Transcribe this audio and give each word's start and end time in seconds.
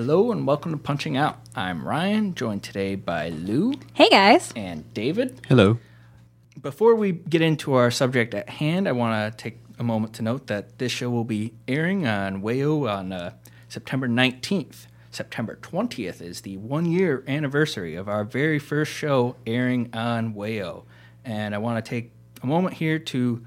Hello 0.00 0.32
and 0.32 0.46
welcome 0.46 0.72
to 0.72 0.78
Punching 0.78 1.18
Out. 1.18 1.36
I'm 1.54 1.86
Ryan, 1.86 2.34
joined 2.34 2.62
today 2.62 2.94
by 2.94 3.28
Lou 3.28 3.74
Hey 3.92 4.08
guys. 4.08 4.50
and 4.56 4.90
David. 4.94 5.42
Hello. 5.46 5.76
Before 6.58 6.94
we 6.94 7.12
get 7.12 7.42
into 7.42 7.74
our 7.74 7.90
subject 7.90 8.32
at 8.32 8.48
hand, 8.48 8.88
I 8.88 8.92
want 8.92 9.30
to 9.30 9.36
take 9.36 9.58
a 9.78 9.84
moment 9.84 10.14
to 10.14 10.22
note 10.22 10.46
that 10.46 10.78
this 10.78 10.90
show 10.90 11.10
will 11.10 11.24
be 11.24 11.52
airing 11.68 12.06
on 12.06 12.40
Wayo 12.40 12.90
on 12.90 13.12
uh, 13.12 13.34
September 13.68 14.08
19th. 14.08 14.86
September 15.10 15.58
20th 15.60 16.22
is 16.22 16.40
the 16.40 16.56
one 16.56 16.86
year 16.86 17.22
anniversary 17.28 17.94
of 17.94 18.08
our 18.08 18.24
very 18.24 18.58
first 18.58 18.90
show 18.90 19.36
airing 19.46 19.90
on 19.92 20.32
Wayo. 20.32 20.84
And 21.26 21.54
I 21.54 21.58
want 21.58 21.84
to 21.84 21.86
take 21.86 22.10
a 22.42 22.46
moment 22.46 22.76
here 22.76 22.98
to 22.98 23.44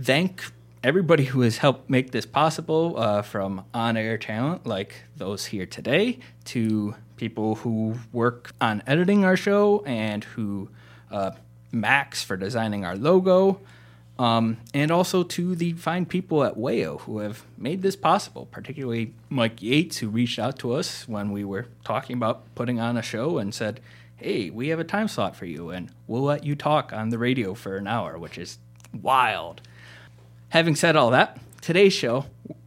thank 0.00 0.50
everybody 0.88 1.24
who 1.24 1.42
has 1.42 1.58
helped 1.58 1.90
make 1.90 2.12
this 2.12 2.24
possible, 2.24 2.94
uh, 2.96 3.20
from 3.20 3.62
on 3.74 3.94
air 3.94 4.16
talent 4.16 4.66
like 4.66 5.02
those 5.18 5.44
here 5.44 5.66
today 5.66 6.18
to 6.46 6.94
people 7.16 7.56
who 7.56 7.94
work 8.10 8.52
on 8.58 8.82
editing 8.86 9.22
our 9.22 9.36
show 9.36 9.82
and 9.84 10.24
who, 10.24 10.70
uh, 11.10 11.30
Max 11.70 12.22
for 12.24 12.38
designing 12.38 12.86
our 12.86 12.96
logo, 12.96 13.60
um, 14.18 14.56
and 14.72 14.90
also 14.90 15.22
to 15.22 15.54
the 15.54 15.74
fine 15.74 16.06
people 16.06 16.42
at 16.42 16.54
Wayo 16.56 17.02
who 17.02 17.18
have 17.18 17.44
made 17.58 17.82
this 17.82 17.94
possible, 17.94 18.46
particularly 18.50 19.12
Mike 19.28 19.60
Yates, 19.60 19.98
who 19.98 20.08
reached 20.08 20.38
out 20.38 20.58
to 20.60 20.72
us 20.72 21.06
when 21.06 21.30
we 21.30 21.44
were 21.44 21.66
talking 21.84 22.16
about 22.16 22.54
putting 22.54 22.80
on 22.80 22.96
a 22.96 23.02
show 23.02 23.36
and 23.36 23.54
said, 23.54 23.80
Hey, 24.16 24.48
we 24.48 24.68
have 24.68 24.80
a 24.80 24.84
time 24.84 25.08
slot 25.08 25.36
for 25.36 25.44
you, 25.44 25.68
and 25.68 25.90
we'll 26.06 26.22
let 26.22 26.44
you 26.44 26.56
talk 26.56 26.94
on 26.94 27.10
the 27.10 27.18
radio 27.18 27.52
for 27.52 27.76
an 27.76 27.86
hour, 27.86 28.16
which 28.16 28.38
is 28.38 28.56
wild. 28.90 29.60
Having 30.50 30.76
said 30.76 30.96
all 30.96 31.10
that, 31.10 31.38
today's 31.60 31.92
show 31.92 32.24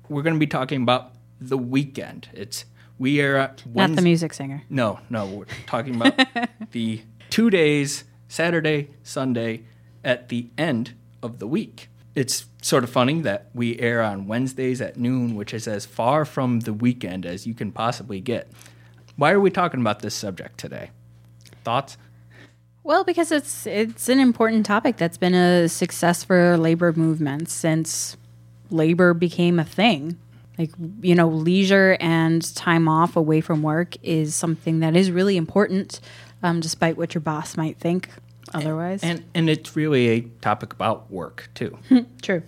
we're 0.08 0.22
going 0.22 0.36
to 0.36 0.40
be 0.40 0.46
talking 0.48 0.84
about 0.84 1.14
the 1.40 1.58
weekend. 1.58 2.30
It's 2.34 2.66
we 3.00 3.22
are 3.22 3.38
at 3.38 3.66
Not 3.66 3.96
the 3.96 4.02
music 4.04 4.34
singer. 4.34 4.64
No, 4.70 5.00
no, 5.10 5.26
we're 5.26 5.46
talking 5.66 5.96
about 5.96 6.14
the 6.72 7.02
two 7.32 7.50
days, 7.50 8.04
Saturday, 8.28 8.92
Sunday, 9.02 9.64
at 10.04 10.30
the 10.30 10.50
end 10.58 10.94
of 11.24 11.40
the 11.40 11.48
week. 11.48 11.90
It's 12.14 12.46
sort 12.62 12.84
of 12.84 12.92
funny 12.92 13.22
that 13.22 13.50
we 13.56 13.80
air 13.80 14.04
on 14.04 14.28
Wednesdays 14.28 14.82
at 14.82 14.98
noon, 14.98 15.34
which 15.34 15.54
is 15.54 15.68
as 15.68 15.86
far 15.86 16.26
from 16.26 16.60
the 16.60 16.74
weekend 16.74 17.26
as 17.26 17.48
you 17.48 17.56
can 17.56 17.72
possibly 17.72 18.20
get. 18.20 18.52
Why 19.16 19.32
are 19.32 19.40
we 19.40 19.50
talking 19.50 19.82
about 19.82 20.02
this 20.02 20.14
subject 20.14 20.60
today? 20.60 20.92
Thoughts? 21.64 21.98
Well, 22.84 23.04
because 23.04 23.32
it's 23.32 23.68
it's 23.68 24.10
an 24.10 24.20
important 24.20 24.66
topic 24.66 24.98
that's 24.98 25.18
been 25.18 25.36
a 25.36 25.70
success 25.70 26.24
for 26.24 26.58
labor 26.58 26.92
movements 26.94 27.54
since 27.54 28.18
labor 28.70 29.14
became 29.14 29.60
a 29.60 29.66
thing. 29.66 30.18
Like 30.58 30.72
you 31.02 31.16
know, 31.16 31.28
leisure 31.28 31.98
and 32.00 32.56
time 32.56 32.88
off 32.88 33.16
away 33.16 33.42
from 33.42 33.62
work 33.62 33.96
is 34.04 34.36
something 34.36 34.80
that 34.80 34.96
is 34.96 35.12
really 35.12 35.38
important, 35.38 36.00
um, 36.42 36.60
despite 36.60 36.98
what 36.98 37.14
your 37.14 37.22
boss 37.22 37.56
might 37.56 37.78
think 37.78 38.10
otherwise. 38.54 39.04
And 39.04 39.24
and 39.36 39.50
it's 39.50 39.76
really 39.76 40.10
a 40.10 40.22
topic 40.42 40.74
about 40.74 41.12
work 41.12 41.50
too. 41.54 41.78
True. 42.22 42.44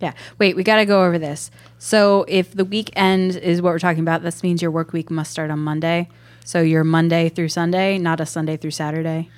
Yeah. 0.00 0.12
Wait, 0.40 0.56
we 0.56 0.64
got 0.64 0.76
to 0.76 0.84
go 0.84 1.04
over 1.04 1.16
this. 1.16 1.52
So, 1.78 2.24
if 2.26 2.52
the 2.52 2.64
weekend 2.64 3.36
is 3.36 3.62
what 3.62 3.70
we're 3.70 3.78
talking 3.78 4.02
about, 4.02 4.24
this 4.24 4.42
means 4.42 4.60
your 4.60 4.72
work 4.72 4.92
week 4.92 5.12
must 5.12 5.30
start 5.30 5.48
on 5.48 5.60
Monday. 5.60 6.08
So, 6.44 6.60
you're 6.60 6.82
Monday 6.82 7.28
through 7.28 7.50
Sunday, 7.50 7.98
not 7.98 8.20
a 8.20 8.26
Sunday 8.26 8.56
through 8.56 8.72
Saturday. 8.72 9.30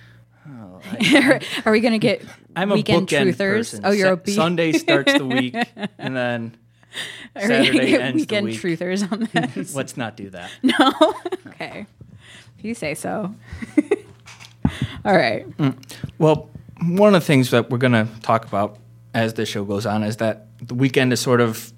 Are 1.65 1.73
we 1.73 1.81
going 1.81 1.93
to 1.93 1.99
get 1.99 2.23
I'm 2.57 2.71
a 2.71 2.75
weekend 2.75 3.09
bookend 3.09 3.35
truthers? 3.35 3.37
person. 3.37 3.81
Oh, 3.85 3.91
you're 3.93 4.07
Sa- 4.09 4.13
a 4.13 4.17
be- 4.17 4.33
Sunday 4.33 4.73
starts 4.73 5.13
the 5.13 5.27
week, 5.27 5.55
and 5.99 6.17
then 6.17 6.57
Are 7.37 7.43
we 7.43 7.49
gonna 7.49 7.65
Saturday 7.65 7.87
get 7.91 8.01
ends 8.01 8.13
the 8.27 8.35
weekend 8.35 8.47
week. 8.47 8.61
truthers 8.61 9.11
on 9.13 9.51
this? 9.55 9.75
let's 9.75 9.97
not 9.97 10.17
do 10.17 10.31
that. 10.31 10.51
no. 10.63 10.93
okay. 11.49 11.87
If 12.59 12.65
you 12.65 12.75
say 12.75 12.95
so. 12.95 13.35
All 15.05 15.15
right. 15.17 15.47
Well, 16.19 16.49
one 16.87 17.15
of 17.15 17.21
the 17.21 17.27
things 17.27 17.51
that 17.51 17.71
we're 17.71 17.79
going 17.79 17.93
to 17.93 18.09
talk 18.23 18.47
about 18.47 18.79
as 19.13 19.35
the 19.35 19.45
show 19.47 19.65
goes 19.65 19.85
on 19.87 20.03
is 20.03 20.17
that 20.17 20.47
the 20.67 20.75
weekend 20.75 21.13
is 21.13 21.21
sort 21.21 21.41
of 21.41 21.73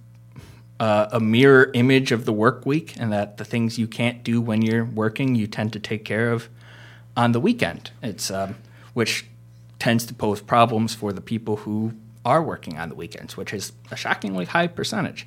uh, 0.79 1.09
a 1.13 1.19
mirror 1.21 1.71
image 1.75 2.13
of 2.13 2.25
the 2.25 2.33
work 2.33 2.65
week, 2.67 2.95
and 2.99 3.13
that 3.13 3.37
the 3.39 3.45
things 3.45 3.79
you 3.79 3.89
can't 3.89 4.23
do 4.23 4.41
when 4.41 4.63
you're 4.63 4.85
working, 4.85 5.35
you 5.35 5.47
tend 5.47 5.73
to 5.73 5.81
take 5.81 6.05
care 6.05 6.31
of 6.31 6.49
on 7.17 7.33
the 7.33 7.41
weekend. 7.41 7.91
It's 8.03 8.31
um, 8.31 8.55
which 8.97 9.27
tends 9.79 10.07
to 10.07 10.15
pose 10.15 10.41
problems 10.41 10.95
for 10.95 11.13
the 11.13 11.21
people 11.21 11.57
who 11.57 11.93
are 12.25 12.43
working 12.43 12.79
on 12.79 12.89
the 12.89 12.95
weekends, 12.95 13.37
which 13.37 13.53
is 13.53 13.73
a 13.91 13.97
shockingly 13.97 14.47
high 14.47 14.67
percentage. 14.67 15.27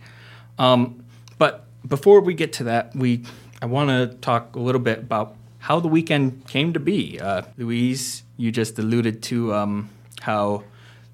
Um, 0.57 1.05
but 1.37 1.67
before 1.87 2.19
we 2.19 2.33
get 2.33 2.51
to 2.53 2.63
that, 2.63 2.95
we 2.95 3.25
I 3.61 3.67
want 3.67 3.89
to 3.91 4.17
talk 4.21 4.55
a 4.55 4.59
little 4.59 4.81
bit 4.81 4.97
about 4.97 5.35
how 5.59 5.79
the 5.79 5.87
weekend 5.87 6.47
came 6.47 6.73
to 6.73 6.79
be. 6.79 7.19
Uh, 7.19 7.43
Louise, 7.57 8.23
you 8.37 8.51
just 8.51 8.79
alluded 8.79 9.21
to 9.23 9.53
um, 9.53 9.89
how 10.21 10.63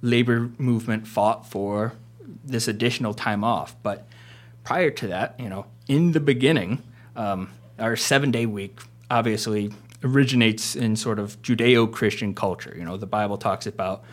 labor 0.01 0.49
movement 0.57 1.09
fought 1.09 1.45
for 1.45 1.91
this 2.45 2.69
additional 2.69 3.13
time 3.13 3.43
off, 3.43 3.75
but 3.83 4.07
prior 4.63 4.91
to 4.91 5.07
that, 5.07 5.37
you 5.37 5.49
know, 5.49 5.65
in 5.89 6.13
the 6.13 6.21
beginning, 6.21 6.81
um, 7.17 7.49
our 7.77 7.97
seven 7.97 8.31
day 8.31 8.45
week 8.45 8.79
obviously 9.11 9.73
originates 10.05 10.75
in 10.75 10.95
sort 10.95 11.19
of 11.19 11.41
Judeo 11.41 11.91
Christian 11.91 12.33
culture. 12.33 12.73
You 12.77 12.85
know, 12.85 12.95
the 12.95 13.07
Bible 13.07 13.37
talks 13.37 13.65
about 13.65 14.03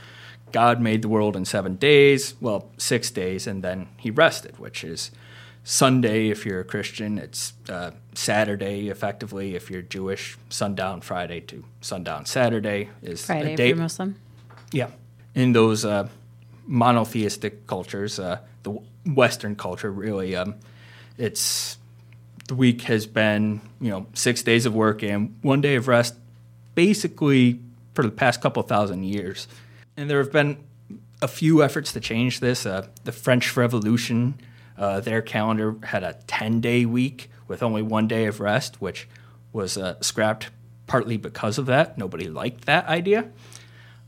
God 0.50 0.80
made 0.80 1.02
the 1.02 1.08
world 1.08 1.36
in 1.36 1.44
seven 1.44 1.76
days, 1.76 2.34
well, 2.40 2.70
six 2.78 3.10
days, 3.10 3.46
and 3.46 3.62
then 3.62 3.88
he 3.98 4.10
rested, 4.10 4.58
which 4.58 4.82
is 4.82 5.10
Sunday 5.64 6.28
if 6.28 6.44
you're 6.44 6.60
a 6.60 6.64
Christian, 6.64 7.18
it's 7.18 7.52
uh, 7.68 7.92
Saturday 8.14 8.88
effectively 8.88 9.54
if 9.54 9.70
you're 9.70 9.82
Jewish, 9.82 10.36
sundown 10.48 11.00
Friday 11.00 11.40
to 11.40 11.64
sundown 11.80 12.26
Saturday 12.26 12.90
is 13.02 13.24
Friday 13.24 13.50
a 13.50 13.52
if 13.52 13.56
day. 13.56 13.68
you're 13.68 13.76
Muslim. 13.76 14.16
Yeah, 14.72 14.90
in 15.34 15.52
those 15.52 15.84
uh, 15.84 16.08
monotheistic 16.66 17.66
cultures, 17.66 18.18
uh, 18.18 18.38
the 18.64 18.78
Western 19.06 19.54
culture 19.54 19.92
really, 19.92 20.34
um, 20.34 20.56
it's 21.16 21.78
week 22.52 22.82
has 22.82 23.06
been 23.06 23.60
you 23.80 23.90
know 23.90 24.06
six 24.14 24.42
days 24.42 24.66
of 24.66 24.74
work 24.74 25.02
and 25.02 25.36
one 25.42 25.60
day 25.60 25.74
of 25.74 25.88
rest, 25.88 26.14
basically 26.74 27.60
for 27.94 28.02
the 28.02 28.10
past 28.10 28.40
couple 28.40 28.62
thousand 28.62 29.04
years. 29.04 29.48
And 29.96 30.08
there 30.08 30.18
have 30.18 30.32
been 30.32 30.56
a 31.20 31.28
few 31.28 31.62
efforts 31.62 31.92
to 31.92 32.00
change 32.00 32.40
this. 32.40 32.66
Uh, 32.66 32.86
the 33.04 33.12
French 33.12 33.56
Revolution, 33.56 34.34
uh, 34.76 35.00
their 35.00 35.22
calendar 35.22 35.76
had 35.84 36.02
a 36.02 36.14
ten-day 36.26 36.84
week 36.86 37.30
with 37.48 37.62
only 37.62 37.82
one 37.82 38.08
day 38.08 38.26
of 38.26 38.40
rest, 38.40 38.80
which 38.80 39.08
was 39.52 39.76
uh, 39.76 40.00
scrapped 40.00 40.50
partly 40.86 41.16
because 41.16 41.58
of 41.58 41.66
that. 41.66 41.96
Nobody 41.98 42.28
liked 42.28 42.64
that 42.66 42.86
idea. 42.86 43.30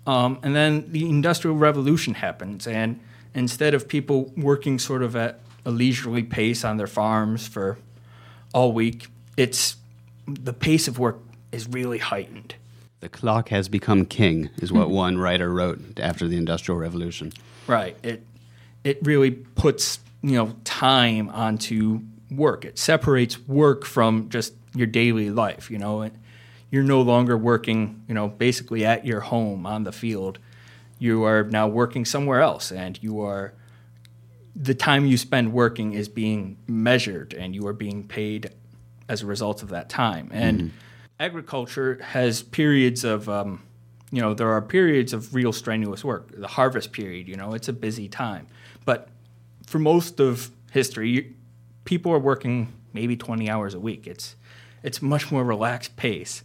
Um, 0.07 0.39
and 0.43 0.55
then 0.55 0.91
the 0.93 1.09
Industrial 1.09 1.57
Revolution 1.57 2.15
happens, 2.15 2.67
and 2.67 3.01
instead 3.35 3.75
of 3.75 3.89
people 3.89 4.33
working 4.37 4.79
sort 4.79 5.03
of 5.03 5.17
at 5.17 5.41
a 5.65 5.71
leisurely 5.71 6.23
pace 6.23 6.65
on 6.65 6.77
their 6.77 6.87
farms 6.87 7.49
for 7.49 7.79
all 8.55 8.73
week, 8.73 9.09
it's 9.37 9.77
the 10.27 10.55
pace 10.55 10.89
of 10.89 10.99
work 10.99 11.19
is 11.53 11.69
really 11.69 11.99
heightened. 11.99 12.55
The 13.01 13.09
clock 13.11 13.51
has 13.51 13.69
become 13.69 14.07
king, 14.07 14.49
is 14.57 14.73
what 14.73 14.87
hmm. 14.87 14.95
one 14.95 15.19
writer 15.19 15.53
wrote 15.53 16.01
after 16.01 16.27
the 16.27 16.39
Industrial 16.39 16.79
Revolution. 16.79 17.33
Right. 17.67 17.99
It 18.03 18.23
it 18.83 18.99
really 19.03 19.33
puts 19.33 19.99
you 20.23 20.33
know 20.33 20.55
time 20.65 21.29
onto 21.29 22.01
work. 22.31 22.65
It 22.65 22.79
separates 22.79 23.39
work 23.47 23.85
from 23.85 24.31
just 24.31 24.55
your 24.75 24.87
daily 24.87 25.31
life. 25.31 25.71
You 25.71 25.79
know, 25.79 26.09
you're 26.71 26.83
no 26.83 27.03
longer 27.03 27.37
working. 27.37 28.03
You 28.09 28.15
know, 28.15 28.29
basically 28.29 28.87
at 28.87 29.05
your 29.05 29.21
home 29.21 29.67
on 29.67 29.85
the 29.85 29.93
field. 29.93 30.39
You 30.99 31.25
are 31.25 31.43
now 31.45 31.69
working 31.69 32.05
somewhere 32.05 32.41
else, 32.41 32.73
and 32.73 32.99
you 33.03 33.21
are 33.21 33.53
the 34.57 34.75
time 34.75 35.07
you 35.07 35.17
spend 35.17 35.53
working 35.53 35.93
is 35.93 36.09
being 36.09 36.57
measured, 36.67 37.35
and 37.35 37.55
you 37.55 37.67
are 37.67 37.73
being 37.73 38.07
paid 38.07 38.51
as 39.09 39.23
a 39.23 39.27
result 39.27 39.63
of 39.63 39.71
that 39.71 39.89
time. 39.89 40.31
And 40.33 40.73
agriculture 41.19 41.99
has 42.03 42.43
periods 42.43 43.05
of 43.05 43.29
um, 43.29 43.63
you 44.15 44.21
know, 44.21 44.33
there 44.33 44.53
are 44.53 44.63
periods 44.63 45.13
of 45.13 45.35
real 45.35 45.53
strenuous 45.53 46.05
work. 46.05 46.31
The 46.37 46.47
harvest 46.47 46.93
period, 46.93 47.27
you 47.27 47.35
know, 47.35 47.53
it's 47.53 47.67
a 47.67 47.73
busy 47.73 48.09
time. 48.09 48.47
But 48.85 49.09
for 49.67 49.81
most 49.81 50.21
of 50.21 50.53
history, 50.71 51.35
people 51.85 52.13
are 52.13 52.19
working 52.21 52.73
maybe 52.93 53.17
20 53.17 53.51
hours 53.51 53.75
a 53.75 53.81
week. 53.81 54.07
It's 54.07 54.37
it's 54.85 55.03
much 55.03 55.33
more 55.33 55.43
relaxed 55.43 55.97
pace. 55.97 56.45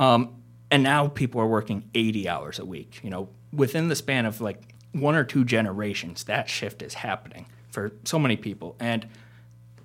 Um, 0.00 0.34
and 0.72 0.82
now 0.82 1.06
people 1.06 1.40
are 1.40 1.46
working 1.46 1.88
80 1.94 2.28
hours 2.28 2.58
a 2.58 2.64
week. 2.64 2.98
You 3.04 3.10
know, 3.10 3.28
within 3.52 3.86
the 3.86 3.94
span 3.94 4.26
of 4.26 4.40
like 4.40 4.73
one 4.94 5.14
or 5.14 5.24
two 5.24 5.44
generations, 5.44 6.24
that 6.24 6.48
shift 6.48 6.80
is 6.82 6.94
happening 6.94 7.46
for 7.70 7.92
so 8.04 8.18
many 8.18 8.36
people, 8.36 8.76
and 8.78 9.06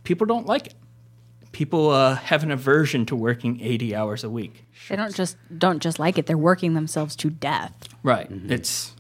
people 0.04 0.28
don't 0.28 0.46
like 0.46 0.68
it. 0.68 0.76
People 1.52 1.90
uh, 1.90 2.16
have 2.16 2.44
an 2.44 2.52
aversion 2.52 3.08
to 3.08 3.16
working 3.16 3.60
80 3.60 3.96
hours 3.96 4.24
a 4.24 4.30
week. 4.30 4.66
They 4.88 4.96
don't 4.96 5.16
just 5.16 5.36
don't 5.58 5.82
just 5.82 5.98
like 5.98 6.18
it; 6.20 6.28
they're 6.28 6.38
working 6.38 6.76
themselves 6.76 7.16
to 7.18 7.30
death. 7.32 7.74
Right. 8.04 8.28
It's 8.30 8.94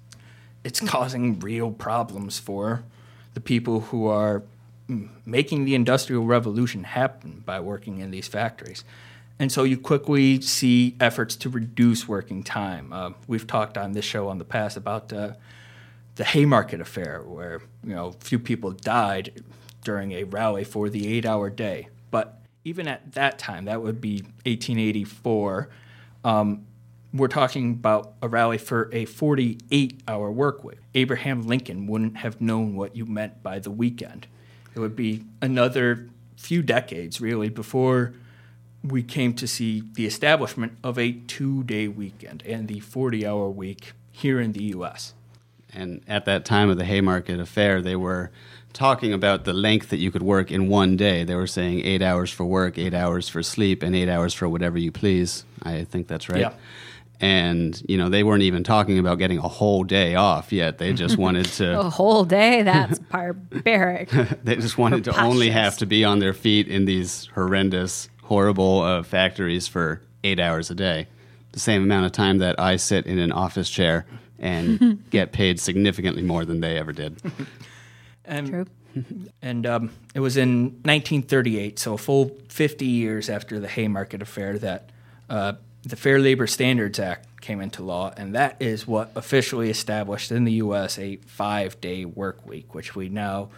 it's 0.63 0.79
causing 0.79 1.39
real 1.39 1.71
problems 1.71 2.39
for 2.39 2.83
the 3.35 3.39
people 3.39 3.81
who 3.81 4.07
are 4.07 4.43
making 5.25 5.65
the 5.65 5.75
industrial 5.75 6.25
revolution 6.25 6.83
happen 6.83 7.43
by 7.45 7.59
working 7.59 7.99
in 7.99 8.09
these 8.09 8.27
factories. 8.27 8.83
And 9.37 9.51
so 9.51 9.63
you 9.63 9.77
quickly 9.77 10.41
see 10.41 10.95
efforts 10.99 11.35
to 11.37 11.49
reduce 11.49 12.07
working 12.07 12.43
time. 12.43 12.91
Uh, 12.91 13.11
we've 13.27 13.47
talked 13.47 13.77
on 13.77 13.93
this 13.93 14.03
show 14.03 14.27
on 14.27 14.37
the 14.37 14.43
past 14.43 14.75
about 14.75 15.13
uh, 15.13 15.33
the 16.19 16.25
Haymarket 16.25 16.81
affair, 16.81 17.23
where 17.25 17.61
you 17.81 17.95
know 17.95 18.11
few 18.19 18.39
people 18.39 18.71
died 18.71 19.41
during 19.85 20.11
a 20.11 20.25
rally 20.25 20.65
for 20.65 20.89
the 20.89 21.07
eight-hour 21.07 21.49
day. 21.49 21.87
But 22.11 22.41
even 22.65 22.89
at 22.89 23.13
that 23.13 23.39
time, 23.39 23.63
that 23.65 23.81
would 23.81 24.01
be 24.01 24.23
1884. 24.43 25.69
Um, 26.25 26.65
we're 27.13 27.29
talking 27.29 27.71
about 27.71 28.15
a 28.21 28.27
rally 28.27 28.57
for 28.57 28.89
a 28.91 29.05
48 29.05 30.01
hour 30.09 30.29
work 30.29 30.61
week. 30.61 30.79
Abraham 30.93 31.47
Lincoln 31.47 31.87
wouldn't 31.87 32.17
have 32.17 32.41
known 32.41 32.75
what 32.75 32.97
you 32.97 33.05
meant 33.05 33.41
by 33.41 33.59
the 33.59 33.71
weekend. 33.71 34.27
It 34.75 34.79
would 34.81 34.97
be 34.97 35.23
another 35.41 36.09
few 36.35 36.61
decades, 36.61 37.21
really, 37.21 37.47
before 37.47 38.13
we 38.83 39.03
came 39.03 39.33
to 39.35 39.47
see 39.47 39.83
the 39.93 40.05
establishment 40.05 40.73
of 40.83 40.99
a 40.99 41.13
two 41.13 41.63
day 41.63 41.87
weekend 41.87 42.43
and 42.45 42.67
the 42.67 42.81
40 42.81 43.25
hour 43.25 43.49
week 43.49 43.93
here 44.11 44.41
in 44.41 44.51
the 44.51 44.63
U.S. 44.75 45.13
And 45.73 46.01
at 46.07 46.25
that 46.25 46.45
time 46.45 46.69
of 46.69 46.77
the 46.77 46.85
Haymarket 46.85 47.39
affair, 47.39 47.81
they 47.81 47.95
were 47.95 48.31
talking 48.73 49.13
about 49.13 49.45
the 49.45 49.53
length 49.53 49.89
that 49.89 49.97
you 49.97 50.11
could 50.11 50.23
work 50.23 50.51
in 50.51 50.67
one 50.67 50.95
day. 50.95 51.23
They 51.23 51.35
were 51.35 51.47
saying 51.47 51.81
eight 51.85 52.01
hours 52.01 52.31
for 52.31 52.45
work, 52.45 52.77
eight 52.77 52.93
hours 52.93 53.27
for 53.27 53.43
sleep, 53.43 53.83
and 53.83 53.95
eight 53.95 54.09
hours 54.09 54.33
for 54.33 54.47
whatever 54.47 54.77
you 54.77 54.91
please. 54.91 55.45
I 55.63 55.83
think 55.83 56.07
that's 56.07 56.29
right. 56.29 56.41
Yeah. 56.41 56.53
And 57.21 57.81
you 57.89 57.97
know 57.97 58.07
they 58.07 58.23
weren't 58.23 58.43
even 58.43 58.63
talking 58.63 58.97
about 58.97 59.17
getting 59.19 59.39
a 59.39 59.47
whole 59.47 59.83
day 59.83 60.15
off 60.15 60.53
yet. 60.53 60.77
They 60.77 60.93
just 60.93 61.17
wanted 61.25 61.45
to. 61.45 61.79
A 61.79 61.89
whole 61.89 62.23
day? 62.23 62.61
That's 62.61 62.99
barbaric. 63.11 64.09
they 64.43 64.55
just 64.55 64.77
wanted 64.77 65.03
to 65.05 65.21
only 65.21 65.49
have 65.49 65.77
to 65.79 65.85
be 65.85 66.05
on 66.05 66.19
their 66.19 66.33
feet 66.33 66.67
in 66.67 66.85
these 66.85 67.27
horrendous, 67.35 68.09
horrible 68.23 68.81
uh, 68.81 69.03
factories 69.03 69.67
for 69.67 70.01
eight 70.23 70.39
hours 70.39 70.71
a 70.71 70.75
day. 70.75 71.07
The 71.51 71.59
same 71.59 71.83
amount 71.83 72.05
of 72.05 72.11
time 72.13 72.37
that 72.37 72.59
I 72.59 72.77
sit 72.77 73.05
in 73.05 73.19
an 73.19 73.31
office 73.31 73.69
chair 73.69 74.05
and 74.39 75.03
get 75.09 75.31
paid 75.31 75.59
significantly 75.59 76.21
more 76.21 76.45
than 76.45 76.59
they 76.61 76.77
ever 76.77 76.91
did. 76.91 77.21
And, 78.25 78.47
True. 78.47 78.65
And 79.41 79.65
um, 79.65 79.91
it 80.13 80.19
was 80.19 80.37
in 80.37 80.65
1938, 80.83 81.79
so 81.79 81.93
a 81.93 81.97
full 81.97 82.37
50 82.49 82.85
years 82.85 83.27
after 83.27 83.59
the 83.59 83.67
Haymarket 83.67 84.21
affair, 84.21 84.59
that 84.59 84.91
uh, 85.29 85.53
the 85.83 85.95
Fair 85.95 86.19
Labor 86.19 86.45
Standards 86.45 86.99
Act 86.99 87.41
came 87.41 87.61
into 87.61 87.81
law, 87.83 88.13
and 88.17 88.35
that 88.35 88.57
is 88.59 88.85
what 88.85 89.11
officially 89.15 89.69
established 89.69 90.31
in 90.31 90.43
the 90.43 90.53
U.S. 90.53 90.99
a 90.99 91.15
five-day 91.17 92.05
work 92.05 92.45
week, 92.45 92.75
which 92.75 92.95
we 92.95 93.09
now 93.09 93.49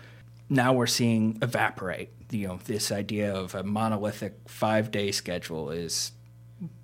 now 0.49 0.73
we're 0.73 0.87
seeing 0.87 1.39
evaporate. 1.41 2.09
You 2.29 2.47
know, 2.49 2.59
this 2.65 2.91
idea 2.91 3.33
of 3.33 3.55
a 3.55 3.63
monolithic 3.63 4.33
five-day 4.47 5.11
schedule 5.11 5.71
is 5.71 6.11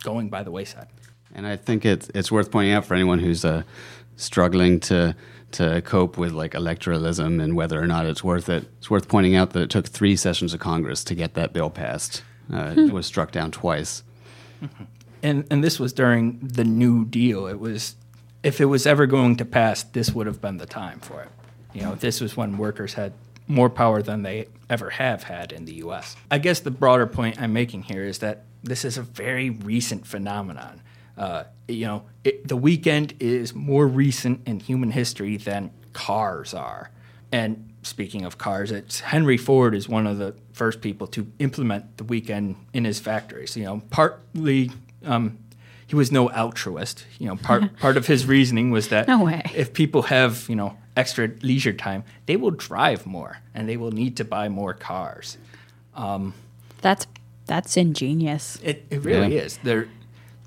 going 0.03 0.29
by 0.29 0.43
the 0.43 0.51
wayside. 0.51 0.87
And 1.37 1.45
I 1.45 1.55
think 1.55 1.85
it's 1.85 2.09
it's 2.15 2.31
worth 2.31 2.51
pointing 2.51 2.73
out 2.73 2.83
for 2.83 2.95
anyone 2.95 3.19
who's 3.19 3.45
uh, 3.45 3.61
struggling 4.15 4.79
to 4.81 5.15
to 5.51 5.81
cope 5.83 6.17
with 6.17 6.33
like 6.33 6.53
electoralism 6.53 7.41
and 7.41 7.55
whether 7.55 7.81
or 7.81 7.87
not 7.87 8.05
it's 8.05 8.23
worth 8.23 8.49
it. 8.49 8.65
It's 8.79 8.89
worth 8.89 9.07
pointing 9.07 9.35
out 9.35 9.51
that 9.51 9.61
it 9.61 9.69
took 9.69 9.87
three 9.87 10.15
sessions 10.15 10.53
of 10.53 10.59
Congress 10.59 11.03
to 11.05 11.15
get 11.15 11.35
that 11.35 11.53
bill 11.53 11.69
passed. 11.69 12.23
Uh, 12.51 12.73
it 12.75 12.91
was 12.91 13.05
struck 13.05 13.31
down 13.31 13.51
twice. 13.51 14.03
and 15.23 15.45
and 15.51 15.63
this 15.63 15.79
was 15.79 15.93
during 15.93 16.39
the 16.39 16.63
New 16.63 17.05
Deal. 17.05 17.45
It 17.45 17.59
was 17.59 17.95
if 18.41 18.59
it 18.59 18.65
was 18.65 18.87
ever 18.87 19.05
going 19.05 19.35
to 19.37 19.45
pass, 19.45 19.83
this 19.83 20.11
would 20.11 20.25
have 20.25 20.41
been 20.41 20.57
the 20.57 20.65
time 20.65 20.99
for 20.99 21.21
it. 21.21 21.29
You 21.73 21.83
know, 21.83 21.95
this 21.95 22.19
was 22.19 22.35
when 22.35 22.57
workers 22.57 22.93
had 22.93 23.13
more 23.47 23.69
power 23.69 24.01
than 24.01 24.23
they 24.23 24.47
ever 24.69 24.89
have 24.89 25.23
had 25.23 25.51
in 25.51 25.65
the 25.65 25.75
U.S. 25.75 26.15
I 26.31 26.39
guess 26.39 26.59
the 26.59 26.71
broader 26.71 27.05
point 27.05 27.39
I'm 27.39 27.53
making 27.53 27.83
here 27.83 28.03
is 28.03 28.19
that 28.19 28.43
this 28.63 28.83
is 28.83 28.97
a 28.97 29.01
very 29.01 29.49
recent 29.49 30.05
phenomenon. 30.05 30.81
Uh, 31.17 31.43
you 31.67 31.85
know, 31.85 32.03
it, 32.23 32.47
the 32.47 32.55
weekend 32.57 33.13
is 33.19 33.53
more 33.55 33.87
recent 33.87 34.47
in 34.47 34.59
human 34.59 34.91
history 34.91 35.37
than 35.37 35.71
cars 35.93 36.53
are. 36.53 36.91
And 37.31 37.73
speaking 37.81 38.23
of 38.25 38.37
cars, 38.37 38.71
it's 38.71 38.99
Henry 38.99 39.37
Ford 39.37 39.73
is 39.75 39.89
one 39.89 40.05
of 40.07 40.17
the 40.17 40.35
first 40.53 40.79
people 40.81 41.07
to 41.07 41.27
implement 41.39 41.97
the 41.97 42.03
weekend 42.03 42.55
in 42.73 42.85
his 42.85 42.99
factories. 42.99 43.57
You 43.57 43.65
know, 43.65 43.81
partly 43.89 44.71
um, 45.03 45.37
he 45.87 45.95
was 45.95 46.11
no 46.11 46.29
altruist. 46.29 47.05
You 47.19 47.27
know, 47.27 47.35
part 47.35 47.75
part 47.79 47.97
of 47.97 48.07
his 48.07 48.25
reasoning 48.25 48.71
was 48.71 48.89
that 48.89 49.07
No 49.07 49.23
way. 49.23 49.41
if 49.55 49.73
people 49.73 50.03
have 50.03 50.45
you 50.47 50.55
know 50.55 50.77
extra 50.95 51.29
leisure 51.41 51.73
time, 51.73 52.03
they 52.27 52.37
will 52.37 52.51
drive 52.51 53.05
more 53.05 53.39
and 53.53 53.67
they 53.67 53.77
will 53.77 53.91
need 53.91 54.15
to 54.17 54.23
buy 54.25 54.49
more 54.49 54.73
cars. 54.73 55.37
That's 56.81 57.07
that's 57.45 57.75
ingenious. 57.77 58.59
It, 58.63 58.85
it 58.89 59.03
really 59.03 59.35
Yeah. 59.35 59.43
is. 59.43 59.57
There, 59.63 59.87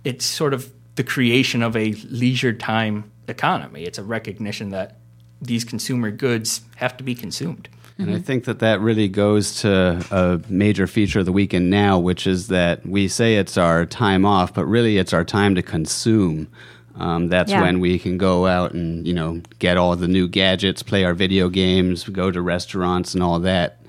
it's 0.04 0.24
sort 0.24 0.54
of 0.54 0.72
the 0.96 1.04
creation 1.04 1.62
of 1.62 1.76
a 1.76 1.92
leisure 2.10 2.52
time 2.52 3.10
economy. 3.28 3.84
It's 3.84 3.98
a 3.98 4.02
recognition 4.04 4.70
that 4.70 4.98
these 5.40 5.64
consumer 5.64 6.10
goods 6.10 6.62
have 6.76 6.96
to 6.98 7.04
be 7.04 7.14
consumed. 7.14 7.68
And 7.98 8.14
I 8.14 8.18
think 8.18 8.44
that 8.44 8.60
that 8.60 8.80
really 8.80 9.08
goes 9.08 9.60
to 9.60 10.02
a 10.10 10.40
major 10.50 10.86
feature 10.86 11.18
of 11.20 11.26
the 11.26 11.32
weekend 11.32 11.68
now, 11.68 11.98
which 11.98 12.26
is 12.26 12.48
that 12.48 12.86
we 12.86 13.08
say 13.08 13.36
it's 13.36 13.58
our 13.58 13.84
time 13.84 14.24
off, 14.24 14.54
but 14.54 14.64
really 14.64 14.96
it's 14.96 15.12
our 15.12 15.24
time 15.24 15.54
to 15.54 15.62
consume. 15.62 16.48
Um, 16.96 17.28
that's 17.28 17.50
Yeah. 17.50 17.60
when 17.60 17.78
we 17.78 17.98
can 17.98 18.16
go 18.16 18.46
out 18.46 18.72
and 18.72 19.06
you 19.06 19.12
know 19.12 19.42
get 19.58 19.76
all 19.76 19.96
the 19.96 20.08
new 20.08 20.28
gadgets, 20.28 20.82
play 20.82 21.04
our 21.04 21.12
video 21.12 21.50
games, 21.50 22.04
go 22.04 22.30
to 22.30 22.40
restaurants, 22.40 23.12
and 23.12 23.22
all 23.22 23.38
that. 23.40 23.80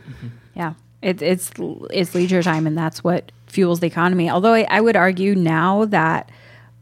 Yeah, 0.55 0.73
it, 1.01 1.21
it's 1.21 1.49
it's 1.91 2.13
leisure 2.13 2.43
time, 2.43 2.67
and 2.67 2.77
that's 2.77 3.03
what 3.05 3.31
fuels 3.51 3.79
the 3.81 3.87
economy. 3.87 4.29
Although 4.29 4.53
I, 4.53 4.65
I 4.69 4.81
would 4.81 4.95
argue 4.95 5.35
now 5.35 5.85
that 5.85 6.29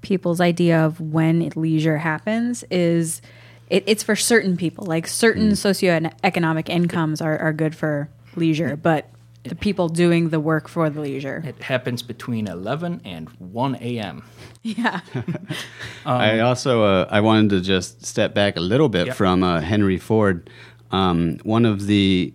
people's 0.01 0.39
idea 0.39 0.79
of 0.85 1.01
when 1.01 1.49
leisure 1.55 1.97
happens 1.97 2.63
is 2.71 3.21
it, 3.69 3.83
it's 3.85 4.03
for 4.03 4.15
certain 4.15 4.55
people. 4.55 4.85
Like 4.85 5.07
certain 5.07 5.51
socioeconomic 5.51 6.69
incomes 6.69 7.21
are, 7.21 7.38
are 7.39 7.53
good 7.53 7.75
for 7.75 8.09
leisure, 8.35 8.75
but 8.75 9.09
the 9.43 9.55
people 9.55 9.89
doing 9.89 10.29
the 10.29 10.39
work 10.39 10.67
for 10.67 10.89
the 10.89 11.01
leisure. 11.01 11.41
It 11.45 11.61
happens 11.63 12.01
between 12.03 12.47
11 12.47 13.01
and 13.05 13.29
1 13.39 13.75
a.m. 13.81 14.23
Yeah, 14.61 14.99
I 16.05 16.39
also 16.39 16.83
uh, 16.83 17.07
I 17.09 17.21
wanted 17.21 17.49
to 17.51 17.61
just 17.61 18.05
step 18.05 18.33
back 18.33 18.57
a 18.57 18.59
little 18.59 18.89
bit 18.89 19.07
Yep. 19.07 19.15
from 19.15 19.41
uh, 19.41 19.61
Henry 19.61 19.97
Ford. 19.97 20.49
Um, 20.91 21.38
one 21.43 21.65
of 21.65 21.85
the 21.88 22.33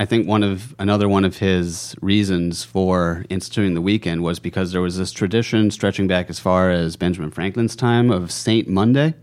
I 0.00 0.04
think 0.04 0.28
one 0.28 0.44
of 0.44 0.76
another 0.78 1.08
one 1.08 1.24
of 1.24 1.38
his 1.38 1.96
reasons 2.00 2.62
for 2.62 3.24
instituting 3.28 3.74
the 3.74 3.80
weekend 3.80 4.22
was 4.22 4.38
because 4.38 4.70
there 4.70 4.80
was 4.80 4.96
this 4.96 5.10
tradition 5.10 5.72
stretching 5.72 6.06
back 6.06 6.30
as 6.30 6.38
far 6.38 6.70
as 6.70 6.94
Benjamin 6.94 7.32
Franklin's 7.32 7.74
time 7.74 8.08
of 8.08 8.30
Saint 8.30 8.68
Monday, 8.68 9.14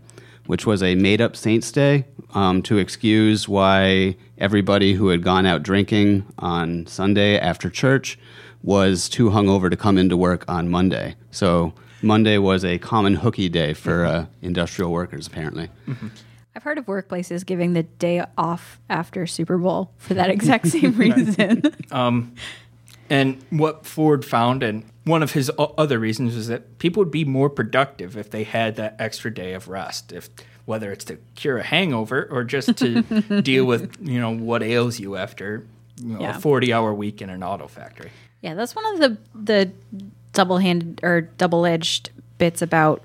which 0.44 0.66
was 0.66 0.82
a 0.82 0.94
made-up 0.94 1.34
saint's 1.34 1.72
day 1.72 2.04
um, 2.34 2.60
to 2.60 2.76
excuse 2.76 3.48
why 3.48 4.16
everybody 4.36 4.92
who 4.92 5.08
had 5.08 5.22
gone 5.22 5.46
out 5.46 5.62
drinking 5.62 6.26
on 6.38 6.86
Sunday 6.86 7.38
after 7.38 7.70
church 7.70 8.18
was 8.62 9.08
too 9.08 9.30
hungover 9.30 9.70
to 9.70 9.78
come 9.78 9.96
into 9.96 10.14
work 10.14 10.44
on 10.46 10.68
Monday. 10.68 11.14
So 11.30 11.72
Monday 12.02 12.36
was 12.36 12.66
a 12.66 12.76
common 12.76 13.14
hooky 13.14 13.48
day 13.48 13.72
for 13.72 14.04
uh, 14.04 14.26
industrial 14.42 14.92
workers, 14.92 15.26
apparently. 15.26 15.70
I've 16.56 16.62
heard 16.62 16.78
of 16.78 16.86
workplaces 16.86 17.44
giving 17.44 17.74
the 17.74 17.82
day 17.82 18.24
off 18.38 18.80
after 18.88 19.26
Super 19.26 19.58
Bowl 19.58 19.92
for 19.98 20.14
that 20.14 20.30
exact 20.30 20.68
same 20.68 20.92
reason. 20.98 21.62
Um, 21.92 22.34
and 23.08 23.40
what 23.50 23.86
Ford 23.86 24.24
found, 24.24 24.62
and 24.64 24.84
one 25.04 25.22
of 25.22 25.32
his 25.32 25.50
other 25.58 25.98
reasons, 26.00 26.34
was 26.34 26.48
that 26.48 26.78
people 26.78 27.02
would 27.02 27.12
be 27.12 27.24
more 27.24 27.48
productive 27.48 28.16
if 28.16 28.30
they 28.30 28.42
had 28.42 28.74
that 28.76 28.96
extra 28.98 29.32
day 29.32 29.52
of 29.52 29.68
rest. 29.68 30.12
If 30.12 30.28
whether 30.64 30.90
it's 30.90 31.04
to 31.04 31.16
cure 31.36 31.58
a 31.58 31.62
hangover 31.62 32.26
or 32.30 32.42
just 32.42 32.76
to 32.78 33.02
deal 33.42 33.64
with 33.66 33.94
you 34.00 34.18
know 34.20 34.30
what 34.34 34.62
ails 34.64 34.98
you 34.98 35.14
after 35.14 35.64
you 36.02 36.14
know, 36.14 36.20
Yeah. 36.22 36.36
a 36.36 36.40
forty-hour 36.40 36.92
week 36.94 37.22
in 37.22 37.30
an 37.30 37.44
auto 37.44 37.68
factory. 37.68 38.10
Yeah, 38.40 38.54
that's 38.54 38.74
one 38.74 38.84
of 38.94 38.98
the 38.98 39.18
the 39.34 39.70
double 40.32 40.58
handed 40.58 41.00
or 41.04 41.20
double 41.20 41.64
edged 41.66 42.10
bits 42.38 42.60
about 42.62 43.02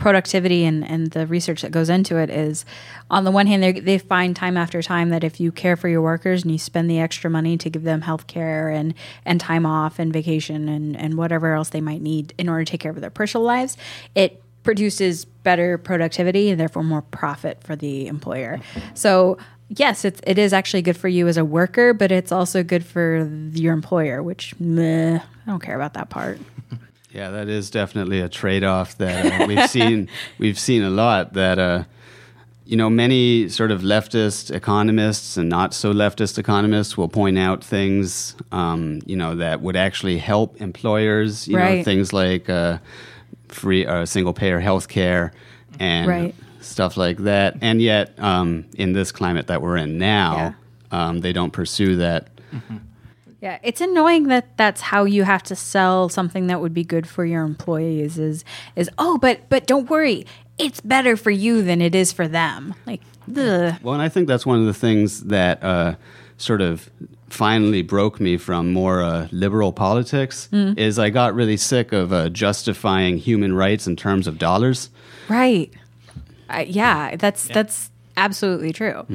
productivity 0.00 0.64
and, 0.64 0.82
and 0.88 1.10
the 1.10 1.26
research 1.26 1.60
that 1.60 1.70
goes 1.70 1.90
into 1.90 2.16
it 2.16 2.30
is 2.30 2.64
on 3.10 3.24
the 3.24 3.30
one 3.30 3.46
hand 3.46 3.62
they 3.84 3.98
find 3.98 4.34
time 4.34 4.56
after 4.56 4.80
time 4.80 5.10
that 5.10 5.22
if 5.22 5.38
you 5.38 5.52
care 5.52 5.76
for 5.76 5.88
your 5.88 6.00
workers 6.00 6.42
and 6.42 6.50
you 6.50 6.56
spend 6.56 6.88
the 6.88 6.98
extra 6.98 7.28
money 7.28 7.58
to 7.58 7.68
give 7.68 7.82
them 7.82 8.00
health 8.00 8.26
care 8.26 8.70
and 8.70 8.94
and 9.26 9.38
time 9.42 9.66
off 9.66 9.98
and 9.98 10.10
vacation 10.10 10.70
and, 10.70 10.96
and 10.96 11.18
whatever 11.18 11.52
else 11.52 11.68
they 11.68 11.82
might 11.82 12.00
need 12.00 12.32
in 12.38 12.48
order 12.48 12.64
to 12.64 12.70
take 12.70 12.80
care 12.80 12.90
of 12.90 12.98
their 12.98 13.10
personal 13.10 13.44
lives 13.44 13.76
it 14.14 14.42
produces 14.62 15.26
better 15.26 15.76
productivity 15.76 16.48
and 16.48 16.58
therefore 16.58 16.82
more 16.82 17.02
profit 17.02 17.62
for 17.62 17.76
the 17.76 18.06
employer. 18.06 18.58
So 18.94 19.36
yes 19.68 20.06
it's, 20.06 20.22
it 20.26 20.38
is 20.38 20.54
actually 20.54 20.80
good 20.80 20.96
for 20.96 21.08
you 21.08 21.28
as 21.28 21.36
a 21.36 21.44
worker 21.44 21.92
but 21.92 22.10
it's 22.10 22.32
also 22.32 22.62
good 22.62 22.86
for 22.86 23.30
your 23.52 23.74
employer 23.74 24.22
which 24.22 24.58
meh, 24.58 25.18
i 25.18 25.50
don't 25.50 25.62
care 25.62 25.76
about 25.76 25.92
that 25.92 26.08
part 26.08 26.40
Yeah, 27.12 27.30
that 27.30 27.48
is 27.48 27.70
definitely 27.70 28.20
a 28.20 28.28
trade-off 28.28 28.96
that 28.98 29.32
uh, 29.42 29.46
we've 29.46 29.64
seen. 29.70 30.08
We've 30.38 30.58
seen 30.58 30.82
a 30.82 30.90
lot 30.90 31.32
that 31.32 31.58
uh, 31.58 31.84
you 32.64 32.76
know 32.76 32.88
many 32.88 33.48
sort 33.48 33.72
of 33.72 33.80
leftist 33.82 34.54
economists 34.54 35.36
and 35.36 35.48
not 35.48 35.74
so 35.74 35.92
leftist 35.92 36.38
economists 36.38 36.96
will 36.96 37.08
point 37.08 37.36
out 37.38 37.64
things 37.64 38.36
um, 38.52 39.00
you 39.06 39.16
know 39.16 39.34
that 39.36 39.60
would 39.60 39.74
actually 39.76 40.18
help 40.18 40.60
employers. 40.60 41.48
You 41.48 41.56
know 41.56 41.64
Right. 41.64 41.84
things 41.84 42.12
like 42.12 42.48
uh, 42.48 42.78
free 43.48 43.84
uh, 43.86 44.06
single-payer 44.06 44.60
health 44.60 44.86
care 44.88 45.32
and 45.80 46.06
Right. 46.08 46.34
stuff 46.60 46.96
like 46.96 47.18
that. 47.18 47.56
And 47.60 47.82
yet, 47.82 48.12
um, 48.18 48.66
in 48.76 48.92
this 48.92 49.10
climate 49.10 49.48
that 49.48 49.62
we're 49.62 49.78
in 49.78 49.98
now, 49.98 50.54
um, 50.92 51.18
they 51.20 51.32
don't 51.32 51.52
pursue 51.52 51.96
that. 51.96 52.28
Yeah, 53.40 53.58
it's 53.62 53.80
annoying 53.80 54.28
that 54.28 54.56
that's 54.56 54.80
how 54.82 55.04
you 55.04 55.24
have 55.24 55.42
to 55.44 55.56
sell 55.56 56.08
something 56.08 56.46
that 56.48 56.60
would 56.60 56.74
be 56.74 56.84
good 56.84 57.08
for 57.08 57.24
your 57.24 57.42
employees 57.42 58.18
is 58.18 58.44
is 58.76 58.90
oh, 58.98 59.16
but 59.18 59.48
but 59.48 59.66
don't 59.66 59.88
worry, 59.88 60.26
it's 60.58 60.80
better 60.80 61.16
for 61.16 61.30
you 61.30 61.62
than 61.62 61.80
it 61.80 61.94
is 61.94 62.12
for 62.12 62.28
them. 62.28 62.74
Like, 62.86 63.00
ugh. 63.28 63.74
Well, 63.82 63.94
and 63.94 64.02
I 64.02 64.08
think 64.10 64.28
that's 64.28 64.44
one 64.44 64.60
of 64.60 64.66
the 64.66 64.74
things 64.74 65.24
that 65.24 65.62
uh, 65.64 65.94
sort 66.36 66.60
of 66.60 66.90
finally 67.30 67.80
broke 67.82 68.20
me 68.20 68.36
from 68.36 68.72
more 68.72 69.02
uh, 69.02 69.28
liberal 69.30 69.72
politics 69.72 70.48
is 70.52 70.98
I 70.98 71.10
got 71.10 71.34
really 71.34 71.56
sick 71.56 71.92
of 71.92 72.12
uh, 72.12 72.28
justifying 72.28 73.18
human 73.18 73.54
rights 73.54 73.86
in 73.86 73.96
terms 73.96 74.26
of 74.26 74.36
dollars. 74.36 74.90
right? 75.28 75.72
I, 76.48 76.62
yeah, 76.62 77.16
that's 77.16 77.44
that's 77.44 77.90
absolutely 78.16 78.72
true. 78.72 79.06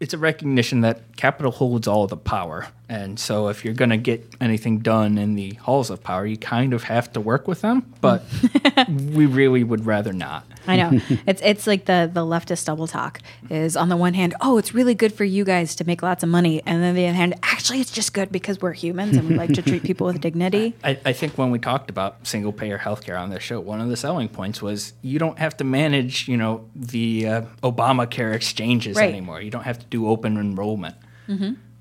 It's 0.00 0.14
a 0.14 0.18
recognition 0.18 0.80
that 0.82 1.16
capital 1.16 1.50
holds 1.52 1.88
all 1.88 2.06
the 2.06 2.16
power. 2.16 2.68
And 2.88 3.18
so 3.18 3.48
if 3.48 3.64
you're 3.64 3.74
going 3.74 3.90
to 3.90 3.96
get 3.98 4.26
anything 4.40 4.78
done 4.78 5.18
in 5.18 5.34
the 5.34 5.52
halls 5.54 5.90
of 5.90 6.02
power, 6.02 6.24
you 6.24 6.36
kind 6.38 6.72
of 6.72 6.84
have 6.84 7.12
to 7.12 7.20
work 7.20 7.46
with 7.46 7.60
them, 7.60 7.92
but 8.00 8.22
we 8.88 9.26
really 9.26 9.62
would 9.64 9.84
rather 9.84 10.12
not. 10.12 10.46
I 10.66 10.76
know 10.76 11.00
it's 11.26 11.40
it's 11.42 11.66
like 11.66 11.86
the 11.86 12.10
the 12.12 12.20
leftist 12.20 12.66
double 12.66 12.86
talk 12.86 13.20
is 13.50 13.74
on 13.76 13.88
the 13.88 13.96
one 13.96 14.12
hand, 14.14 14.34
oh, 14.40 14.58
it's 14.58 14.74
really 14.74 14.94
good 14.94 15.12
for 15.14 15.24
you 15.24 15.44
guys 15.44 15.74
to 15.76 15.84
make 15.84 16.02
lots 16.02 16.22
of 16.22 16.28
money, 16.28 16.62
and 16.66 16.82
then 16.82 16.94
the 16.94 17.06
other 17.06 17.16
hand, 17.16 17.34
actually, 17.42 17.80
it's 17.80 17.90
just 17.90 18.12
good 18.12 18.30
because 18.30 18.60
we're 18.60 18.72
humans 18.74 19.16
and 19.16 19.26
we 19.28 19.34
like 19.34 19.52
to 19.54 19.62
treat 19.62 19.82
people 19.82 20.06
with 20.06 20.20
dignity. 20.20 20.74
I, 20.84 20.98
I 21.06 21.12
think 21.14 21.36
when 21.38 21.50
we 21.50 21.58
talked 21.58 21.88
about 21.90 22.26
single 22.26 22.52
payer 22.52 22.78
healthcare 22.78 23.18
on 23.18 23.30
this 23.30 23.42
show, 23.42 23.60
one 23.60 23.80
of 23.80 23.88
the 23.88 23.96
selling 23.96 24.28
points 24.28 24.60
was 24.60 24.92
you 25.02 25.18
don't 25.18 25.38
have 25.38 25.56
to 25.58 25.64
manage, 25.64 26.28
you 26.28 26.36
know, 26.36 26.68
the 26.76 27.26
uh, 27.28 27.42
Obamacare 27.62 28.34
exchanges 28.34 28.96
Right. 28.96 29.08
anymore. 29.08 29.40
You 29.40 29.50
don't 29.50 29.64
have 29.64 29.78
to 29.78 29.86
do 29.90 30.08
open 30.08 30.36
enrollment 30.36 30.96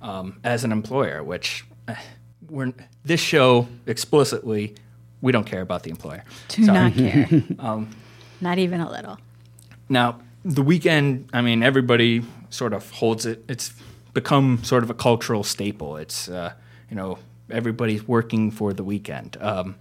um, 0.02 0.40
as 0.44 0.64
an 0.64 0.72
employer, 0.72 1.24
which 1.24 1.66
uh, 1.88 1.96
we're 2.50 2.74
this 3.04 3.20
show 3.20 3.68
explicitly 3.86 4.76
we 5.22 5.32
don't 5.32 5.46
care 5.46 5.62
about 5.62 5.84
the 5.84 5.90
employer. 5.90 6.24
Do 6.50 6.66
Sorry. 6.66 6.78
not 6.78 6.94
care, 6.94 7.78
not 8.42 8.58
even 8.60 8.82
a 8.82 8.90
little. 8.90 9.18
Now, 9.90 10.20
the 10.44 10.62
weekend, 10.62 11.30
I 11.34 11.42
mean, 11.42 11.64
everybody 11.64 12.24
sort 12.50 12.74
of 12.74 12.90
holds 12.92 13.26
it. 13.26 13.44
It's 13.48 13.74
become 14.14 14.64
sort 14.64 14.84
of 14.84 14.90
a 14.90 14.94
cultural 14.94 15.44
staple. 15.44 15.98
It's, 15.98 16.30
uh, 16.30 16.54
you 16.90 16.96
know, 16.96 17.20
everybody's 17.50 18.08
working 18.08 18.52
for 18.52 18.74
the 18.74 18.84
weekend. 18.84 19.38
Um, 19.42 19.76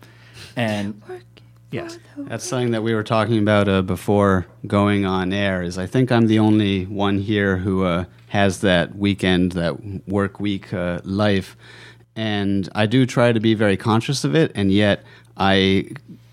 and 0.56 1.02
yes, 1.70 1.98
That's 2.16 2.44
something 2.44 2.70
that 2.70 2.82
we 2.82 2.94
were 2.94 3.02
talking 3.02 3.38
about 3.38 3.68
uh, 3.68 3.82
before 3.82 4.46
going 4.66 5.04
on 5.04 5.32
air. 5.32 5.62
Is 5.62 5.78
I 5.78 5.86
think 5.86 6.10
I'm 6.10 6.26
the 6.26 6.38
only 6.38 6.86
one 6.86 7.18
here 7.18 7.58
who 7.58 7.84
uh, 7.84 8.04
has 8.28 8.60
that 8.60 8.96
weekend, 8.96 9.52
that 9.52 10.06
work 10.08 10.40
week 10.40 10.72
uh, 10.74 11.00
life, 11.04 11.56
and 12.14 12.68
I 12.74 12.86
do 12.86 13.06
try 13.06 13.32
to 13.32 13.40
be 13.40 13.54
very 13.54 13.76
conscious 13.76 14.24
of 14.24 14.34
it, 14.34 14.52
and 14.54 14.72
yet 14.72 15.04
I 15.36 15.88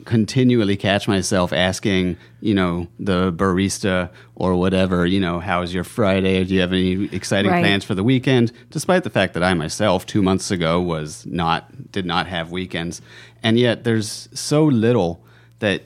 continually 0.06 0.76
catch 0.76 1.08
myself 1.08 1.54
asking, 1.54 2.18
you 2.42 2.54
know, 2.54 2.88
the 3.00 3.32
barista 3.32 4.10
or 4.36 4.56
whatever, 4.56 5.06
you 5.06 5.20
know, 5.20 5.40
how's 5.40 5.74
your 5.74 5.86
Friday? 5.86 6.44
Do 6.44 6.54
you 6.54 6.60
have 6.60 6.74
any 6.74 7.06
exciting 7.16 7.52
Right. 7.52 7.62
plans 7.62 7.86
for 7.86 7.96
the 7.96 8.04
weekend? 8.04 8.52
Despite 8.70 9.04
the 9.04 9.10
fact 9.10 9.34
that 9.34 9.44
I 9.44 9.54
myself 9.54 10.06
two 10.06 10.22
months 10.22 10.52
ago 10.52 10.82
was 10.82 11.26
not 11.26 11.92
did 11.92 12.06
not 12.06 12.28
have 12.28 12.52
weekends, 12.52 13.02
and 13.42 13.58
yet 13.58 13.84
there's 13.86 14.28
so 14.34 14.66
little 14.66 15.24
that 15.60 15.84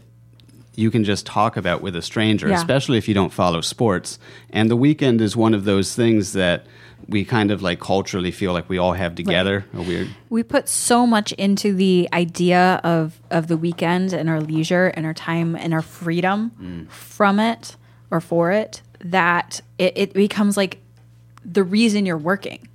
you 0.78 0.92
can 0.92 1.04
just 1.04 1.26
talk 1.26 1.58
about 1.58 1.82
with 1.82 1.96
a 1.96 2.02
stranger, 2.04 2.48
Yeah. 2.48 2.56
especially 2.56 3.00
if 3.00 3.08
you 3.08 3.14
don't 3.16 3.34
follow 3.34 3.62
sports. 3.62 4.20
And 4.52 4.70
the 4.70 4.76
weekend 4.76 5.22
is 5.22 5.36
one 5.36 5.56
of 5.56 5.66
those 5.66 5.96
things 5.96 6.34
that 6.34 6.68
we 7.10 7.26
kind 7.26 7.50
of 7.50 7.64
like 7.64 7.80
culturally 7.80 8.30
feel 8.32 8.54
like 8.54 8.70
we 8.70 8.78
all 8.78 8.94
have 8.94 9.16
together. 9.16 9.66
A 9.74 9.82
weird. 9.82 10.10
we 10.30 10.44
put 10.44 10.70
so 10.70 11.08
much 11.08 11.32
into 11.34 11.74
the 11.74 12.08
idea 12.14 12.80
of 12.84 13.20
of 13.32 13.48
the 13.48 13.58
weekend 13.58 14.14
and 14.14 14.30
our 14.30 14.40
leisure 14.40 14.88
and 14.88 15.06
our 15.06 15.14
time 15.14 15.56
and 15.56 15.74
our 15.74 15.82
freedom 15.82 16.52
mm. 16.62 16.90
from 16.90 17.40
it 17.40 17.76
or 18.12 18.22
for 18.22 18.52
it 18.52 18.82
that 19.04 19.62
it, 19.78 19.94
it 19.96 20.14
becomes 20.14 20.58
like 20.58 20.80
the 21.44 21.64
reason 21.64 22.06
you're 22.06 22.18
working 22.18 22.68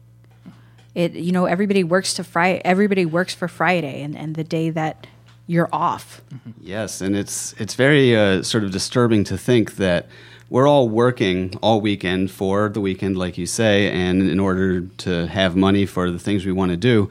it 0.94 1.12
you 1.12 1.32
know 1.32 1.47
everybody 1.47 1.85
works 1.85 2.14
to 2.14 2.25
friday 2.25 2.62
everybody 2.64 3.04
works 3.04 3.35
for 3.35 3.49
friday 3.49 4.02
and, 4.02 4.16
and 4.16 4.35
the 4.35 4.44
day 4.44 4.71
that 4.71 5.06
you're 5.46 5.68
off. 5.72 6.22
Yes, 6.61 7.00
and 7.00 7.16
it's 7.16 7.54
it's 7.58 7.75
very 7.75 8.16
uh, 8.16 8.42
sort 8.42 8.64
of 8.64 8.70
disturbing 8.70 9.25
to 9.25 9.37
think 9.37 9.76
that 9.76 10.06
we're 10.49 10.68
all 10.68 10.88
working 10.88 11.54
all 11.62 11.80
weekend 11.80 12.30
for 12.30 12.68
the 12.68 12.80
weekend, 12.80 13.16
like 13.16 13.38
you 13.38 13.46
say, 13.46 13.90
and 13.90 14.28
in 14.28 14.38
order 14.38 14.82
to 14.82 15.26
have 15.26 15.56
money 15.56 15.87
for 15.87 16.11
the 16.11 16.18
things 16.18 16.44
we 16.44 16.52
want 16.52 16.70
to 16.70 16.76
do, 16.76 17.08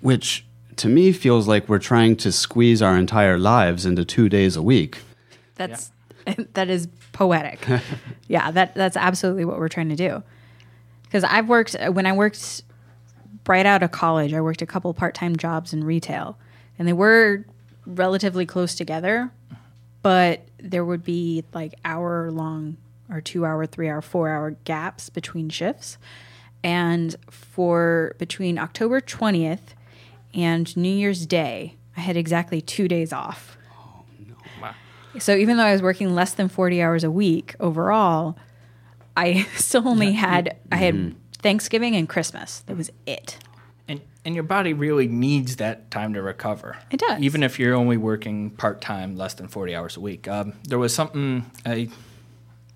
which 0.00 0.44
to 0.76 0.88
me 0.88 1.12
feels 1.12 1.48
like 1.48 1.68
we're 1.68 1.80
trying 1.80 2.16
to 2.16 2.30
squeeze 2.30 2.80
our 2.80 2.96
entire 2.96 3.36
lives 3.36 3.84
into 3.84 4.04
two 4.04 4.28
days 4.28 4.56
a 4.56 4.62
week. 4.62 4.98
that's 5.56 5.90
that 6.54 6.68
is 6.68 6.88
poetic. 7.12 7.66
Yeah 8.28 8.50
that 8.50 8.74
that's 8.74 8.96
absolutely 8.96 9.46
what 9.46 9.58
we're 9.58 9.70
trying 9.70 9.88
to 9.88 9.96
do. 9.96 10.22
Because 11.04 11.24
i've 11.24 11.48
worked 11.48 11.74
when 11.92 12.04
i 12.04 12.12
worked 12.12 12.62
right 13.46 13.64
out 13.64 13.82
of 13.82 13.90
college 13.90 14.34
i 14.34 14.40
worked 14.42 14.60
a 14.60 14.66
couple 14.66 14.92
part-time 14.92 15.34
jobs 15.36 15.72
in 15.72 15.82
retail 15.82 16.36
and 16.78 16.86
they 16.86 16.92
were 16.92 17.46
relatively 17.88 18.46
close 18.46 18.74
together 18.74 19.30
but 20.02 20.42
there 20.58 20.84
would 20.84 21.04
be 21.04 21.44
like 21.52 21.74
hour 21.84 22.30
long 22.30 22.76
or 23.10 23.20
two 23.20 23.44
hour 23.44 23.66
three 23.66 23.88
hour 23.88 24.00
four 24.00 24.28
hour 24.28 24.52
gaps 24.64 25.08
between 25.08 25.48
shifts. 25.48 25.98
And 26.64 27.14
for 27.30 28.14
between 28.18 28.58
october 28.58 29.00
20th 29.00 29.74
and 30.34 30.76
new 30.76 30.92
year's 30.92 31.26
day 31.26 31.76
i 31.96 32.00
had 32.00 32.16
exactly 32.16 32.60
two 32.60 32.88
days 32.88 33.12
off. 33.12 33.56
Oh, 33.78 34.04
so 35.18 35.36
even 35.36 35.56
though 35.56 35.64
I 35.64 35.72
was 35.72 35.82
working 35.82 36.14
less 36.14 36.34
than 36.34 36.48
40 36.48 36.82
hours 36.82 37.02
a 37.02 37.10
week 37.10 37.54
overall, 37.58 38.36
I 39.16 39.42
still 39.56 39.88
only 39.88 40.12
had 40.12 40.56
I 40.70 40.76
had 40.76 40.94
mm-hmm. 40.94 41.18
Thanksgiving 41.34 41.96
and 41.96 42.08
Christmas. 42.08 42.60
That 42.66 42.76
was 42.76 42.90
it. 43.06 43.38
And, 43.88 44.00
and 44.24 44.34
your 44.34 44.44
body 44.44 44.72
really 44.72 45.08
needs 45.08 45.56
that 45.56 45.90
time 45.90 46.14
to 46.14 46.22
recover. 46.22 46.76
It 46.90 47.00
does. 47.00 47.20
Even 47.22 47.42
if 47.42 47.58
you're 47.58 47.74
only 47.74 47.96
working 47.96 48.50
part 48.50 48.80
time, 48.80 49.16
less 49.16 49.34
than 49.34 49.48
40 49.48 49.74
hours 49.74 49.96
a 49.96 50.00
week. 50.00 50.28
Um, 50.28 50.52
there 50.64 50.78
was 50.78 50.94
something, 50.94 51.50
I, 51.64 51.88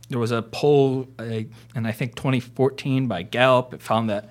there 0.09 0.19
was 0.19 0.31
a 0.31 0.43
poll 0.43 1.09
uh, 1.19 1.25
in 1.75 1.87
I 1.87 1.93
think 1.93 2.15
2014 2.17 3.07
by 3.07 3.23
Gallup. 3.23 3.75
It 3.75 3.83
found 3.83 4.09
that 4.11 4.31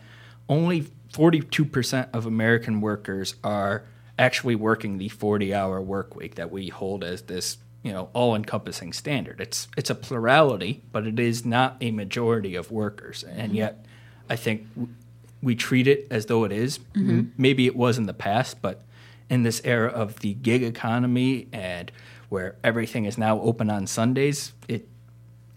only 0.50 0.88
42% 1.14 2.10
of 2.14 2.26
American 2.26 2.82
workers 2.82 3.36
are 3.44 3.84
actually 4.18 4.56
working 4.56 4.98
the 4.98 5.10
40 5.10 5.54
hour 5.54 5.82
work 5.82 6.16
week 6.16 6.36
that 6.36 6.52
we 6.52 6.70
hold 6.70 7.04
as 7.04 7.24
this 7.24 7.58
you 7.84 7.92
know 7.92 8.10
all 8.14 8.36
encompassing 8.36 8.94
standard. 8.94 9.42
It's 9.42 9.68
it's 9.76 9.90
a 9.90 9.96
plurality, 9.96 10.84
but 10.92 11.08
it 11.08 11.20
is 11.20 11.46
not 11.46 11.78
a 11.82 11.92
majority 11.92 12.56
of 12.56 12.72
workers, 12.72 13.24
and 13.24 13.54
yet 13.54 13.86
I 14.30 14.36
think 14.36 14.68
we 15.42 15.56
treat 15.56 15.88
it 15.88 16.08
as 16.12 16.28
though 16.28 16.44
it 16.44 16.52
is. 16.52 16.80
Mm-hmm. 16.96 17.10
M- 17.10 17.34
Maybe 17.38 17.66
it 17.66 17.76
was 17.76 17.98
in 17.98 18.06
the 18.06 18.14
past, 18.14 18.62
but 18.62 18.84
in 19.30 19.44
this 19.44 19.62
era 19.64 19.90
of 19.90 20.20
the 20.20 20.34
gig 20.36 20.64
economy 20.64 21.48
and 21.54 21.92
where 22.30 22.56
everything 22.64 23.06
is 23.06 23.18
now 23.18 23.40
open 23.42 23.70
on 23.70 23.88
Sundays, 23.88 24.54
it 24.68 24.88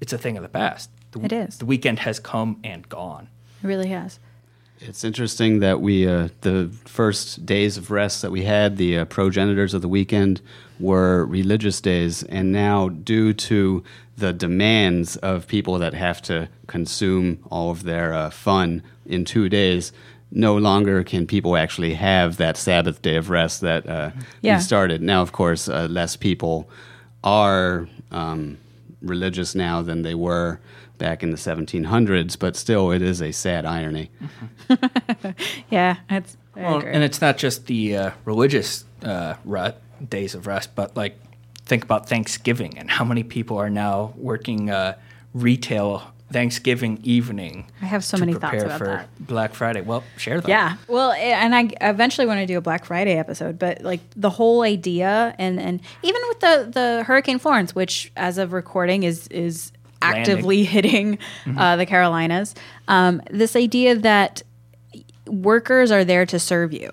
it's 0.01 0.13
a 0.13 0.19
thing 0.19 0.37
of 0.37 0.43
the 0.43 0.49
past. 0.49 0.91
The, 1.13 1.21
It 1.25 1.33
is. 1.33 1.59
The 1.59 1.65
weekend 1.67 2.01
has 2.01 2.19
come 2.21 2.61
and 2.65 2.89
gone. 2.89 3.29
It 3.63 3.67
really 3.67 3.89
has. 3.89 4.19
It's 4.81 5.05
interesting 5.05 5.61
that 5.61 5.81
we 5.81 6.07
uh, 6.07 6.29
the 6.43 6.71
first 6.85 7.47
days 7.47 7.77
of 7.77 7.91
rest 7.91 8.23
that 8.23 8.31
we 8.31 8.43
had, 8.45 8.77
the 8.77 8.99
uh, 8.99 9.05
progenitors 9.07 9.73
of 9.73 9.83
the 9.83 9.89
weekend, 9.89 10.41
were 10.81 11.25
religious 11.25 11.81
days, 11.81 12.23
and 12.25 12.53
now 12.53 12.89
due 12.89 13.33
to 13.33 13.85
the 14.17 14.33
demands 14.33 15.17
of 15.19 15.47
people 15.47 15.79
that 15.79 15.95
have 15.95 16.21
to 16.23 16.49
consume 16.67 17.39
all 17.51 17.71
of 17.71 17.85
their 17.85 18.13
uh, 18.13 18.31
fun 18.31 18.83
in 19.07 19.25
two 19.25 19.49
days, 19.49 19.93
no 20.31 20.57
longer 20.57 21.03
can 21.05 21.27
people 21.27 21.57
actually 21.57 21.95
have 21.95 22.37
that 22.37 22.57
Sabbath 22.57 23.01
day 23.01 23.17
of 23.17 23.31
rest 23.31 23.61
that 23.61 23.89
uh, 23.89 24.11
Yeah. 24.43 24.57
we 24.57 24.63
started. 24.63 25.01
Now, 25.01 25.23
of 25.23 25.31
course, 25.33 25.69
uh, 25.69 25.87
less 25.89 26.17
people 26.17 26.69
are 27.23 27.89
um, 28.11 28.59
religious 29.01 29.55
now 29.55 29.83
than 29.83 30.03
they 30.03 30.15
were 30.15 30.59
back 31.05 31.23
in 31.23 31.31
the 31.31 31.37
1700s, 31.37 32.39
but 32.39 32.57
still, 32.57 32.91
it 32.91 33.03
is 33.03 33.21
a 33.21 33.31
sad 33.31 33.67
irony. 33.67 34.11
Yeah, 35.71 35.97
it's. 36.09 36.37
I 36.57 36.61
Well, 36.63 36.79
agree. 36.79 36.93
and 36.93 37.03
it's 37.03 37.21
not 37.21 37.37
just 37.37 37.67
the 37.67 37.97
uh, 37.97 38.11
religious 38.25 38.85
uh, 39.03 39.35
rut, 39.45 39.81
days 40.09 40.35
of 40.35 40.47
rest, 40.47 40.75
but 40.75 40.97
like 40.97 41.19
think 41.67 41.85
about 41.85 42.09
Thanksgiving 42.09 42.79
and 42.79 42.91
how 42.91 43.05
many 43.05 43.23
people 43.23 43.59
are 43.59 43.69
now 43.71 44.15
working 44.17 44.71
uh, 44.71 44.97
retail 45.35 46.13
Thanksgiving 46.33 47.01
evening. 47.03 47.67
I 47.83 47.87
have 47.87 48.05
so 48.05 48.17
to 48.17 48.21
many 48.25 48.35
thoughts 48.35 48.63
about 48.63 48.79
for 48.79 48.87
that. 48.87 49.09
Black 49.21 49.55
Friday. 49.55 49.81
Well, 49.83 50.05
share 50.17 50.41
them. 50.41 50.49
Yeah. 50.51 50.77
Well, 50.89 51.13
and 51.13 51.55
I 51.55 51.71
eventually 51.81 52.27
want 52.27 52.41
to 52.41 52.47
do 52.47 52.57
a 52.57 52.61
Black 52.63 52.85
Friday 52.87 53.17
episode, 53.19 53.59
but 53.59 53.83
like 53.83 54.01
the 54.17 54.31
whole 54.31 54.63
idea 54.63 55.35
and 55.39 55.61
and 55.61 55.81
even 56.03 56.21
with 56.29 56.41
the 56.41 56.71
the 56.73 57.05
Hurricane 57.05 57.39
Florence, 57.39 57.75
which 57.75 58.11
as 58.17 58.39
of 58.39 58.53
recording 58.53 59.03
is 59.03 59.29
is 59.29 59.71
actively 60.05 60.65
hitting 60.65 61.19
uh, 61.57 61.77
the 61.77 61.87
Carolinas, 61.87 62.55
um, 62.89 63.23
this 63.31 63.57
idea 63.57 63.95
that 63.97 64.43
workers 65.27 65.91
are 65.91 66.05
there 66.05 66.27
to 66.27 66.39
serve 66.39 66.73
you. 66.73 66.91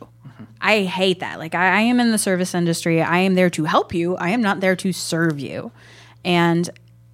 I 0.62 0.84
hate 0.84 1.20
that. 1.20 1.40
Like 1.40 1.56
I, 1.56 1.80
I 1.80 1.82
am 1.82 2.00
in 2.00 2.12
the 2.12 2.18
service 2.18 2.54
industry. 2.54 3.02
I 3.02 3.18
am 3.20 3.36
there 3.36 3.50
to 3.50 3.66
help 3.66 3.94
you. 3.94 4.16
I 4.18 4.30
am 4.30 4.42
not 4.42 4.60
there 4.60 4.76
to 4.76 4.94
serve 4.94 5.40
you. 5.40 5.72
And 6.24 6.70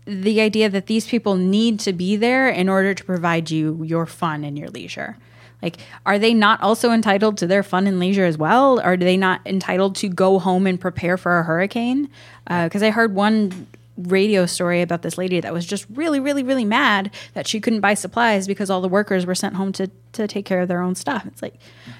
the 0.05 0.41
idea 0.41 0.69
that 0.69 0.87
these 0.87 1.07
people 1.07 1.35
need 1.35 1.79
to 1.81 1.93
be 1.93 2.15
there 2.15 2.49
in 2.49 2.69
order 2.69 2.93
to 2.93 3.03
provide 3.03 3.49
you 3.49 3.81
your 3.83 4.05
fun 4.05 4.43
and 4.43 4.57
your 4.57 4.69
leisure. 4.69 5.17
Like, 5.61 5.77
are 6.05 6.19
they 6.19 6.33
not 6.33 6.61
also 6.61 6.91
entitled 6.91 7.37
to 7.39 7.47
their 7.47 7.63
fun 7.63 7.87
and 7.87 7.99
leisure 7.99 8.25
as 8.25 8.37
well? 8.37 8.79
Are 8.79 8.95
they 8.95 9.17
not 9.17 9.41
entitled 9.45 9.95
to 9.97 10.07
go 10.07 10.39
home 10.39 10.67
and 10.67 10.79
prepare 10.79 11.17
for 11.17 11.39
a 11.39 11.43
hurricane? 11.43 12.09
Because 12.45 12.83
I 12.83 12.91
heard 12.91 13.15
one 13.15 13.67
radio 13.97 14.45
story 14.45 14.81
about 14.81 15.01
this 15.01 15.17
lady 15.17 15.39
that 15.39 15.53
was 15.53 15.65
just 15.65 15.85
really, 15.89 16.19
really, 16.19 16.43
really 16.43 16.65
mad 16.65 17.11
that 17.33 17.47
she 17.47 17.59
couldn't 17.59 17.79
buy 17.81 17.93
supplies 17.95 18.47
because 18.47 18.69
all 18.69 18.81
the 18.81 18.87
workers 18.87 19.25
were 19.25 19.35
sent 19.35 19.55
home 19.55 19.71
to, 19.73 19.89
to 20.13 20.27
take 20.27 20.45
care 20.45 20.61
of 20.61 20.67
their 20.67 20.81
own 20.81 20.95
stuff. 20.95 21.25
It's 21.25 21.41
like 21.41 21.55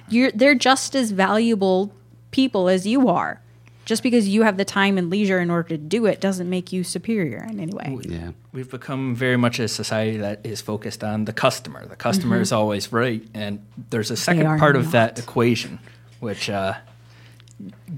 you're 0.10 0.32
they're 0.32 0.56
just 0.56 0.96
as 0.96 1.12
valuable 1.12 1.92
people 2.32 2.70
as 2.70 2.86
you 2.86 3.08
are. 3.10 3.42
Just 3.86 4.04
because 4.04 4.27
you 4.27 4.44
have 4.44 4.58
the 4.58 4.66
time 4.66 4.98
and 4.98 5.10
leisure 5.10 5.39
in 5.39 5.50
order 5.50 5.70
to 5.70 5.77
do 5.77 6.06
it 6.08 6.20
doesn't 6.20 6.50
make 6.50 6.74
you 6.74 6.84
superior 6.84 7.48
in 7.50 7.58
any 7.58 7.72
way. 7.72 7.98
Yeah. 8.01 8.32
We've 8.51 8.70
become 8.70 9.16
very 9.16 9.38
much 9.38 9.60
a 9.60 9.70
society 9.70 10.18
that 10.18 10.46
is 10.46 10.60
focused 10.60 11.06
on 11.06 11.24
the 11.24 11.32
customer. 11.32 11.86
The 11.86 11.96
customer 11.96 12.42
is 12.42 12.51
always 12.51 12.92
right, 12.92 13.24
and 13.34 13.66
there's 13.89 14.12
a 14.12 14.18
second 14.18 14.44
Mm-hmm. 14.44 14.51
are 14.56 14.60
part 14.60 14.75
of 14.75 14.92
that 14.92 15.18
equation 15.18 15.80
which 16.20 16.50
uh, 16.50 16.74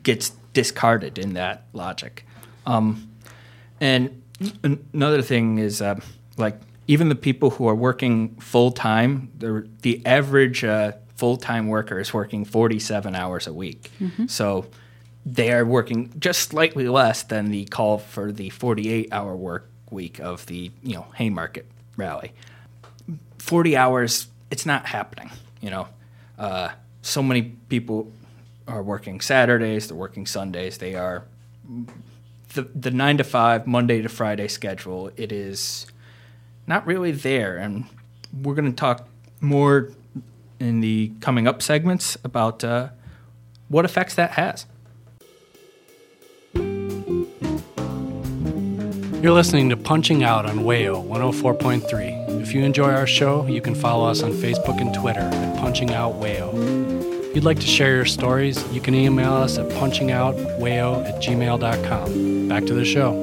gets 0.04 0.32
discarded 0.54 1.18
in 1.18 1.34
that 1.34 1.64
logic. 1.74 2.26
Um, 2.66 3.09
and 3.82 4.22
another 4.94 5.22
thing 5.22 5.58
is 5.58 5.82
uh, 5.82 6.00
like 6.38 6.60
even 6.88 7.10
the 7.10 7.16
people 7.16 7.52
who 7.52 7.68
are 7.68 7.76
working 7.76 8.36
full 8.36 8.72
time, 8.72 9.32
the 9.38 9.68
the 9.82 10.06
average 10.06 10.64
uh, 10.64 10.94
full 11.16 11.38
time 11.38 11.68
worker 11.68 12.00
is 12.00 12.14
working 12.14 12.46
47 12.46 13.16
hours 13.16 13.48
a 13.48 13.54
week. 13.54 13.92
So 14.28 14.66
they 15.26 15.52
are 15.52 15.66
working 15.66 16.14
just 16.20 16.50
slightly 16.50 16.88
less 16.88 17.24
than 17.24 17.52
the 17.52 17.66
call 17.66 17.98
for 18.00 18.32
the 18.32 18.50
48 18.50 19.10
hour 19.12 19.36
work 19.36 19.70
week 19.92 20.20
of 20.20 20.46
the 20.46 20.72
you 20.82 20.96
know 20.96 21.06
Haymarket 21.16 21.66
rally. 21.98 22.32
40 23.40 23.76
hours, 23.78 24.28
it's 24.52 24.66
not 24.66 24.86
happening. 24.86 25.30
You 25.62 25.72
know, 25.72 25.88
uh, 26.38 26.70
so 27.02 27.22
many 27.22 27.42
people 27.70 28.12
are 28.68 28.84
working 28.84 29.22
Saturdays, 29.22 29.88
they're 29.88 29.98
working 29.98 30.26
Sundays, 30.26 30.78
they 30.78 30.96
are 30.96 31.24
the 32.54 32.64
the 32.76 32.92
nine 32.92 33.18
to 33.18 33.24
five 33.24 33.68
Monday 33.68 34.02
to 34.02 34.10
Friday 34.10 34.48
schedule. 34.48 35.12
It 35.16 35.32
is 35.32 35.86
not 36.68 36.86
really 36.86 37.12
there, 37.12 37.58
and 37.58 37.86
we're 38.34 38.56
going 38.56 38.70
to 38.70 38.76
talk 38.76 39.08
more 39.42 39.92
in 40.60 40.82
the 40.82 41.12
coming 41.22 41.48
up 41.48 41.62
segments 41.62 42.18
about 42.24 42.64
uh, 42.64 42.90
what 43.70 43.86
effects 43.86 44.16
that 44.16 44.32
has. 44.32 44.66
You're 49.22 49.34
listening 49.34 49.68
to 49.70 49.76
Punching 49.76 50.24
Out 50.24 50.46
on 50.46 50.60
Wayo 50.60 51.06
104.3. 51.06 52.42
If 52.42 52.54
you 52.54 52.64
enjoy 52.64 52.90
our 52.90 53.06
show, 53.06 53.46
you 53.48 53.60
can 53.62 53.76
follow 53.76 54.10
us 54.10 54.24
on 54.24 54.32
Facebook 54.32 54.80
and 54.80 54.94
Twitter 54.94 55.20
at 55.20 55.60
Punching 55.60 55.94
Out 55.94 56.14
Wayo. 56.22 56.79
If 57.30 57.36
you'd 57.36 57.44
like 57.44 57.60
to 57.60 57.68
share 57.68 57.96
your 57.96 58.06
stories, 58.06 58.68
you 58.74 58.82
can 58.82 58.96
email 58.96 59.34
us 59.34 59.60
at 59.60 59.70
punchingoutwayo 59.70 61.06
at 61.06 61.22
gmail.com. 61.22 62.48
Back 62.48 62.66
to 62.66 62.74
the 62.74 62.84
show. 62.84 63.14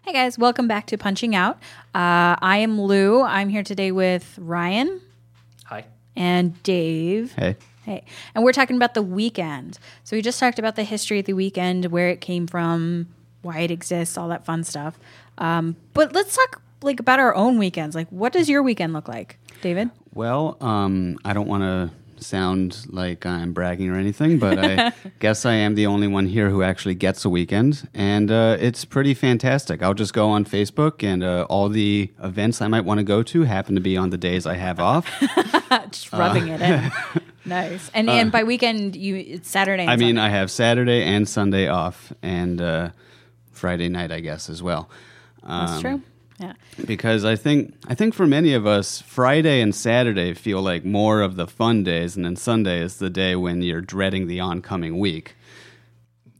Hey 0.00 0.14
guys, 0.14 0.38
welcome 0.38 0.66
back 0.66 0.86
to 0.86 0.96
Punching 0.96 1.34
Out. 1.34 1.56
Uh, 1.94 2.40
I 2.40 2.56
am 2.62 2.80
Lou. 2.80 3.20
I'm 3.20 3.50
here 3.50 3.62
today 3.62 3.92
with 3.92 4.38
Ryan 4.40 5.02
Hi. 5.66 5.84
and 6.16 6.62
Dave. 6.62 7.34
Hey. 7.34 7.56
Hey, 7.84 8.04
and 8.34 8.44
we're 8.44 8.52
talking 8.52 8.76
about 8.76 8.94
the 8.94 9.02
weekend. 9.02 9.78
So 10.04 10.16
we 10.16 10.22
just 10.22 10.40
talked 10.40 10.58
about 10.58 10.76
the 10.76 10.84
history 10.84 11.18
of 11.18 11.26
the 11.26 11.34
weekend, 11.34 11.84
where 11.86 12.08
it 12.08 12.22
came 12.22 12.46
from, 12.46 13.08
why 13.42 13.58
it 13.58 13.70
exists, 13.70 14.16
all 14.16 14.28
that 14.28 14.46
fun 14.46 14.64
stuff. 14.64 14.98
Um, 15.36 15.76
but 15.92 16.14
let's 16.14 16.34
talk 16.34 16.62
like 16.82 17.00
about 17.00 17.18
our 17.18 17.34
own 17.34 17.58
weekends. 17.58 17.94
Like, 17.94 18.08
what 18.10 18.32
does 18.32 18.48
your 18.48 18.62
weekend 18.62 18.92
look 18.92 19.08
like, 19.08 19.38
David? 19.60 19.90
Well, 20.14 20.56
um, 20.60 21.18
I 21.24 21.32
don't 21.32 21.48
want 21.48 21.62
to 21.62 21.90
sound 22.22 22.86
like 22.88 23.26
I'm 23.26 23.52
bragging 23.52 23.90
or 23.90 23.96
anything, 23.98 24.38
but 24.38 24.56
I 24.58 24.92
guess 25.18 25.44
I 25.44 25.54
am 25.54 25.74
the 25.74 25.86
only 25.86 26.06
one 26.06 26.26
here 26.26 26.50
who 26.50 26.62
actually 26.62 26.94
gets 26.94 27.24
a 27.24 27.28
weekend, 27.28 27.88
and 27.94 28.30
uh, 28.30 28.56
it's 28.60 28.84
pretty 28.84 29.12
fantastic. 29.14 29.82
I'll 29.82 29.94
just 29.94 30.12
go 30.14 30.28
on 30.30 30.44
Facebook, 30.44 31.02
and 31.02 31.24
uh, 31.24 31.46
all 31.50 31.68
the 31.68 32.10
events 32.22 32.60
I 32.62 32.68
might 32.68 32.84
want 32.84 32.98
to 32.98 33.04
go 33.04 33.22
to 33.24 33.42
happen 33.42 33.74
to 33.74 33.80
be 33.80 33.96
on 33.96 34.10
the 34.10 34.18
days 34.18 34.46
I 34.46 34.54
have 34.54 34.78
off. 34.78 35.08
Just 35.90 36.12
rubbing 36.12 36.48
it 36.48 36.60
in. 36.60 36.92
Nice. 37.44 37.90
And 37.92 38.08
and 38.08 38.30
by 38.30 38.44
weekend, 38.44 38.94
you 38.94 39.16
it's 39.16 39.50
Saturday. 39.50 39.82
And 39.82 39.90
I 39.90 39.96
mean, 39.96 40.10
Sunday. 40.14 40.20
I 40.20 40.28
have 40.28 40.48
Saturday 40.48 41.02
and 41.02 41.28
Sunday 41.28 41.66
off, 41.66 42.12
and 42.22 42.60
uh, 42.60 42.90
Friday 43.50 43.88
night, 43.88 44.12
I 44.12 44.20
guess, 44.20 44.48
as 44.48 44.62
well. 44.62 44.88
that's 45.42 45.72
Um, 45.72 45.80
true. 45.80 46.02
Yeah. 46.42 46.54
because 46.86 47.24
I 47.24 47.36
think 47.36 47.74
I 47.88 47.94
think 47.94 48.14
for 48.14 48.26
many 48.26 48.52
of 48.54 48.66
us, 48.66 49.00
Friday 49.00 49.60
and 49.60 49.74
Saturday 49.74 50.34
feel 50.34 50.60
like 50.60 50.84
more 50.84 51.20
of 51.22 51.36
the 51.36 51.46
fun 51.46 51.84
days, 51.84 52.16
and 52.16 52.24
then 52.24 52.36
Sunday 52.36 52.80
is 52.80 52.96
the 52.98 53.10
day 53.10 53.36
when 53.36 53.62
you're 53.62 53.80
dreading 53.80 54.26
the 54.26 54.40
oncoming 54.40 54.98
week. 54.98 55.36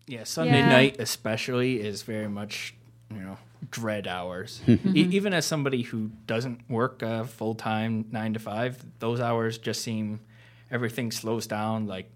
Yeah, 0.06 0.24
Sunday 0.24 0.58
Yeah. 0.58 0.68
night 0.68 0.96
especially 0.98 1.80
is 1.80 2.02
very 2.02 2.28
much 2.28 2.74
you 3.10 3.20
know 3.20 3.38
dread 3.70 4.06
hours. 4.06 4.60
Mm-hmm. 4.66 4.96
e- 4.96 5.08
even 5.16 5.32
as 5.32 5.46
somebody 5.46 5.82
who 5.82 6.10
doesn't 6.26 6.68
work 6.68 7.02
uh, 7.02 7.24
full 7.24 7.54
time 7.54 8.06
nine 8.10 8.32
to 8.34 8.40
five, 8.40 8.84
those 8.98 9.20
hours 9.20 9.58
just 9.58 9.82
seem 9.82 10.20
everything 10.70 11.12
slows 11.12 11.46
down. 11.46 11.86
Like 11.86 12.10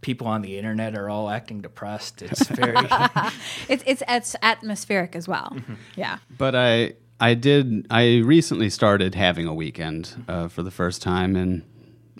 people 0.00 0.26
on 0.26 0.42
the 0.42 0.56
internet 0.58 0.96
are 0.96 1.08
all 1.08 1.28
acting 1.30 1.60
depressed. 1.60 2.22
It's 2.22 2.48
very 2.48 2.74
It's 3.68 3.84
it's 3.86 4.02
it's 4.08 4.36
atmospheric 4.42 5.14
as 5.14 5.28
well. 5.28 5.56
Yeah. 5.96 6.18
But 6.36 6.54
I 6.56 6.94
I 7.20 7.34
did 7.34 7.86
I 7.90 8.18
recently 8.24 8.70
started 8.70 9.14
having 9.14 9.46
a 9.46 9.54
weekend 9.54 10.24
uh, 10.28 10.48
for 10.48 10.62
the 10.62 10.70
first 10.70 11.02
time 11.02 11.36
in 11.36 11.62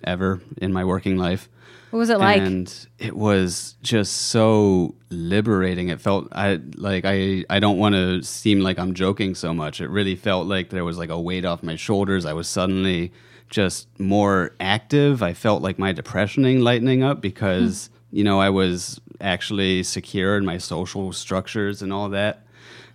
ever 0.05 0.41
in 0.59 0.73
my 0.73 0.85
working 0.85 1.17
life. 1.17 1.49
What 1.91 1.99
was 1.99 2.11
it 2.11 2.19
like? 2.19 2.41
And 2.41 2.87
it 2.99 3.17
was 3.17 3.75
just 3.83 4.13
so 4.29 4.95
liberating. 5.09 5.89
It 5.89 6.01
felt 6.01 6.29
I 6.33 6.61
like 6.77 7.05
I 7.07 7.45
I 7.51 7.59
don't 7.59 7.79
want 7.79 7.95
to 7.95 8.23
seem 8.23 8.61
like 8.61 8.79
I'm 8.79 8.95
joking 8.95 9.35
so 9.35 9.53
much. 9.55 9.81
It 9.81 9.89
really 9.89 10.15
felt 10.15 10.47
like 10.47 10.71
there 10.71 10.85
was 10.85 10.99
like 10.99 11.11
a 11.11 11.21
weight 11.21 11.45
off 11.45 11.63
my 11.63 11.77
shoulders. 11.77 12.27
I 12.27 12.33
was 12.35 12.47
suddenly 12.47 13.13
just 13.49 13.89
more 13.99 14.53
active. 14.61 15.23
I 15.23 15.33
felt 15.33 15.63
like 15.63 15.79
my 15.79 15.93
depressioning 15.93 16.63
lightening 16.63 17.03
up 17.03 17.21
because 17.21 17.91
you 18.13 18.23
know 18.23 18.39
I 18.41 18.51
was 18.51 19.01
actually 19.21 19.83
secure 19.83 20.37
in 20.37 20.45
my 20.45 20.59
social 20.59 21.13
structures 21.13 21.83
and 21.83 21.93
all 21.93 22.11
that, 22.11 22.45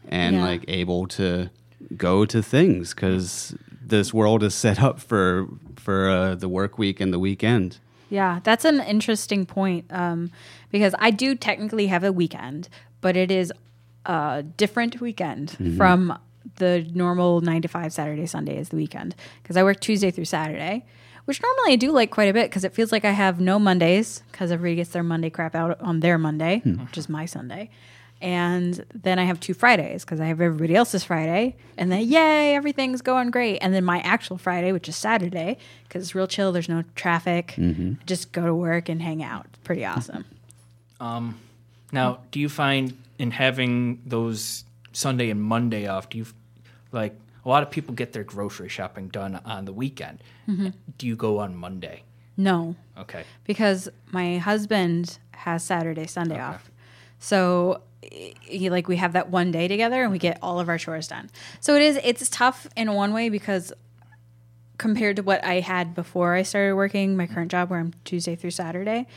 and 0.08 0.38
Yeah. 0.38 0.44
like 0.46 0.64
able 0.70 1.08
to 1.08 1.50
go 1.96 2.26
to 2.26 2.42
things 2.42 2.94
because 2.94 3.56
this 3.82 4.14
world 4.14 4.44
is 4.44 4.56
set 4.56 4.82
up 4.82 5.00
for 5.00 5.48
for 5.76 6.10
uh, 6.10 6.36
the 6.36 6.50
work 6.50 6.78
week 6.78 7.00
and 7.00 7.14
the 7.14 7.20
weekend. 7.20 7.80
Yeah, 8.10 8.40
that's 8.44 8.66
an 8.66 8.82
interesting 8.82 9.46
point 9.46 9.86
um, 9.90 10.32
because 10.72 10.94
I 11.00 11.12
do 11.12 11.36
technically 11.36 11.88
have 11.88 12.04
a 12.04 12.12
weekend, 12.12 12.70
but 13.02 13.18
it 13.18 13.32
is 13.32 13.52
a 14.06 14.44
different 14.44 15.02
weekend 15.02 15.58
from 15.78 16.18
the 16.58 16.88
normal 16.94 17.42
nine 17.42 17.62
to 17.64 17.68
five 17.68 17.92
Saturday, 17.92 18.26
Sunday 18.26 18.58
is 18.58 18.70
the 18.70 18.76
weekend 18.76 19.16
because 19.42 19.58
I 19.58 19.64
work 19.64 19.80
Tuesday 19.80 20.12
through 20.12 20.26
Saturday, 20.26 20.86
which 21.26 21.42
normally 21.42 21.74
I 21.74 21.76
do 21.76 21.92
like 21.92 22.12
quite 22.12 22.30
a 22.30 22.34
bit 22.34 22.50
because 22.50 22.64
it 22.64 22.74
feels 22.74 22.92
like 22.92 23.04
I 23.04 23.12
have 23.12 23.40
no 23.40 23.58
Mondays 23.60 24.22
because 24.32 24.52
everybody 24.52 24.76
gets 24.76 24.92
their 24.92 25.04
Monday 25.04 25.30
crap 25.30 25.56
out 25.56 25.80
on 25.82 26.00
their 26.02 26.18
Monday, 26.18 26.62
which 26.64 26.98
is 26.98 27.10
my 27.10 27.26
Sunday. 27.26 27.70
And 28.26 28.84
then 28.94 29.20
I 29.20 29.24
have 29.26 29.40
two 29.40 29.54
Fridays 29.54 30.04
because 30.04 30.20
I 30.20 30.26
have 30.26 30.42
everybody 30.42 30.76
else's 30.76 31.04
Friday. 31.04 31.56
And 31.78 31.92
then, 31.92 32.02
yay, 32.08 32.56
everything's 32.56 33.02
going 33.04 33.30
great. 33.30 33.60
And 33.60 33.72
then 33.72 33.86
my 33.86 34.00
actual 34.00 34.40
Friday, 34.40 34.72
which 34.72 34.90
is 34.90 34.96
Saturday, 34.96 35.58
because 35.88 36.02
it's 36.02 36.16
real 36.16 36.26
chill. 36.26 36.52
There's 36.52 36.68
no 36.68 36.84
traffic. 36.96 37.54
Mm-hmm. 37.56 37.94
Just 38.08 38.32
go 38.32 38.46
to 38.48 38.56
work 38.56 38.90
and 38.90 39.00
hang 39.00 39.22
out. 39.22 39.46
Pretty 39.64 39.86
awesome. 39.86 40.26
Um, 41.00 41.40
now, 41.92 42.20
do 42.32 42.40
you 42.40 42.50
find 42.50 42.98
in 43.20 43.30
having 43.30 44.02
those 44.08 44.66
Sunday 44.92 45.30
and 45.30 45.42
Monday 45.44 45.86
off, 45.86 46.10
do 46.10 46.18
you 46.18 46.26
like 46.92 47.16
a 47.46 47.50
lot 47.50 47.62
of 47.62 47.70
people 47.70 47.94
get 47.94 48.12
their 48.14 48.24
grocery 48.24 48.70
shopping 48.70 49.10
done 49.10 49.40
on 49.46 49.66
the 49.66 49.74
weekend? 49.74 50.24
Mm-hmm. 50.48 50.70
Do 50.98 51.06
you 51.06 51.16
go 51.16 51.38
on 51.38 51.56
Monday? 51.56 52.02
no, 52.38 52.76
Okay. 52.98 53.24
because 53.46 53.88
my 54.12 54.40
husband 54.40 55.20
has 55.32 55.64
Saturday, 55.64 56.08
Sunday 56.08 56.40
off. 56.40 56.70
So 57.20 57.82
he, 58.12 58.70
like 58.70 58.88
we 58.88 58.98
have 58.98 59.14
that 59.14 59.30
one 59.30 59.52
day 59.52 59.68
together 59.68 60.04
and 60.04 60.12
we 60.12 60.20
get 60.20 60.38
all 60.42 60.60
of 60.60 60.70
our 60.70 60.78
chores 60.78 61.08
done. 61.08 61.30
So 61.60 61.76
it 61.76 61.82
is 61.82 62.00
it's 62.04 62.30
tough 62.30 62.68
in 62.76 62.92
one 62.94 63.14
way 63.14 63.30
because 63.30 63.74
compared 64.78 65.16
to 65.16 65.24
what 65.24 65.44
I 65.44 65.62
had 65.62 65.96
before 65.96 66.34
I 66.34 66.44
started 66.44 66.76
working 66.76 67.16
my 67.16 67.28
current 67.28 67.52
job 67.52 67.70
where 67.70 67.80
I'm 67.80 67.94
Tuesday 68.04 68.36
through 68.36 68.52
Saturday, 68.52 69.08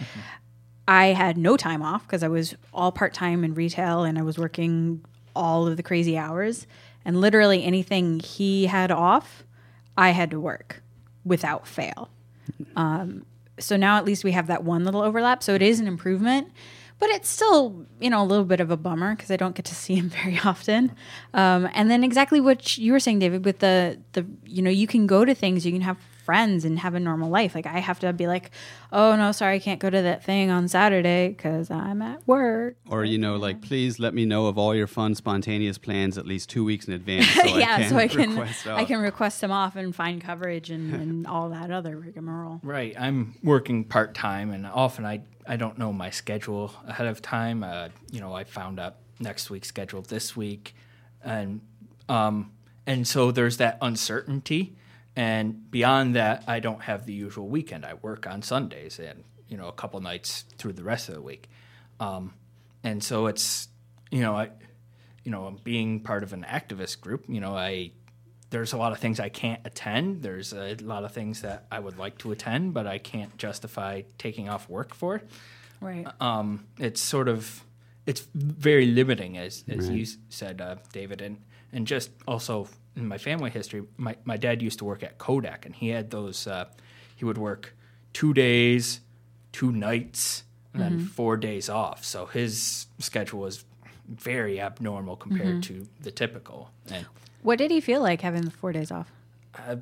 I 0.87 1.07
had 1.07 1.37
no 1.37 1.57
time 1.57 1.83
off 1.83 2.07
because 2.07 2.23
I 2.23 2.29
was 2.29 2.55
all 2.73 2.93
part-time 2.93 3.45
in 3.45 3.55
retail 3.55 4.05
and 4.05 4.19
I 4.19 4.23
was 4.23 4.39
working 4.39 5.05
all 5.35 5.67
of 5.67 5.77
the 5.77 5.83
crazy 5.83 6.17
hours 6.17 6.67
and 7.05 7.21
literally 7.21 7.65
anything 7.65 8.21
he 8.21 8.67
had 8.67 8.91
off, 8.91 9.45
I 9.97 10.11
had 10.11 10.31
to 10.31 10.41
work 10.41 10.83
without 11.25 11.67
fail 11.67 12.09
um, 12.77 13.25
so 13.59 13.77
now 13.77 13.97
at 13.97 14.05
least 14.05 14.25
we 14.25 14.33
have 14.33 14.47
that 14.47 14.65
one 14.65 14.85
little 14.85 15.03
overlap. 15.03 15.43
So 15.43 15.55
it 15.55 15.63
is 15.63 15.81
an 15.81 15.87
improvement, 15.87 16.53
but 16.99 17.09
it's 17.11 17.29
still 17.29 17.87
you 18.01 18.11
know 18.11 18.23
a 18.23 18.25
little 18.25 18.45
bit 18.45 18.61
of 18.61 18.71
a 18.71 18.77
bummer 18.77 19.15
because 19.15 19.31
I 19.31 19.37
don't 19.37 19.55
get 19.55 19.65
to 19.67 19.75
see 19.75 19.95
him 19.95 20.09
very 20.23 20.39
often. 20.45 20.93
Um, 21.35 21.69
and 21.75 21.91
then 21.91 22.05
exactly 22.05 22.41
what 22.41 22.79
you 22.79 22.93
were 22.93 23.01
saying, 23.01 23.21
David, 23.21 23.45
with 23.45 23.61
the 23.61 23.99
the 24.13 24.27
you 24.45 24.63
know 24.63 24.71
you 24.71 24.87
can 24.87 25.07
go 25.07 25.25
to 25.25 25.35
things, 25.35 25.65
you 25.65 25.73
can 25.73 25.83
have 25.83 25.99
friends 26.29 26.67
and 26.67 26.79
have 26.79 26.95
a 26.95 27.01
normal 27.01 27.31
life. 27.31 27.55
Like 27.55 27.65
I 27.65 27.79
have 27.79 28.01
to 28.01 28.13
be 28.13 28.27
like, 28.27 28.51
oh 28.93 29.17
no, 29.17 29.33
sorry, 29.33 29.55
I 29.55 29.59
can't 29.61 29.81
go 29.81 29.89
to 29.89 30.03
that 30.03 30.23
thing 30.23 30.51
on 30.51 30.69
Saturday 30.69 31.29
because 31.29 31.71
I'm 31.71 32.03
at 32.03 32.29
work. 32.29 32.77
Or 32.91 33.03
you 33.03 33.17
know, 33.17 33.37
like 33.37 33.63
please 33.63 33.99
let 33.99 34.13
me 34.13 34.27
know 34.27 34.47
of 34.47 34.59
all 34.59 34.75
your 34.75 34.87
fun, 34.87 35.15
spontaneous 35.15 35.79
plans 35.79 36.19
at 36.19 36.27
least 36.27 36.51
two 36.51 36.65
weeks 36.65 36.87
in 36.87 36.93
advance. 36.93 37.31
So 37.31 37.47
yeah, 37.57 37.77
I 37.77 37.79
can 37.79 37.89
so 37.89 37.97
I 37.97 38.09
can 38.09 38.29
request 38.29 38.67
I 38.67 38.83
off. 38.83 38.89
can 38.89 39.01
request 39.01 39.41
them 39.41 39.51
off 39.51 39.75
and 39.75 39.97
find 39.97 40.21
coverage 40.21 40.71
and, 40.71 40.93
and 40.93 41.27
all 41.33 41.49
that 41.49 41.71
other 41.71 41.97
rigmarole. 41.97 42.61
Right. 42.63 42.95
I'm 43.01 43.35
working 43.43 43.85
part 43.85 44.15
time, 44.15 44.51
and 44.51 44.67
often 44.67 45.07
I 45.07 45.23
I 45.47 45.57
don't 45.57 45.79
know 45.79 45.95
my 45.95 46.11
schedule 46.11 46.75
ahead 46.87 47.07
of 47.07 47.23
time. 47.23 47.65
Uh, 47.65 47.89
you 48.11 48.21
know, 48.21 48.35
I 48.35 48.45
found 48.45 48.79
out 48.79 48.97
next 49.19 49.49
week's 49.49 49.69
schedule 49.69 50.03
this 50.03 50.37
week, 50.37 50.75
and 51.25 51.63
um, 52.11 52.53
and 52.87 53.09
so 53.09 53.31
there's 53.31 53.57
that 53.57 53.79
uncertainty. 53.81 54.75
And 55.19 55.69
beyond 55.69 56.15
that, 56.15 56.45
I 56.47 56.61
don't 56.61 56.81
have 56.83 57.05
the 57.05 57.13
usual 57.13 57.49
weekend. 57.49 57.85
I 57.85 57.95
work 57.95 58.29
on 58.29 58.41
Sundays 58.41 59.01
and 59.01 59.25
you 59.49 59.57
know 59.57 59.67
a 59.67 59.73
couple 59.73 59.99
nights 60.01 60.45
through 60.59 60.75
the 60.75 60.85
rest 60.85 61.09
of 61.09 61.17
the 61.17 61.21
week, 61.21 61.51
um, 61.99 62.35
and 62.85 63.03
so 63.03 63.27
it's 63.27 63.67
you 64.13 64.21
know 64.21 64.37
I 64.37 64.51
you 65.25 65.33
know 65.33 65.57
being 65.65 65.99
part 66.01 66.23
of 66.23 66.33
an 66.33 66.47
activist 66.49 67.01
group. 67.01 67.25
You 67.27 67.41
know 67.41 67.57
I 67.57 67.91
there's 68.51 68.73
a 68.73 68.77
lot 68.77 68.93
of 68.93 68.99
things 69.01 69.19
I 69.19 69.29
can't 69.29 69.61
attend. 69.65 70.23
There's 70.23 70.53
a 70.53 70.77
lot 70.83 71.03
of 71.03 71.11
things 71.11 71.43
that 71.43 71.67
I 71.69 71.81
would 71.81 71.99
like 71.99 72.19
to 72.19 72.31
attend, 72.31 72.73
but 72.73 72.87
I 72.87 72.99
can't 72.99 73.37
justify 73.37 74.03
taking 74.19 74.49
off 74.49 74.69
work 74.69 74.95
for. 74.95 75.21
Right. 75.81 76.07
Um, 76.21 76.69
it's 76.79 77.01
sort 77.01 77.27
of 77.27 77.65
it's 78.07 78.21
very 78.35 78.87
limiting, 78.87 79.37
as 79.37 79.65
as 79.69 79.91
you 79.91 80.07
said, 80.29 80.61
uh, 80.61 80.77
David, 80.93 81.23
and 81.23 81.39
and 81.73 81.89
just 81.89 82.11
also 82.29 82.69
in 82.99 83.07
my 83.09 83.19
family 83.19 83.51
history, 83.51 83.83
my 83.97 84.17
my 84.25 84.37
dad 84.37 84.61
used 84.63 84.79
to 84.81 84.85
work 84.85 85.03
at 85.03 85.19
Kodak, 85.19 85.65
and 85.67 85.75
he 85.75 85.89
had 85.89 86.11
those. 86.11 86.47
Uh, 86.47 86.67
he 87.17 87.25
would 87.25 87.39
work 87.39 87.75
two 88.13 88.33
days, 88.35 89.01
two 89.53 89.73
nights, 89.73 90.45
and 90.73 90.83
then 90.83 90.99
four 91.07 91.37
days 91.37 91.69
off. 91.69 92.05
So 92.05 92.27
his 92.27 92.87
schedule 92.99 93.41
was 93.41 93.65
very 94.09 94.61
abnormal 94.61 95.17
compared 95.17 95.63
to 95.65 95.87
the 96.01 96.11
typical. 96.11 96.71
And 96.91 97.07
What 97.43 97.59
did 97.59 97.71
he 97.71 97.81
feel 97.81 98.01
like 98.03 98.21
having 98.23 98.43
the 98.43 98.51
four 98.51 98.73
days 98.73 98.91
off? 98.91 99.11
uh, 99.55 99.77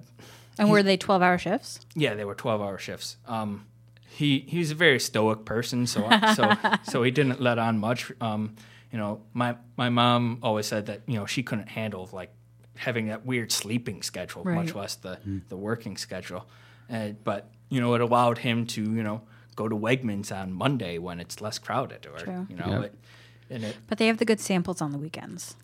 And 0.59 0.71
were 0.71 0.83
they 0.83 0.97
twelve 0.97 1.23
hour 1.23 1.39
shifts? 1.39 1.81
Yeah, 1.95 2.15
they 2.15 2.25
were 2.25 2.35
twelve 2.35 2.61
hour 2.61 2.79
shifts. 2.79 3.17
Um, 3.27 3.67
he 4.09 4.41
he 4.49 4.59
was 4.59 4.71
a 4.71 4.75
very 4.75 4.99
stoic 5.01 5.45
person, 5.45 5.87
so 5.87 6.09
so 6.35 6.53
so 6.85 7.03
he 7.03 7.11
didn't 7.11 7.41
let 7.41 7.59
on 7.59 7.79
much. 7.79 8.11
Um, 8.21 8.57
you 8.93 8.99
know, 8.99 9.21
my 9.35 9.57
my 9.77 9.91
mom 9.91 10.39
always 10.43 10.67
said 10.67 10.87
that 10.87 11.03
you 11.07 11.15
know 11.19 11.27
she 11.27 11.43
couldn't 11.43 11.69
handle 11.69 12.09
like 12.13 12.31
having 12.77 13.07
that 13.09 13.25
weird 13.27 13.51
sleeping 13.53 14.03
schedule, 14.03 14.45
much 14.45 14.75
less 14.75 14.95
the 14.97 15.19
the 15.49 15.57
working 15.57 15.97
schedule. 15.97 16.47
And 16.89 17.23
but 17.25 17.51
you 17.69 17.81
know, 17.81 17.95
it 17.95 18.01
allowed 18.01 18.39
him 18.39 18.67
to 18.69 18.83
you 18.83 19.03
know 19.03 19.23
go 19.57 19.69
to 19.69 19.77
Wegmans 19.77 20.31
on 20.31 20.53
Monday 20.53 20.99
when 20.99 21.19
it's 21.21 21.41
less 21.41 21.59
crowded, 21.59 22.07
or 22.07 22.19
True. 22.19 22.47
you 22.51 22.57
know, 22.57 22.67
Yeah. 22.69 22.81
it, 22.83 22.95
and 23.51 23.65
it 23.65 23.77
But 23.89 23.99
they 23.99 24.07
have 24.07 24.19
the 24.19 24.25
good 24.27 24.41
samples 24.41 24.81
on 24.83 24.93
the 24.93 24.99
weekends. 24.99 25.57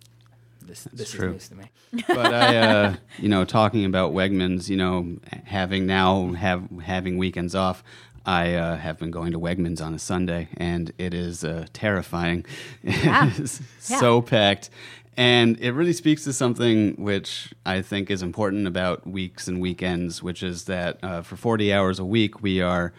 this 0.65 0.85
this 0.93 1.09
is 1.11 1.15
true. 1.15 1.33
news 1.33 1.49
to 1.49 1.55
me. 1.57 1.65
but 2.09 2.33
I, 2.35 2.57
uh, 2.57 2.95
you 3.19 3.29
know, 3.29 3.45
talking 3.45 3.85
about 3.85 4.13
Wegmans, 4.13 4.69
you 4.69 4.77
know, 4.77 5.19
having 5.45 5.87
now 5.87 6.33
have 6.33 6.63
having 6.85 7.19
weekends 7.19 7.55
off, 7.55 7.83
I 8.25 8.55
uh, 8.55 8.77
have 8.77 8.99
been 8.99 9.11
going 9.11 9.33
to 9.33 9.39
Wegmans 9.41 9.85
on 9.85 9.93
a 9.95 9.99
Sunday, 9.99 10.49
and 10.57 10.93
it 10.99 11.13
is 11.15 11.45
uh, 11.45 11.67
terrifying. 11.73 12.47
Yeah. 12.83 13.27
it 13.29 13.39
is 13.41 13.61
Yeah. 13.89 13.99
so 14.01 14.23
packed, 14.23 14.71
and 15.17 15.59
it 15.61 15.73
really 15.73 15.93
speaks 15.93 16.25
to 16.25 16.33
something 16.33 16.95
which 16.97 17.53
I 17.67 17.83
think 17.83 18.11
is 18.11 18.23
important 18.23 18.67
about 18.67 19.07
weeks 19.07 19.49
and 19.49 19.61
weekends, 19.61 20.23
which 20.23 20.43
is 20.43 20.65
that 20.65 20.99
uh, 21.03 21.23
for 21.23 21.37
forty 21.37 21.73
hours 21.73 21.99
a 21.99 22.05
week, 22.05 22.43
we 22.43 22.61
are. 22.61 22.93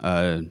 Uh, 0.00 0.42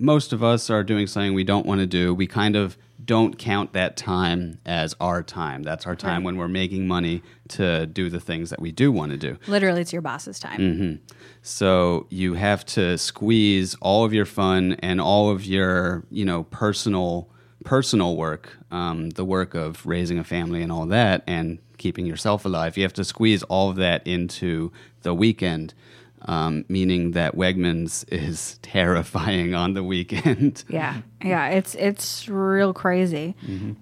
most 0.00 0.32
of 0.32 0.44
us 0.44 0.70
are 0.70 0.84
doing 0.84 1.06
something 1.08 1.34
we 1.34 1.42
don't 1.42 1.66
want 1.66 1.80
to 1.80 1.86
do. 1.86 2.14
We 2.14 2.28
kind 2.28 2.54
of 2.54 2.76
don't 3.04 3.36
count 3.38 3.72
that 3.72 3.96
time 3.96 4.60
as 4.64 4.94
our 5.00 5.22
time. 5.24 5.62
That's 5.64 5.86
our 5.86 5.96
time 5.96 6.18
Right. 6.18 6.24
when 6.26 6.36
we're 6.36 6.46
making 6.46 6.86
money 6.86 7.22
to 7.48 7.86
do 7.86 8.08
the 8.10 8.20
things 8.20 8.50
that 8.50 8.60
we 8.60 8.70
do 8.70 8.92
want 8.92 9.10
to 9.12 9.16
do. 9.18 9.38
Literally, 9.48 9.80
it's 9.80 9.92
your 9.92 10.02
boss's 10.02 10.38
time. 10.38 10.60
Mm-hmm. 10.60 11.14
So 11.42 12.06
you 12.10 12.34
have 12.34 12.64
to 12.66 12.96
squeeze 12.98 13.74
all 13.80 14.04
of 14.04 14.12
your 14.12 14.26
fun 14.26 14.74
and 14.80 15.00
all 15.00 15.30
of 15.30 15.44
your, 15.44 16.04
you 16.10 16.24
know, 16.24 16.44
personal 16.44 17.28
personal 17.64 18.16
work, 18.16 18.56
um, 18.70 19.10
the 19.10 19.24
work 19.24 19.54
of 19.54 19.84
raising 19.86 20.18
a 20.18 20.24
family 20.24 20.62
and 20.62 20.70
all 20.72 20.86
that, 20.86 21.22
and 21.26 21.58
keeping 21.76 22.06
yourself 22.06 22.44
alive. 22.44 22.76
You 22.76 22.82
have 22.84 22.92
to 22.94 23.04
squeeze 23.04 23.42
all 23.44 23.70
of 23.70 23.76
that 23.76 24.06
into 24.06 24.72
the 25.02 25.14
weekend. 25.14 25.74
Um, 26.22 26.64
meaning 26.68 27.12
that 27.12 27.36
Wegmans 27.36 28.04
is 28.12 28.58
terrifying 28.62 29.54
on 29.54 29.74
the 29.74 29.84
weekend. 29.84 30.64
Yeah, 30.68 31.02
yeah, 31.24 31.48
it's 31.50 31.76
it's 31.76 32.28
real 32.28 32.72
crazy, 32.74 33.36
Mm-hmm. 33.46 33.72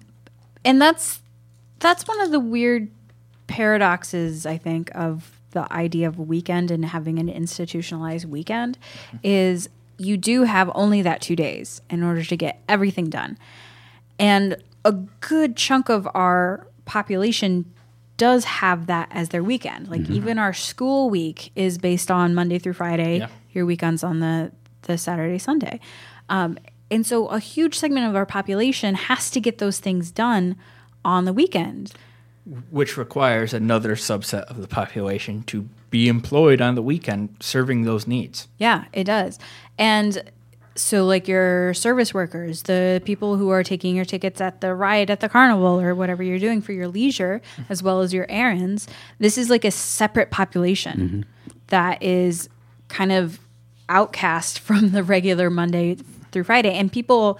and 0.63 0.79
that's 0.79 1.19
that's 1.79 2.07
one 2.07 2.21
of 2.21 2.29
the 2.29 2.39
weird 2.39 2.89
paradoxes 3.47 4.45
I 4.45 4.57
think 4.57 4.91
of 4.93 5.31
the 5.51 5.71
idea 5.73 6.07
of 6.07 6.19
a 6.19 6.21
weekend 6.21 6.69
and 6.69 6.85
having 6.85 7.17
an 7.17 7.27
institutionalized 7.29 8.25
weekend 8.29 8.77
is 9.23 9.67
you 9.97 10.15
do 10.17 10.43
have 10.43 10.69
only 10.75 11.01
that 11.01 11.21
two 11.21 11.35
days 11.35 11.81
in 11.89 12.03
order 12.03 12.23
to 12.23 12.37
get 12.37 12.61
everything 12.69 13.09
done, 13.09 13.37
and 14.19 14.57
a 14.85 14.91
good 14.91 15.55
chunk 15.55 15.89
of 15.89 16.07
our 16.13 16.67
population 16.85 17.71
does 18.17 18.45
have 18.45 18.87
that 18.87 19.09
as 19.11 19.29
their 19.29 19.43
weekend. 19.43 19.89
Like 19.89 20.09
even 20.09 20.39
our 20.39 20.53
school 20.53 21.09
week 21.09 21.51
is 21.55 21.77
based 21.77 22.09
on 22.09 22.33
Monday 22.33 22.57
through 22.57 22.73
Friday. 22.73 23.19
Yeah. 23.19 23.27
Your 23.53 23.65
weekends 23.65 24.03
on 24.03 24.19
the 24.19 24.51
the 24.83 24.97
Saturday 24.97 25.37
Sunday, 25.37 25.79
um, 26.29 26.57
and 26.89 27.05
so 27.05 27.27
a 27.27 27.39
huge 27.39 27.75
segment 27.77 28.07
of 28.07 28.15
our 28.15 28.25
population 28.25 28.95
has 28.95 29.29
to 29.31 29.41
get 29.41 29.57
those 29.57 29.79
things 29.79 30.11
done 30.11 30.55
on 31.03 31.25
the 31.25 31.33
weekend. 31.33 31.91
which 32.69 32.95
requires 32.95 33.53
another 33.53 33.95
subset 33.95 34.43
of 34.43 34.61
the 34.61 34.67
population 34.69 35.43
to 35.43 35.67
be 35.89 36.07
employed 36.07 36.61
on 36.61 36.75
the 36.75 36.81
weekend 36.81 37.35
serving 37.41 37.83
those 37.83 38.07
needs. 38.07 38.47
Yeah, 38.57 38.85
it 38.93 39.03
does. 39.03 39.37
And 39.77 40.31
so, 40.77 41.05
like 41.05 41.27
your 41.27 41.73
service 41.73 42.13
workers, 42.13 42.63
the 42.63 43.01
people 43.03 43.35
who 43.35 43.49
are 43.49 43.63
taking 43.63 43.95
your 43.95 44.05
tickets 44.05 44.39
at 44.39 44.61
the 44.61 44.73
ride 44.73 45.09
at 45.09 45.19
the 45.19 45.29
carnival 45.29 45.79
or 45.79 45.95
whatever 45.95 46.21
you're 46.23 46.39
doing 46.39 46.61
for 46.61 46.71
your 46.71 46.87
leisure, 46.87 47.41
as 47.69 47.81
well 47.81 48.01
as 48.01 48.13
your 48.13 48.25
errands, 48.29 48.87
this 49.19 49.37
is 49.37 49.49
like 49.49 49.65
a 49.65 49.71
separate 49.71 50.31
population 50.31 51.25
that 51.67 52.01
is 52.01 52.47
kind 52.87 53.11
of 53.11 53.39
outcast 53.89 54.59
from 54.67 54.91
the 54.91 55.03
regular 55.03 55.49
Monday 55.49 55.97
through 56.31 56.43
Friday. 56.43 56.73
And 56.73 56.91
people 56.91 57.39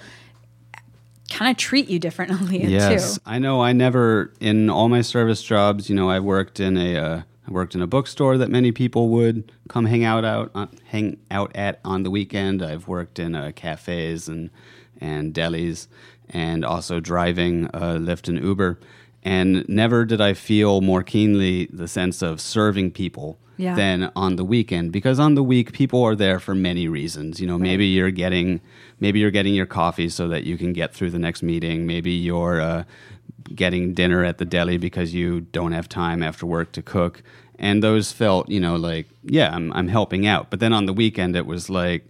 kind 1.30 1.52
of 1.52 1.58
treat 1.58 1.90
you 1.90 2.00
differently 2.00 2.64
Yes, 2.68 3.16
too. 3.16 3.22
I 3.26 3.38
know. 3.40 3.62
I 3.62 3.74
never 3.74 4.34
in 4.40 4.70
all 4.70 4.90
my 4.90 5.02
service 5.02 5.44
jobs. 5.44 5.90
You 5.90 5.96
know, 5.96 6.10
I 6.10 6.20
worked 6.20 6.60
in 6.60 6.78
a 6.78 6.98
uh, 6.98 7.22
I 7.48 7.52
worked 7.52 7.76
in 7.76 7.82
a 7.82 7.88
bookstore 7.88 8.38
that 8.38 8.50
many 8.50 8.72
people 8.72 9.10
would 9.10 9.52
come 9.70 9.86
hang 9.86 10.04
out 10.04 10.26
out 10.26 10.52
on, 10.54 10.70
hang 10.86 11.18
out 11.32 11.56
at 11.56 11.80
on 11.86 12.04
the 12.04 12.12
weekend. 12.12 12.62
I've 12.62 12.88
worked 12.88 13.20
in 13.20 13.36
uh, 13.36 13.52
cafes 13.56 14.28
and 14.28 14.50
and 15.00 15.34
delis, 15.34 15.88
and 16.30 16.66
also 16.66 17.00
driving 17.00 17.68
uh, 17.68 17.98
Lyft 18.00 18.28
and 18.28 18.44
Uber. 18.44 18.80
And 19.24 19.68
never 19.70 20.06
did 20.06 20.22
I 20.22 20.34
feel 20.34 20.82
more 20.82 21.04
keenly 21.04 21.68
the 21.72 21.88
sense 21.88 22.22
of 22.22 22.40
serving 22.42 22.92
people 22.92 23.38
Yeah. 23.58 23.76
than 23.76 24.12
on 24.16 24.36
the 24.36 24.46
weekend 24.46 24.92
because 24.92 25.20
on 25.20 25.36
the 25.36 25.44
week 25.44 25.72
people 25.74 26.04
are 26.04 26.16
there 26.16 26.40
for 26.40 26.54
many 26.56 26.88
reasons. 26.88 27.40
You 27.40 27.48
know, 27.48 27.58
maybe 27.58 27.86
you're 27.88 28.12
getting 28.12 28.62
maybe 29.00 29.20
you're 29.20 29.32
getting 29.32 29.56
your 29.56 29.66
coffee 29.66 30.10
so 30.10 30.28
that 30.28 30.44
you 30.44 30.58
can 30.58 30.74
get 30.74 30.94
through 30.94 31.12
the 31.12 31.20
next 31.20 31.44
meeting. 31.44 31.86
Maybe 31.88 32.12
you're 32.12 32.62
uh, 32.62 32.84
getting 33.56 33.94
dinner 33.94 34.24
at 34.24 34.38
the 34.38 34.46
deli 34.46 34.78
because 34.78 35.14
you 35.14 35.42
don't 35.42 35.72
have 35.72 35.88
time 35.88 36.22
after 36.24 36.46
work 36.46 36.72
to 36.74 36.82
cook. 36.82 37.24
And 37.60 37.82
those 37.82 38.12
felt, 38.12 38.50
you 38.50 38.60
know, 38.60 38.76
like 38.76 39.08
yeah, 39.24 39.54
I'm 39.54 39.72
I'm 39.74 39.88
helping 39.88 40.28
out. 40.28 40.50
But 40.50 40.60
then 40.60 40.74
on 40.74 40.86
the 40.86 40.94
weekend 40.94 41.36
it 41.36 41.46
was 41.46 41.70
like 41.70 42.06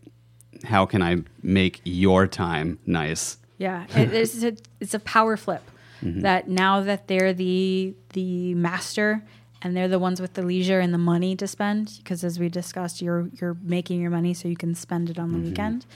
how 0.63 0.85
can 0.85 1.01
I 1.01 1.17
make 1.41 1.81
your 1.83 2.27
time 2.27 2.79
nice? 2.85 3.37
Yeah, 3.57 3.85
it, 3.95 4.13
it's 4.13 4.43
a 4.43 4.55
it's 4.79 4.93
a 4.93 4.99
power 4.99 5.37
flip. 5.37 5.63
That 6.03 6.47
now 6.47 6.81
that 6.81 7.07
they're 7.07 7.33
the 7.33 7.95
the 8.13 8.53
master 8.53 9.23
and 9.63 9.75
they're 9.75 9.87
the 9.87 9.97
ones 9.97 10.21
with 10.21 10.35
the 10.35 10.43
leisure 10.43 10.79
and 10.79 10.93
the 10.93 10.99
money 10.99 11.35
to 11.35 11.47
spend, 11.47 11.93
because 11.97 12.23
as 12.23 12.39
we 12.39 12.49
discussed, 12.49 13.01
you're 13.01 13.29
you're 13.41 13.57
making 13.63 13.99
your 13.99 14.11
money 14.11 14.35
so 14.35 14.47
you 14.47 14.55
can 14.55 14.75
spend 14.75 15.09
it 15.09 15.17
on 15.17 15.31
the 15.31 15.39
weekend. 15.39 15.87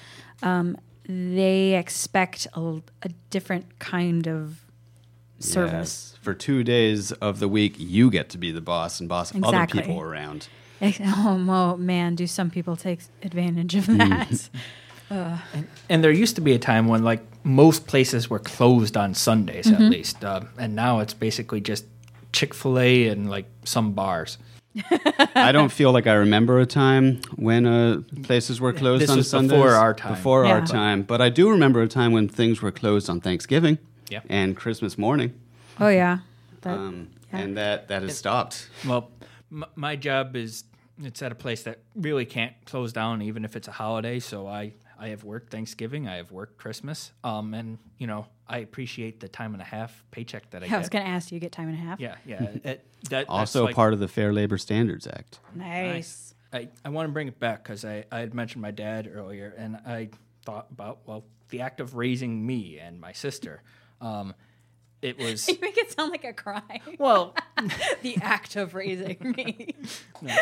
Um, 0.41 0.75
they 1.05 1.75
expect 1.75 2.47
a, 2.53 2.81
a 3.03 3.09
different 3.29 3.77
kind 3.79 4.27
of 4.27 4.65
service. 5.43 6.11
Yes. 6.13 6.19
For 6.21 6.33
two 6.33 6.63
days 6.63 7.11
of 7.13 7.39
the 7.39 7.47
week, 7.47 7.75
you 7.77 8.09
get 8.11 8.29
to 8.29 8.37
be 8.37 8.51
the 8.51 8.61
boss 8.61 8.99
and 8.99 9.09
boss 9.09 9.33
Exactly. 9.33 9.79
other 9.81 9.87
people 9.87 10.01
around. 10.01 10.47
Oh 10.81 11.75
man, 11.77 12.15
do 12.15 12.25
some 12.27 12.49
people 12.49 12.75
take 12.75 12.99
advantage 13.23 13.75
of 13.75 13.85
that? 13.87 14.49
And 15.89 16.03
there 16.03 16.11
used 16.11 16.35
to 16.35 16.41
be 16.41 16.53
a 16.53 16.59
time 16.59 16.87
when 16.87 17.03
like 17.03 17.21
most 17.43 17.85
places 17.85 18.29
were 18.29 18.39
closed 18.39 18.95
on 18.95 19.13
Sundays 19.13 19.65
Mm-hmm. 19.67 19.83
at 19.83 19.89
least, 19.91 20.23
uh, 20.23 20.41
and 20.57 20.73
now 20.75 20.99
it's 20.99 21.13
basically 21.13 21.59
just 21.59 21.85
Chick 22.31 22.53
Fil 22.53 22.79
A 22.79 23.07
and 23.09 23.29
like 23.29 23.45
some 23.65 23.91
bars. 23.91 24.37
I 25.35 25.51
don't 25.51 25.69
feel 25.79 25.91
like 25.91 26.07
I 26.07 26.13
remember 26.13 26.59
a 26.61 26.65
time 26.65 27.19
when 27.35 27.65
uh, 27.65 28.01
places 28.23 28.61
were 28.61 28.71
closed 28.71 29.01
This 29.03 29.09
on 29.09 29.17
was 29.17 29.29
Sundays. 29.29 29.51
before 29.51 29.71
our 29.73 29.93
time. 29.93 30.13
Before 30.13 30.45
our 30.45 30.59
Yeah. 30.59 30.65
time, 30.65 31.01
but 31.03 31.19
I 31.19 31.27
do 31.29 31.49
remember 31.49 31.81
a 31.81 31.89
time 31.89 32.13
when 32.13 32.29
things 32.29 32.61
were 32.61 32.71
closed 32.71 33.09
on 33.09 33.19
Thanksgiving 33.19 33.79
Yeah. 34.11 34.19
and 34.29 34.55
Christmas 34.55 34.97
morning, 34.97 35.33
oh 35.79 35.87
yeah, 35.87 36.19
That- 36.61 36.77
um, 36.77 37.07
yeah. 37.33 37.39
and 37.39 37.57
that 37.57 37.87
that 37.87 38.01
has 38.03 38.17
stopped. 38.17 38.69
Well, 38.85 39.09
m- 39.51 39.65
my 39.75 39.95
job 39.95 40.35
is 40.35 40.65
it's 41.03 41.21
at 41.23 41.31
a 41.31 41.35
place 41.35 41.63
that 41.63 41.79
really 41.95 42.25
can't 42.25 42.53
close 42.65 42.93
down 42.93 43.21
even 43.23 43.43
if 43.45 43.55
it's 43.55 43.67
a 43.67 43.71
holiday. 43.71 44.19
So 44.19 44.47
I 44.47 44.73
I 44.99 45.07
have 45.07 45.23
worked 45.23 45.49
Thanksgiving, 45.51 46.07
I 46.07 46.17
have 46.17 46.31
worked 46.31 46.57
Christmas, 46.57 47.11
um, 47.23 47.53
and 47.55 47.77
you 47.97 48.05
know 48.05 48.27
I 48.47 48.57
appreciate 48.59 49.19
the 49.21 49.29
time 49.29 49.53
and 49.53 49.61
a 49.61 49.65
half 49.65 50.03
paycheck 50.11 50.49
that 50.51 50.61
I 50.61 50.67
get. 50.67 50.75
I 50.75 50.77
was 50.77 50.89
going 50.89 51.05
to 51.05 51.09
ask, 51.09 51.29
do 51.29 51.35
you 51.35 51.41
get 51.41 51.53
time 51.53 51.69
and 51.69 51.77
a 51.77 51.81
half? 51.81 51.99
yeah, 52.01 52.15
yeah. 52.25 52.43
it, 52.65 52.85
that, 53.09 53.29
Also 53.29 53.59
that's 53.59 53.65
like- 53.67 53.75
part 53.75 53.93
of 53.93 53.99
the 53.99 54.09
Fair 54.09 54.33
Labor 54.33 54.57
Standards 54.57 55.07
Act. 55.07 55.39
Nice. 55.55 56.35
I, 56.53 56.67
I 56.83 56.89
want 56.89 57.07
to 57.07 57.13
bring 57.13 57.29
it 57.29 57.39
back 57.39 57.63
because 57.63 57.85
I, 57.85 58.03
I 58.11 58.19
had 58.19 58.33
mentioned 58.33 58.61
my 58.61 58.71
dad 58.71 59.09
earlier, 59.11 59.55
and 59.57 59.77
I 59.87 60.09
thought 60.45 60.67
about, 60.69 60.99
well, 61.05 61.23
the 61.47 61.61
act 61.61 61.79
of 61.79 61.95
raising 61.95 62.45
me 62.45 62.77
and 62.77 62.99
my 62.99 63.13
sister. 63.13 63.61
Um, 64.01 64.33
it 65.01 65.17
was, 65.17 65.47
You 65.47 65.57
make 65.61 65.77
it 65.77 65.91
sound 65.91 66.11
like 66.11 66.23
a 66.23 66.33
crime. 66.33 66.81
well, 66.99 67.33
the 68.01 68.17
act 68.21 68.55
of 68.55 68.73
raising 68.75 69.17
me. 69.37 69.75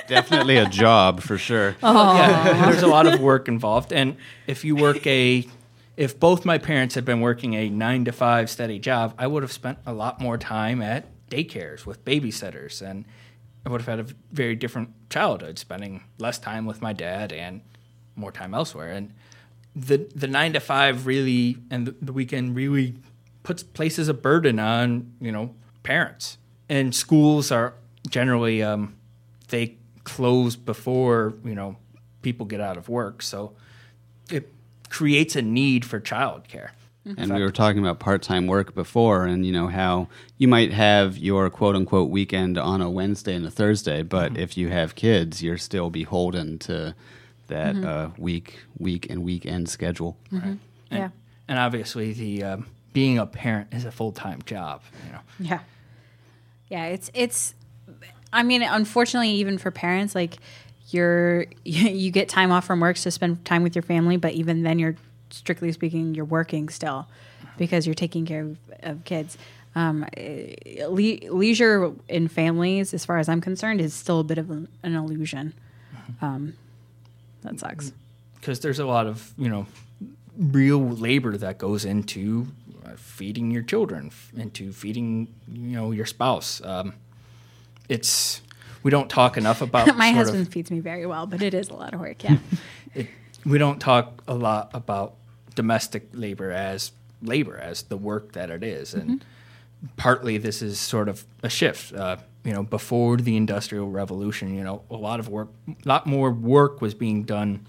Definitely 0.07 0.57
a 0.57 0.67
job 0.67 1.21
for 1.21 1.37
sure. 1.37 1.75
yeah, 1.81 2.65
there's 2.69 2.81
a 2.83 2.87
lot 2.87 3.05
of 3.05 3.19
work 3.21 3.47
involved. 3.47 3.93
And 3.93 4.17
if 4.47 4.65
you 4.65 4.75
work 4.75 5.05
a, 5.07 5.47
if 5.95 6.19
both 6.19 6.43
my 6.45 6.57
parents 6.57 6.95
had 6.95 7.05
been 7.05 7.21
working 7.21 7.53
a 7.53 7.69
nine 7.69 8.05
to 8.05 8.11
five 8.11 8.49
steady 8.49 8.79
job, 8.79 9.13
I 9.17 9.27
would 9.27 9.43
have 9.43 9.51
spent 9.53 9.77
a 9.85 9.93
lot 9.93 10.19
more 10.19 10.37
time 10.37 10.81
at 10.81 11.05
daycares 11.29 11.85
with 11.85 12.03
babysitters, 12.03 12.81
and 12.81 13.05
I 13.65 13.69
would 13.69 13.81
have 13.81 13.87
had 13.87 13.99
a 13.99 14.13
very 14.31 14.55
different 14.55 14.89
childhood, 15.09 15.59
spending 15.59 16.03
less 16.17 16.39
time 16.39 16.65
with 16.65 16.81
my 16.81 16.91
dad 16.91 17.31
and 17.31 17.61
more 18.15 18.31
time 18.31 18.53
elsewhere. 18.53 18.91
And 18.91 19.13
the 19.75 20.09
the 20.15 20.27
nine 20.27 20.51
to 20.53 20.59
five 20.59 21.05
really 21.05 21.57
and 21.69 21.85
the, 21.87 21.95
the 22.01 22.11
weekend 22.11 22.55
really 22.55 22.95
puts 23.43 23.63
places 23.63 24.07
a 24.07 24.13
burden 24.13 24.59
on 24.59 25.11
you 25.19 25.31
know 25.31 25.53
parents. 25.83 26.37
And 26.67 26.93
schools 26.93 27.51
are 27.51 27.73
generally 28.09 28.61
um, 28.61 28.95
they 29.49 29.75
close 30.03 30.55
before 30.55 31.33
you 31.43 31.55
know 31.55 31.77
people 32.21 32.45
get 32.45 32.61
out 32.61 32.77
of 32.77 32.89
work. 32.89 33.21
So 33.21 33.53
it 34.29 34.51
creates 34.89 35.35
a 35.35 35.41
need 35.41 35.85
for 35.85 35.99
childcare. 35.99 36.69
And 37.17 37.33
we 37.33 37.41
were 37.41 37.51
talking 37.51 37.79
about 37.79 37.97
part-time 37.99 38.45
work 38.45 38.75
before, 38.75 39.25
and 39.25 39.43
you 39.43 39.51
know 39.51 39.67
how 39.67 40.09
you 40.37 40.47
might 40.47 40.71
have 40.73 41.17
your 41.17 41.49
quote-unquote 41.49 42.09
weekend 42.09 42.55
on 42.57 42.81
a 42.81 42.89
Wednesday 42.89 43.33
and 43.33 43.45
a 43.47 43.49
Thursday, 43.49 44.03
but 44.03 44.37
if 44.37 44.57
you 44.57 44.69
have 44.69 44.93
kids, 44.93 45.41
you're 45.41 45.57
still 45.57 45.89
beholden 45.89 46.59
to 46.59 46.93
that 47.47 47.75
uh, 47.83 48.09
week, 48.17 48.59
week, 48.77 49.09
and 49.09 49.23
weekend 49.23 49.69
schedule. 49.69 50.17
yeah. 50.91 51.09
and 51.47 51.57
obviously 51.57 52.13
the 52.13 52.43
um, 52.43 52.67
being 52.93 53.17
a 53.17 53.25
parent 53.25 53.67
is 53.73 53.85
a 53.85 53.91
full-time 53.91 54.41
job 54.45 54.81
you 55.05 55.11
know 55.11 55.19
Yeah. 55.39 55.59
Yeah, 56.69 56.85
it's 56.85 57.09
it's 57.15 57.55
I 58.31 58.43
mean, 58.43 58.61
unfortunately 58.61 59.31
even 59.31 59.57
for 59.57 59.71
parents 59.71 60.13
like 60.13 60.37
you're 60.89 61.45
you 61.63 62.11
get 62.11 62.29
time 62.29 62.51
off 62.51 62.65
from 62.65 62.79
work 62.79 62.95
to 62.97 63.09
spend 63.11 63.43
time 63.45 63.63
with 63.63 63.75
your 63.75 63.81
family, 63.83 64.17
but 64.17 64.33
even 64.33 64.61
then 64.63 64.77
you're 64.77 64.95
strictly 65.31 65.71
speaking 65.71 66.13
you're 66.15 66.25
working 66.25 66.69
still 66.69 67.07
because 67.57 67.85
you're 67.87 67.95
taking 67.95 68.25
care 68.25 68.41
of, 68.43 68.57
of 68.83 69.03
kids. 69.03 69.37
Um, 69.75 70.05
eh, 70.17 70.55
le- 70.87 71.31
leisure 71.31 71.91
in 72.07 72.27
families, 72.27 72.93
as 72.93 73.03
far 73.05 73.17
as 73.17 73.29
I'm 73.29 73.41
concerned, 73.41 73.81
is 73.81 73.93
still 73.93 74.19
a 74.19 74.23
bit 74.23 74.37
of 74.37 74.49
an, 74.51 74.67
an 74.83 74.95
illusion. 74.95 75.53
Um, 76.21 76.53
that 77.43 77.59
sucks. 77.59 77.93
because 78.35 78.59
there's 78.59 78.79
a 78.79 78.85
lot 78.85 79.07
of 79.07 79.33
you 79.37 79.49
know 79.49 79.65
real 80.37 80.79
labor 80.87 81.35
that 81.37 81.57
goes 81.57 81.83
into 81.85 82.47
feeding 82.95 83.51
your 83.51 83.63
children, 83.63 84.07
f- 84.07 84.31
into 84.35 84.71
feeding 84.71 85.33
you 85.51 85.75
know 85.75 85.91
your 85.91 86.05
spouse. 86.05 86.61
Um, 86.63 86.93
it's 87.87 88.41
we 88.83 88.91
don't 88.91 89.09
talk 89.09 89.37
enough 89.37 89.61
about 89.61 89.95
My 89.97 90.11
husband 90.11 90.47
Of, 90.47 90.53
feeds 90.53 90.71
me 90.71 90.79
very 90.79 91.05
well, 91.05 91.25
but 91.25 91.41
it 91.41 91.53
is 91.53 91.69
a 91.69 91.73
lot 91.73 91.93
of 91.93 91.99
work. 91.99 92.23
Yeah. 92.23 92.37
it, 92.95 93.07
we 93.45 93.57
don't 93.57 93.79
talk 93.79 94.23
a 94.27 94.33
lot 94.33 94.71
about 94.73 95.15
domestic 95.55 96.09
labor 96.13 96.51
as 96.51 96.91
labor 97.21 97.57
as 97.57 97.83
the 97.83 97.97
work 97.97 98.31
that 98.33 98.49
it 98.49 98.63
is. 98.63 98.93
and 98.93 99.23
partly 99.97 100.37
this 100.37 100.61
is 100.61 100.79
sort 100.79 101.09
of 101.09 101.25
a 101.43 101.49
shift. 101.49 101.93
Uh, 101.93 102.17
you 102.43 102.53
know, 102.53 102.63
before 102.63 103.17
the 103.17 103.35
industrial 103.35 103.89
revolution, 103.89 104.55
you 104.55 104.63
know, 104.63 104.81
a 104.89 104.95
lot 104.95 105.19
of 105.19 105.27
work, 105.27 105.49
a 105.67 105.87
lot 105.87 106.07
more 106.07 106.31
work 106.31 106.81
was 106.81 106.93
being 106.93 107.23
done 107.23 107.65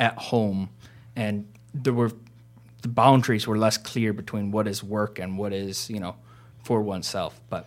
at 0.00 0.18
home, 0.18 0.70
and 1.14 1.46
there 1.72 1.92
were 1.92 2.10
the 2.82 2.88
boundaries 2.88 3.46
were 3.46 3.56
less 3.58 3.78
clear 3.78 4.12
between 4.12 4.50
what 4.50 4.66
is 4.68 4.82
work 4.82 5.18
and 5.18 5.38
what 5.38 5.52
is 5.52 5.88
you 5.88 6.00
know 6.00 6.16
for 6.64 6.80
oneself. 6.82 7.40
But 7.48 7.66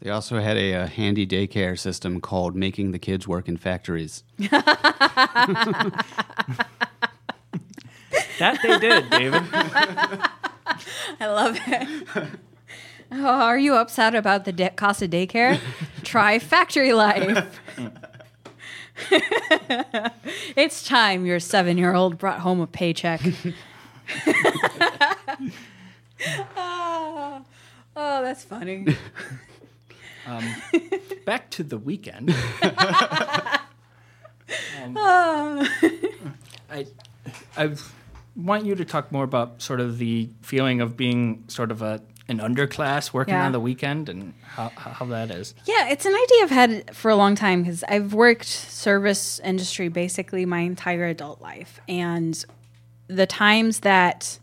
They 0.00 0.10
also 0.10 0.38
had 0.40 0.56
a, 0.56 0.74
uh 0.74 0.86
handy 0.86 1.26
daycare 1.26 1.78
system 1.78 2.20
called 2.20 2.54
"Making 2.56 2.92
the 2.92 2.98
Kids 2.98 3.26
Work 3.28 3.48
in 3.48 3.56
Factories." 3.56 4.22
that 8.38 8.58
they 8.62 8.78
did, 8.78 9.10
David. 9.10 9.42
I 11.20 11.26
love 11.26 11.58
it. 11.66 12.28
Oh, 13.12 13.24
are 13.24 13.58
you 13.58 13.74
upset 13.74 14.14
about 14.14 14.44
the 14.44 14.52
de- 14.52 14.70
cost 14.70 15.00
of 15.00 15.10
daycare? 15.10 15.60
Try 16.02 16.38
factory 16.40 16.92
life. 16.92 17.60
it's 20.56 20.86
time 20.86 21.24
your 21.24 21.38
seven 21.38 21.78
year 21.78 21.94
old 21.94 22.18
brought 22.18 22.40
home 22.40 22.60
a 22.60 22.66
paycheck. 22.66 23.20
Oh, 26.56 27.42
oh, 27.96 28.22
that's 28.22 28.44
funny. 28.44 28.86
Um, 30.28 30.44
Back 31.24 31.50
to 31.50 31.62
the 31.62 31.78
weekend. 31.78 32.34
Um, 34.84 34.96
I, 36.70 36.86
I 37.56 37.74
want 38.36 38.64
you 38.64 38.74
to 38.76 38.84
talk 38.84 39.10
more 39.12 39.24
about 39.24 39.60
sort 39.62 39.80
of 39.80 39.98
the 39.98 40.28
feeling 40.42 40.80
of 40.80 40.96
being 40.96 41.42
sort 41.48 41.70
of 41.72 41.82
a 41.82 42.00
an 42.28 42.38
underclass 42.38 43.12
working 43.12 43.34
Yeah. 43.34 43.46
on 43.46 43.52
the 43.52 43.60
weekend 43.60 44.08
and 44.08 44.34
how, 44.42 44.68
how 44.76 45.06
that 45.06 45.30
is. 45.30 45.54
Yeah, 45.64 45.88
it's 45.90 46.04
an 46.06 46.12
idea 46.14 46.42
I've 46.42 46.50
had 46.50 46.94
for 46.96 47.08
a 47.10 47.16
long 47.16 47.34
time 47.36 47.62
because 47.62 47.84
I've 47.84 48.14
worked 48.14 48.46
service 48.46 49.38
industry 49.44 49.88
basically 49.88 50.44
my 50.44 50.60
entire 50.60 51.06
adult 51.06 51.40
life, 51.40 51.80
and 51.88 52.44
the 53.08 53.26
times 53.26 53.80
that 53.80 54.38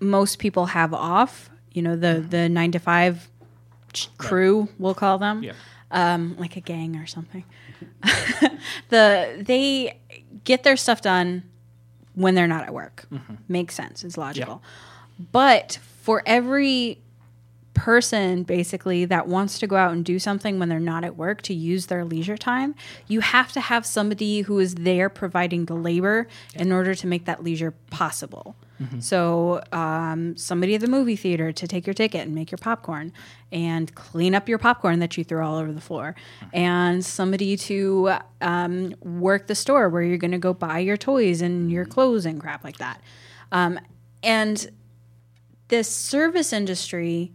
most 0.00 0.38
people 0.38 0.66
have 0.66 0.92
off. 0.94 1.50
You 1.72 1.82
know, 1.82 1.96
the 1.96 2.24
the 2.28 2.48
nine 2.48 2.72
to 2.72 2.78
five 2.78 3.28
ch- 3.92 4.08
crew, 4.18 4.68
we'll 4.78 4.94
call 4.94 5.18
them, 5.18 5.42
Yeah. 5.42 5.52
um, 5.90 6.36
like 6.38 6.56
a 6.56 6.60
gang 6.60 6.96
or 6.96 7.06
something. 7.06 7.44
the 8.88 9.42
they 9.46 9.98
get 10.44 10.62
their 10.62 10.76
stuff 10.76 11.00
done 11.02 11.42
when 12.14 12.34
they're 12.34 12.46
not 12.48 12.64
at 12.64 12.74
work. 12.74 13.06
Makes 13.48 13.74
sense. 13.74 14.02
It's 14.04 14.16
logical. 14.18 14.62
But 15.32 15.78
for 16.02 16.22
every 16.26 16.98
person 17.78 18.42
basically 18.42 19.04
that 19.06 19.28
wants 19.28 19.58
to 19.60 19.66
go 19.66 19.76
out 19.76 19.92
and 19.92 20.04
do 20.04 20.18
something 20.18 20.58
when 20.58 20.68
they're 20.68 20.80
not 20.80 21.04
at 21.04 21.16
work 21.16 21.42
to 21.42 21.54
use 21.54 21.86
their 21.86 22.04
leisure 22.04 22.36
time, 22.36 22.74
you 23.06 23.20
have 23.20 23.52
to 23.52 23.60
have 23.60 23.86
somebody 23.86 24.42
who 24.42 24.58
is 24.58 24.74
there 24.74 25.08
providing 25.08 25.66
the 25.66 25.74
labor 25.74 26.26
in 26.54 26.72
order 26.72 26.94
to 26.94 27.06
make 27.06 27.24
that 27.24 27.42
leisure 27.42 27.72
possible. 27.90 28.56
So, 29.00 29.60
um, 29.72 30.36
somebody 30.36 30.76
at 30.76 30.80
the 30.80 30.86
movie 30.86 31.16
theater 31.16 31.50
to 31.50 31.66
take 31.66 31.84
your 31.84 31.94
ticket 31.94 32.26
and 32.26 32.32
make 32.32 32.52
your 32.52 32.58
popcorn 32.58 33.12
and 33.50 33.92
clean 33.96 34.36
up 34.36 34.48
your 34.48 34.58
popcorn 34.58 35.00
that 35.00 35.16
you 35.16 35.24
throw 35.24 35.44
all 35.44 35.56
over 35.56 35.72
the 35.72 35.80
floor, 35.80 36.14
and 36.52 37.04
somebody 37.04 37.56
to 37.56 38.12
um, 38.40 38.94
work 39.00 39.48
the 39.48 39.56
store 39.56 39.88
where 39.88 40.02
you're 40.02 40.16
going 40.16 40.30
to 40.30 40.38
go 40.38 40.54
buy 40.54 40.78
your 40.78 40.96
toys 40.96 41.40
and 41.42 41.72
your 41.72 41.86
clothes 41.86 42.24
and 42.24 42.40
crap 42.40 42.62
like 42.62 42.76
that. 42.78 43.00
Um, 43.50 43.80
and 44.22 44.70
this 45.68 45.88
service 45.88 46.52
industry 46.52 47.32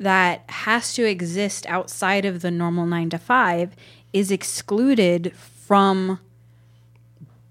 that 0.00 0.42
has 0.48 0.94
to 0.94 1.04
exist 1.04 1.66
outside 1.66 2.24
of 2.24 2.40
the 2.40 2.50
normal 2.50 2.86
nine 2.86 3.10
to 3.10 3.18
five 3.18 3.76
is 4.14 4.30
excluded 4.30 5.32
from 5.36 6.18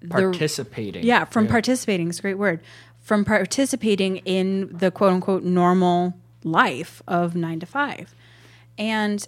the 0.02 0.08
Participating. 0.08 1.06
yeah 1.06 1.26
from 1.26 1.48
participating 1.48 2.10
is 2.10 2.20
a 2.20 2.22
great 2.24 2.38
word. 2.38 2.60
From 3.02 3.24
participating 3.24 4.18
in 4.18 4.70
the 4.76 4.92
quote 4.92 5.14
unquote 5.14 5.44
normal 5.44 6.16
life 6.44 7.02
of 7.08 7.36
nine 7.36 7.60
to 7.60 7.66
five. 7.66 8.16
And 8.78 9.28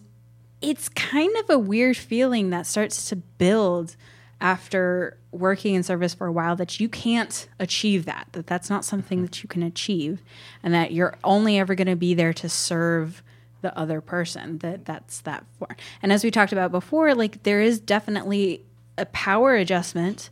it's 0.62 0.90
kind 0.90 1.36
of 1.38 1.50
a 1.50 1.60
weird 1.60 1.98
feeling 1.98 2.50
that 2.50 2.66
starts 2.66 3.08
to 3.10 3.16
build 3.16 3.96
after 4.42 5.18
working 5.32 5.76
in 5.76 5.84
service 5.84 6.14
for 6.14 6.28
a 6.28 6.32
while 6.32 6.56
that 6.56 6.80
you 6.80 6.90
can't 6.90 7.48
achieve 7.60 8.06
that 8.06 8.28
that 8.34 8.48
that's 8.48 8.70
not 8.70 8.84
something 8.84 9.22
that 9.22 9.44
you 9.44 9.48
can 9.48 9.64
achieve 9.64 10.22
and 10.64 10.74
that 10.74 10.92
you're 10.92 11.16
only 11.24 11.58
ever 11.60 11.76
going 11.76 11.88
to 11.88 11.96
be 11.96 12.14
there 12.14 12.34
to 12.34 12.50
serve 12.50 13.24
the 13.62 13.78
other 13.78 14.02
person 14.02 14.58
that 14.58 14.84
that's 14.84 15.22
that 15.22 15.46
for. 15.60 15.68
And 16.02 16.12
as 16.12 16.24
we 16.24 16.32
talked 16.32 16.52
about 16.52 16.72
before 16.72 17.14
like 17.14 17.44
there 17.44 17.62
is 17.62 17.80
definitely 17.80 18.64
a 18.98 19.06
power 19.06 19.56
adjustment 19.56 20.32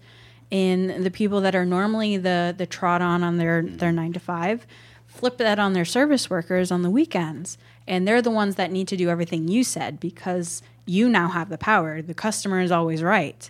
in 0.49 1.03
the 1.03 1.11
people 1.11 1.39
that 1.41 1.55
are 1.55 1.65
normally 1.65 2.17
the 2.17 2.53
the 2.57 2.65
trot 2.65 3.01
on 3.01 3.23
on 3.23 3.37
their 3.37 3.61
their 3.61 3.91
9 3.91 4.13
to 4.13 4.19
5 4.19 4.67
flip 5.05 5.37
that 5.37 5.59
on 5.59 5.73
their 5.73 5.85
service 5.85 6.29
workers 6.29 6.71
on 6.71 6.81
the 6.81 6.89
weekends 6.89 7.59
and 7.87 8.07
they're 8.07 8.21
the 8.21 8.31
ones 8.31 8.55
that 8.55 8.71
need 8.71 8.87
to 8.87 8.97
do 8.97 9.09
everything 9.09 9.47
you 9.47 9.63
said 9.63 9.99
because 9.99 10.63
you 10.85 11.07
now 11.07 11.27
have 11.27 11.49
the 11.49 11.57
power. 11.57 12.01
The 12.01 12.15
customer 12.15 12.61
is 12.61 12.71
always 12.71 13.03
right 13.03 13.49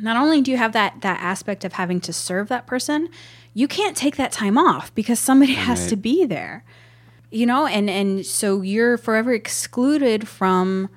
not 0.00 0.16
only 0.16 0.40
do 0.42 0.50
you 0.50 0.56
have 0.56 0.72
that 0.72 1.00
that 1.02 1.18
aspect 1.20 1.64
of 1.64 1.72
having 1.74 2.00
to 2.00 2.12
serve 2.12 2.48
that 2.48 2.66
person 2.66 3.08
you 3.54 3.66
can't 3.66 3.96
take 3.96 4.16
that 4.16 4.30
time 4.32 4.56
off 4.58 4.94
because 4.94 5.18
somebody 5.18 5.54
has 5.68 5.80
Right. 5.82 5.88
to 5.90 5.96
be 5.96 6.24
there 6.24 6.64
you 7.30 7.46
know 7.46 7.66
and 7.66 7.88
and 7.90 8.24
so 8.26 8.62
you're 8.62 8.96
forever 8.96 9.32
excluded 9.32 10.26
from 10.28 10.88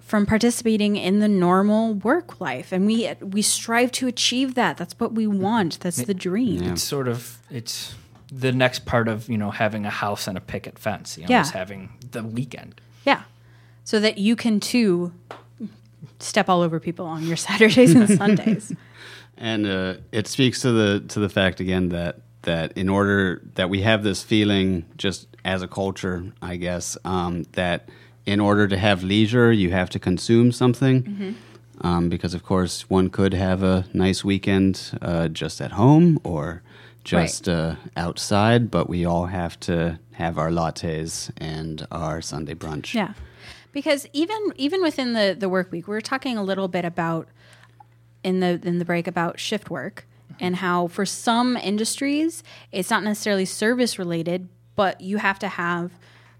from 0.00 0.24
participating 0.24 0.96
in 0.96 1.18
the 1.18 1.28
normal 1.28 1.92
work 1.94 2.40
life 2.40 2.72
and 2.72 2.86
we 2.86 3.10
we 3.20 3.42
strive 3.42 3.92
to 3.92 4.06
achieve 4.06 4.54
that 4.54 4.76
that's 4.78 4.94
what 4.98 5.12
we 5.12 5.26
want 5.26 5.78
that's 5.80 6.02
the 6.04 6.14
dream 6.14 6.62
It's 6.62 6.82
sort 6.82 7.08
of 7.08 7.38
it's 7.50 7.94
the 8.32 8.52
next 8.52 8.84
part 8.86 9.08
of 9.08 9.28
you 9.28 9.36
know 9.38 9.50
having 9.50 9.84
a 9.86 9.90
house 9.90 10.26
and 10.28 10.36
a 10.36 10.40
picket 10.40 10.78
fence. 10.78 11.16
You 11.16 11.24
know, 11.24 11.30
Yeah. 11.30 11.40
is 11.42 11.50
having 11.52 11.90
the 12.10 12.22
weekend. 12.22 12.78
Yeah. 13.06 13.22
So 13.84 14.00
that 14.00 14.18
you 14.18 14.36
can 14.36 14.60
too 14.60 15.12
step 16.20 16.48
all 16.48 16.62
over 16.62 16.80
people 16.80 17.06
on 17.06 17.24
your 17.24 17.36
Saturdays 17.48 17.94
and 17.94 18.08
Sundays. 18.08 18.74
And 19.40 19.66
uh, 19.68 19.94
it 20.10 20.26
speaks 20.26 20.62
to 20.62 20.72
the 20.72 20.98
to 21.10 21.20
the 21.20 21.28
fact 21.28 21.60
again 21.60 21.90
that 21.90 22.16
that 22.42 22.72
in 22.76 22.88
order 22.88 23.40
that 23.54 23.70
we 23.70 23.82
have 23.82 24.02
this 24.02 24.20
feeling 24.20 24.84
just 24.96 25.28
as 25.44 25.62
a 25.62 25.68
culture, 25.68 26.32
I 26.42 26.56
guess, 26.56 26.98
um, 27.04 27.44
that 27.52 27.88
in 28.26 28.40
order 28.40 28.66
to 28.66 28.76
have 28.76 29.04
leisure, 29.04 29.52
you 29.52 29.70
have 29.70 29.90
to 29.90 30.00
consume 30.00 30.50
something. 30.50 31.36
Um, 31.82 32.08
because 32.08 32.34
of 32.34 32.42
course, 32.42 32.90
one 32.90 33.10
could 33.10 33.32
have 33.32 33.62
a 33.62 33.84
nice 33.92 34.24
weekend 34.24 34.98
uh, 35.00 35.28
just 35.28 35.60
at 35.60 35.70
home 35.72 36.18
or 36.24 36.62
just 37.04 37.48
uh, 37.48 37.76
outside, 37.96 38.72
but 38.72 38.88
we 38.88 39.04
all 39.04 39.26
have 39.26 39.58
to 39.60 40.00
have 40.14 40.36
our 40.36 40.50
lattes 40.50 41.30
and 41.36 41.86
our 41.92 42.20
Sunday 42.20 42.54
brunch. 42.54 42.92
yeah. 42.92 43.12
Because 43.78 44.08
even 44.12 44.36
even 44.56 44.82
within 44.82 45.12
the 45.12 45.36
the 45.38 45.48
work 45.48 45.70
week, 45.70 45.86
we 45.86 45.92
were 45.92 46.00
talking 46.00 46.36
a 46.36 46.42
little 46.42 46.66
bit 46.66 46.84
about 46.84 47.28
in 48.24 48.40
the 48.40 48.60
in 48.64 48.80
the 48.80 48.84
break 48.84 49.06
about 49.06 49.38
shift 49.38 49.70
work 49.70 50.04
and 50.40 50.56
how 50.56 50.88
for 50.88 51.06
some 51.06 51.56
industries 51.56 52.42
it's 52.72 52.90
not 52.90 53.04
necessarily 53.04 53.44
service 53.44 53.96
related, 53.96 54.48
but 54.74 55.00
you 55.00 55.18
have 55.18 55.38
to 55.38 55.46
have 55.46 55.92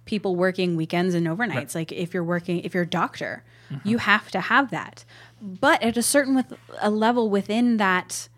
people 0.05 0.35
working 0.35 0.74
weekends 0.74 1.14
and 1.14 1.29
overnights. 1.29 1.77
Like 1.77 1.92
if 1.92 2.12
you're 2.12 2.24
working 2.24 2.59
if 2.64 2.74
you're 2.74 2.83
a 2.83 2.87
doctor, 2.88 3.44
mm-hmm. 3.70 3.88
you 3.88 3.98
have 3.98 4.33
to 4.33 4.40
have 4.40 4.72
that. 4.72 5.05
But 5.40 5.81
at 5.81 5.96
a 5.96 6.03
certain 6.03 6.35
with 6.35 6.53
a 6.81 6.90
level 6.90 7.31
within 7.31 7.77
that 7.77 8.29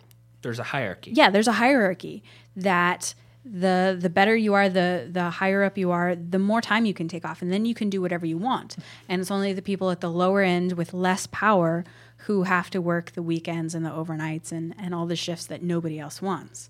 There's 0.43 0.59
a 0.59 0.65
hierarchy. 0.65 1.13
yeah 1.13 1.31
there's 1.31 1.49
a 1.49 1.53
hierarchy 1.53 2.23
that 2.55 3.15
the 3.45 3.97
the 3.99 4.11
better 4.11 4.37
you 4.37 4.53
are 4.53 4.69
the 4.69 5.09
the 5.11 5.31
higher 5.31 5.63
up 5.63 5.79
you 5.79 5.91
are 5.91 6.15
the 6.15 6.39
more 6.39 6.61
time 6.61 6.85
you 6.85 6.93
can 6.93 7.09
take 7.09 7.25
off 7.25 7.41
and 7.41 7.51
then 7.51 7.65
you 7.65 7.75
can 7.75 7.89
do 7.89 8.01
whatever 8.01 8.27
you 8.27 8.37
want 8.37 8.77
and 9.09 9.21
it's 9.21 9.31
only 9.31 9.53
the 9.53 9.63
people 9.63 9.91
at 9.91 10.01
the 10.01 10.11
lower 10.11 10.43
end 10.43 10.73
with 10.73 10.93
less 10.93 11.27
power 11.29 11.85
who 12.27 12.43
have 12.43 12.69
to 12.69 12.83
work 12.83 13.13
the 13.13 13.23
weekends 13.23 13.75
and 13.75 13.85
the 13.85 13.91
overnights 13.91 14.53
and 14.53 14.75
and 14.79 14.95
all 14.95 15.07
the 15.07 15.17
shifts 15.17 15.47
that 15.47 15.63
nobody 15.63 15.99
else 15.99 16.21
wants 16.21 16.69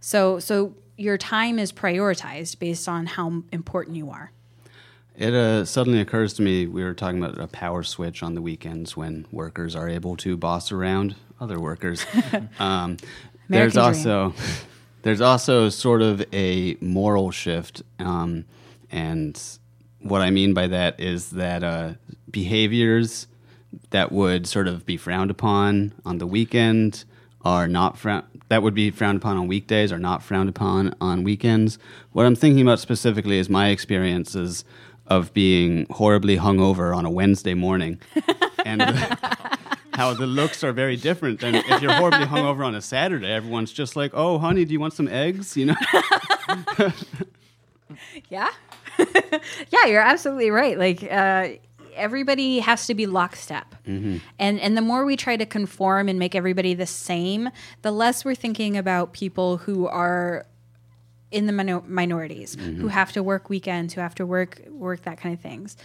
so 0.00 0.40
so 0.40 0.74
your 0.96 1.16
time 1.16 1.56
is 1.56 1.72
prioritized 1.72 2.58
based 2.58 2.88
on 2.88 3.06
how 3.06 3.44
important 3.52 3.96
you 3.96 4.10
are 4.10 4.32
It 5.16 5.34
uh, 5.34 5.64
suddenly 5.64 6.00
occurs 6.00 6.32
to 6.34 6.42
me 6.42 6.66
we 6.66 6.82
were 6.82 6.94
talking 6.94 7.22
about 7.22 7.38
a 7.38 7.46
power 7.46 7.84
switch 7.84 8.24
on 8.24 8.34
the 8.34 8.42
weekends 8.42 8.96
when 8.96 9.24
workers 9.30 9.76
are 9.76 9.88
able 9.88 10.16
to 10.16 10.36
boss 10.36 10.72
around 10.72 11.14
other 11.40 11.60
workers. 11.60 12.04
um, 12.58 12.96
there's 13.48 13.74
dream. 13.74 13.84
also 13.84 14.34
there's 15.02 15.20
also 15.20 15.68
sort 15.68 16.02
of 16.02 16.24
a 16.32 16.76
moral 16.80 17.30
shift, 17.30 17.82
um, 17.98 18.44
and 18.90 19.40
what 20.00 20.22
I 20.22 20.30
mean 20.30 20.54
by 20.54 20.66
that 20.68 21.00
is 21.00 21.30
that 21.30 21.62
uh, 21.62 21.92
behaviors 22.30 23.26
that 23.90 24.12
would 24.12 24.46
sort 24.46 24.68
of 24.68 24.86
be 24.86 24.96
frowned 24.96 25.30
upon 25.30 25.92
on 26.04 26.18
the 26.18 26.26
weekend 26.26 27.04
are 27.42 27.68
not 27.68 27.98
frowned 27.98 28.24
that 28.48 28.62
would 28.62 28.74
be 28.74 28.90
frowned 28.90 29.18
upon 29.18 29.36
on 29.36 29.46
weekdays 29.46 29.92
are 29.92 29.98
not 29.98 30.22
frowned 30.22 30.48
upon 30.48 30.94
on 31.00 31.22
weekends. 31.22 31.78
What 32.12 32.24
I'm 32.24 32.34
thinking 32.34 32.62
about 32.62 32.80
specifically 32.80 33.38
is 33.38 33.50
my 33.50 33.68
experiences 33.68 34.64
of 35.06 35.32
being 35.34 35.86
horribly 35.90 36.36
hungover 36.36 36.96
on 36.96 37.04
a 37.04 37.10
Wednesday 37.10 37.54
morning, 37.54 38.00
and 38.64 38.82
how 39.98 40.14
the 40.14 40.26
looks 40.26 40.62
are 40.64 40.72
very 40.72 40.96
different. 40.96 41.42
And 41.42 41.56
if 41.56 41.82
you're 41.82 41.92
horribly 41.92 42.26
hungover 42.34 42.64
on 42.64 42.74
a 42.74 42.80
Saturday, 42.80 43.30
everyone's 43.30 43.72
just 43.72 43.96
like, 43.96 44.12
"Oh, 44.14 44.38
honey, 44.38 44.64
do 44.64 44.72
you 44.72 44.80
want 44.80 44.94
some 44.94 45.08
eggs?" 45.08 45.56
You 45.56 45.66
know. 45.66 45.76
Yeah. 48.30 48.50
yeah, 49.70 49.86
you're 49.86 50.02
absolutely 50.02 50.50
right. 50.50 50.78
Like 50.78 51.02
uh, 51.10 51.48
everybody 51.94 52.58
has 52.60 52.86
to 52.86 52.94
be 52.94 53.06
lockstep. 53.06 53.74
And 53.86 54.20
and 54.60 54.76
the 54.76 54.82
more 54.82 55.04
we 55.04 55.16
try 55.16 55.36
to 55.36 55.46
conform 55.46 56.08
and 56.08 56.18
make 56.18 56.34
everybody 56.34 56.74
the 56.74 56.86
same, 56.86 57.48
the 57.82 57.90
less 57.90 58.24
we're 58.24 58.34
thinking 58.34 58.76
about 58.76 59.12
people 59.12 59.56
who 59.58 59.86
are 59.86 60.46
in 61.30 61.46
the 61.46 61.52
minor- 61.52 61.82
minorities 61.86 62.54
who 62.54 62.88
have 62.88 63.12
to 63.12 63.22
work 63.22 63.48
weekends, 63.48 63.94
who 63.94 64.00
have 64.00 64.14
to 64.16 64.26
work 64.26 64.62
work 64.70 65.02
that 65.02 65.18
kind 65.18 65.34
of 65.34 65.40
things. 65.40 65.76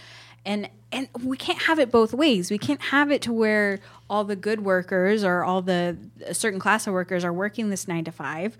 And 0.46 0.68
and 0.92 1.08
we 1.22 1.36
can't 1.36 1.62
have 1.62 1.78
it 1.78 1.90
both 1.90 2.12
ways. 2.12 2.50
We 2.50 2.58
can't 2.58 2.80
have 2.80 3.10
it 3.10 3.22
to 3.22 3.32
where 3.32 3.80
all 4.08 4.24
the 4.24 4.36
good 4.36 4.64
workers 4.64 5.24
or 5.24 5.42
all 5.42 5.62
the 5.62 5.96
a 6.26 6.34
certain 6.34 6.60
class 6.60 6.86
of 6.86 6.92
workers 6.92 7.24
are 7.24 7.32
working 7.32 7.70
this 7.70 7.88
9 7.88 8.04
to 8.04 8.12
5 8.12 8.56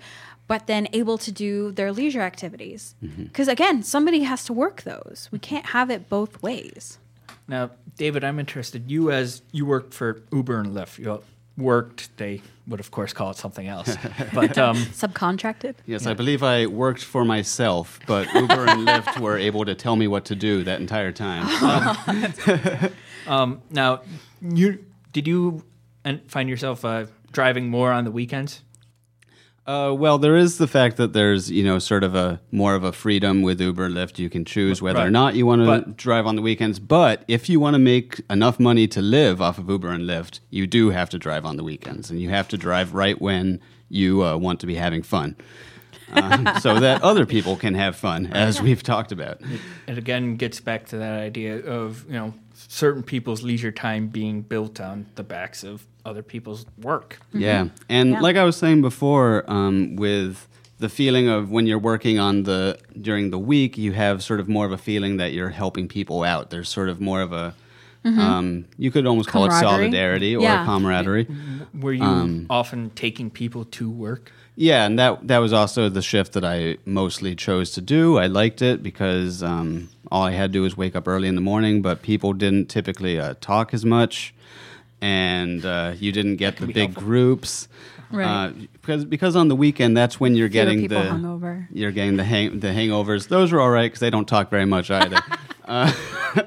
but 0.47 0.67
then 0.67 0.87
able 0.93 1.17
to 1.17 1.33
do 1.33 1.73
their 1.73 1.91
leisure 1.91 2.21
activities. 2.21 2.95
Mm-hmm. 3.03 3.27
Cuz 3.29 3.49
again, 3.49 3.83
somebody 3.83 4.25
has 4.25 4.45
to 4.45 4.53
work 4.53 4.83
those. 4.83 5.29
We 5.33 5.39
can't 5.39 5.67
have 5.67 5.91
it 5.91 6.11
both 6.11 6.43
ways. 6.43 6.99
Now, 7.49 7.71
David, 7.97 8.25
I'm 8.25 8.39
interested. 8.39 8.91
You, 8.91 9.11
as 9.11 9.43
you 9.53 9.67
worked 9.67 9.95
for 9.95 10.23
Uber 10.33 10.61
and 10.61 10.75
Lyft, 10.75 10.99
you 10.99 11.23
worked. 11.57 12.17
They 12.17 12.43
would, 12.67 12.81
of 12.81 12.91
course, 12.91 13.13
call 13.13 13.31
it 13.31 13.37
something 13.37 13.67
else. 13.67 13.97
But 14.35 14.59
um, 14.59 14.77
Subcontracted? 14.77 15.75
Yes, 15.87 16.07
I 16.07 16.15
believe 16.15 16.43
I 16.43 16.67
worked 16.67 17.05
for 17.05 17.25
myself, 17.25 18.01
but 18.07 18.33
Uber 18.35 18.67
and 18.67 18.89
Lyft 18.89 19.21
were 19.21 19.39
able 19.39 19.65
to 19.65 19.75
tell 19.75 19.97
me 19.97 20.09
what 20.09 20.25
to 20.27 20.35
do 20.35 20.65
that 20.65 20.81
entire 20.81 21.13
time. 21.13 21.45
um, 23.27 23.63
now, 23.71 24.03
you 24.41 24.85
did 25.13 25.29
you 25.29 25.65
find 26.29 26.49
yourself 26.49 26.85
uh, 26.85 27.07
driving 27.33 27.69
more 27.69 27.93
on 27.93 28.05
the 28.05 28.11
weekends? 28.11 28.63
Uh, 29.67 29.95
well, 29.97 30.19
there 30.19 30.37
is 30.37 30.59
the 30.59 30.67
fact 30.67 30.99
that 30.99 31.15
there's 31.15 31.51
you 31.51 31.65
know 31.65 31.79
sort 31.79 32.05
of 32.05 32.15
a 32.15 32.39
more 32.53 32.75
of 32.75 32.85
a 32.85 32.93
freedom 32.93 33.41
with 33.41 33.59
Uber 33.61 33.87
and 33.87 33.95
Lyft. 33.95 34.19
You 34.19 34.29
can 34.29 34.45
choose 34.45 34.83
whether 34.83 35.01
or 35.01 35.11
not 35.11 35.37
you 35.37 35.47
want 35.47 35.63
to 35.63 35.67
But- 35.67 35.97
drive 35.97 36.27
on 36.27 36.37
the 36.37 36.43
weekends. 36.43 36.79
But 36.79 37.25
if 37.29 37.49
you 37.49 37.59
want 37.61 37.73
to 37.75 37.79
make 37.79 38.21
enough 38.29 38.61
money 38.61 38.87
to 38.89 39.01
live 39.01 39.41
off 39.41 39.57
of 39.57 39.71
Uber 39.71 39.89
and 39.89 40.05
Lyft, 40.05 40.41
you 40.51 40.67
do 40.67 40.91
have 40.91 41.09
to 41.11 41.19
drive 41.19 41.47
on 41.47 41.57
the 41.57 41.65
weekends, 41.65 42.11
and 42.11 42.21
you 42.21 42.29
have 42.29 42.47
to 42.49 42.59
drive 42.59 42.93
right 42.93 43.19
when 43.21 43.59
you 43.89 44.23
uh, 44.23 44.37
want 44.37 44.61
to 44.61 44.67
be 44.67 44.75
having 44.75 45.03
fun, 45.03 45.35
um, 46.13 46.49
so 46.61 46.81
that 46.81 47.03
other 47.03 47.27
people 47.27 47.57
can 47.57 47.75
have 47.75 47.97
fun, 47.97 48.27
as 48.33 48.61
we've 48.61 48.83
talked 48.83 49.13
about. 49.13 49.41
It 49.87 49.99
again 49.99 50.37
gets 50.37 50.61
back 50.61 50.87
to 50.89 50.99
that 50.99 51.19
idea 51.21 51.59
of 51.59 52.05
you 52.07 52.15
know 52.15 52.35
certain 52.55 53.03
people's 53.03 53.43
leisure 53.43 53.73
time 53.73 54.09
being 54.09 54.43
built 54.43 54.81
on 54.81 55.07
the 55.17 55.23
backs 55.25 55.65
of 55.65 55.87
other 56.05 56.23
people's 56.23 56.67
work. 56.81 57.19
Yeah, 57.33 57.69
and 57.89 58.11
Yeah. 58.13 58.21
like 58.21 58.37
I 58.37 58.45
was 58.45 58.57
saying 58.57 58.81
before, 58.83 59.45
um, 59.51 59.97
with 59.97 60.47
the 60.79 60.89
feeling 60.89 61.29
of 61.29 61.51
when 61.51 61.67
you're 61.67 61.79
working 61.79 62.19
on 62.19 62.43
the 62.43 62.79
during 63.01 63.31
the 63.31 63.39
week, 63.39 63.79
you 63.79 63.93
have 63.93 64.23
sort 64.23 64.41
of 64.41 64.49
more 64.49 64.67
of 64.67 64.73
a 64.73 64.79
feeling 64.79 65.17
that 65.19 65.33
you're 65.33 65.51
helping 65.51 65.89
people 65.89 66.23
out. 66.23 66.51
There's 66.51 66.69
sort 66.69 66.89
of 66.89 67.01
more 67.01 67.21
of 67.23 67.33
a 67.33 67.55
um, 68.07 68.67
you 68.77 68.91
could 68.91 69.07
almost 69.07 69.31
call 69.31 69.47
it 69.47 69.53
solidarity 69.53 70.37
or 70.37 70.43
Yeah. 70.43 70.67
camaraderie. 70.67 71.27
Were 71.73 71.95
you 71.95 72.03
Um, 72.05 72.47
often 72.51 72.91
taking 72.91 73.31
people 73.31 73.65
to 73.65 73.89
work? 73.89 74.31
Yeah, 74.57 74.87
and 74.87 74.99
that 74.99 75.27
that 75.27 75.39
was 75.39 75.53
also 75.53 75.89
the 75.89 76.03
shift 76.03 76.33
that 76.35 76.45
I 76.45 76.77
mostly 76.85 77.35
chose 77.35 77.73
to 77.73 77.81
do. 77.81 78.19
I 78.19 78.27
liked 78.27 78.63
it 78.63 78.83
because 78.83 79.43
um, 79.43 79.89
all 80.13 80.23
I 80.23 80.31
had 80.31 80.53
to 80.53 80.59
do 80.59 80.63
was 80.63 80.77
wake 80.77 80.95
up 80.95 81.09
early 81.09 81.27
in 81.27 81.35
the 81.35 81.41
morning, 81.41 81.83
but 81.83 82.03
people 82.03 82.33
didn't 82.33 82.67
typically 82.67 83.19
uh, 83.19 83.35
talk 83.41 83.75
as 83.75 83.85
much, 83.85 84.33
and 85.01 85.65
uh, 85.65 85.95
you 85.99 86.13
didn't 86.13 86.37
get 86.37 86.59
the 86.59 86.67
big 86.67 86.91
helpful. 86.91 87.03
groups. 87.03 87.69
Right. 88.13 88.27
Uh, 88.27 88.53
because 88.73 89.05
because 89.05 89.35
on 89.35 89.49
the 89.49 89.57
weekend 89.57 89.97
that's 89.97 90.21
when 90.21 90.37
you're 90.37 90.49
Fewer 90.49 90.65
getting 90.65 90.89
the 90.89 90.97
hungover. 90.97 91.67
you're 91.73 91.91
getting 91.91 92.17
the 92.17 92.23
hang 92.23 92.61
the 92.61 92.69
hangovers. 92.69 93.27
Those 93.27 93.53
are 93.53 93.61
all 93.61 93.71
right 93.71 93.87
because 93.87 93.99
they 94.01 94.11
don't 94.11 94.29
talk 94.29 94.51
very 94.51 94.67
much 94.67 94.89
either. 94.89 95.19
uh, 95.65 95.93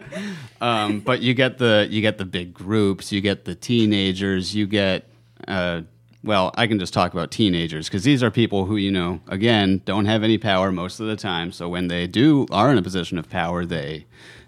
um, 0.62 1.02
but 1.02 1.22
you 1.22 1.34
get 1.34 1.58
the 1.58 1.88
you 1.90 2.00
get 2.00 2.18
the 2.20 2.26
big 2.26 2.54
groups. 2.54 3.12
You 3.12 3.20
get 3.20 3.44
the 3.44 3.56
teenagers. 3.56 4.56
You 4.56 4.66
get 4.66 5.10
uh, 5.46 5.82
well, 6.24 6.52
I 6.56 6.68
can 6.68 6.80
just 6.80 6.94
talk 6.94 7.14
about 7.14 7.32
teenagers 7.32 7.88
because 7.88 8.04
these 8.04 8.24
are 8.24 8.32
people 8.32 8.66
who 8.66 8.76
you 8.76 8.92
know 8.92 9.22
again 9.28 9.82
don't 9.86 10.06
have 10.06 10.24
any 10.24 10.38
power 10.38 10.72
most 10.72 11.00
of 11.00 11.08
the 11.08 11.16
time. 11.16 11.52
So 11.52 11.70
when 11.70 11.88
they 11.88 12.08
do 12.08 12.46
are 12.52 12.72
in 12.72 12.78
a 12.78 12.82
position 12.82 13.18
of 13.18 13.30
power, 13.30 13.66
they 13.66 14.06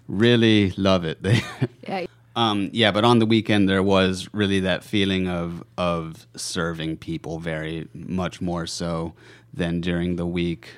really 0.08 0.72
love 0.76 1.04
it. 1.04 1.22
They 1.22 1.40
Yeah. 1.86 2.06
um, 2.36 2.70
yeah, 2.72 2.90
but 2.92 3.04
on 3.04 3.18
the 3.18 3.26
weekend 3.26 3.68
there 3.68 3.82
was 3.82 4.28
really 4.32 4.60
that 4.60 4.84
feeling 4.84 5.28
of 5.28 5.62
of 5.78 6.26
serving 6.36 6.98
people 6.98 7.38
very 7.38 7.88
much 7.94 8.40
more 8.40 8.66
so 8.66 9.14
than 9.52 9.80
during 9.80 10.16
the 10.16 10.26
week, 10.26 10.70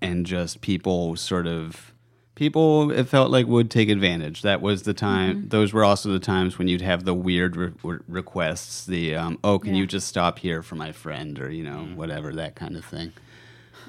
and 0.00 0.26
just 0.26 0.60
people 0.60 1.16
sort 1.16 1.46
of 1.46 1.92
people 2.40 2.90
it 2.90 3.04
felt 3.06 3.30
like 3.30 3.46
would 3.46 3.70
take 3.70 3.90
advantage. 3.90 4.40
That 4.40 4.62
was 4.62 4.84
the 4.84 4.94
time. 4.94 5.48
Those 5.50 5.74
were 5.74 5.84
also 5.84 6.08
the 6.10 6.18
times 6.18 6.58
when 6.58 6.68
you'd 6.68 6.80
have 6.80 7.04
the 7.04 7.12
weird 7.12 7.54
re- 7.54 7.72
re- 7.84 7.98
requests. 8.08 8.86
The 8.86 9.14
um, 9.14 9.38
oh, 9.44 9.58
can 9.58 9.74
Yeah. 9.74 9.80
you 9.82 9.86
just 9.86 10.08
stop 10.08 10.38
here 10.38 10.62
for 10.62 10.74
my 10.74 10.90
friend 10.90 11.38
or 11.38 11.50
you 11.50 11.62
know 11.62 11.80
whatever 11.94 12.32
that 12.32 12.54
kind 12.54 12.76
of 12.76 12.84
thing. 12.84 13.12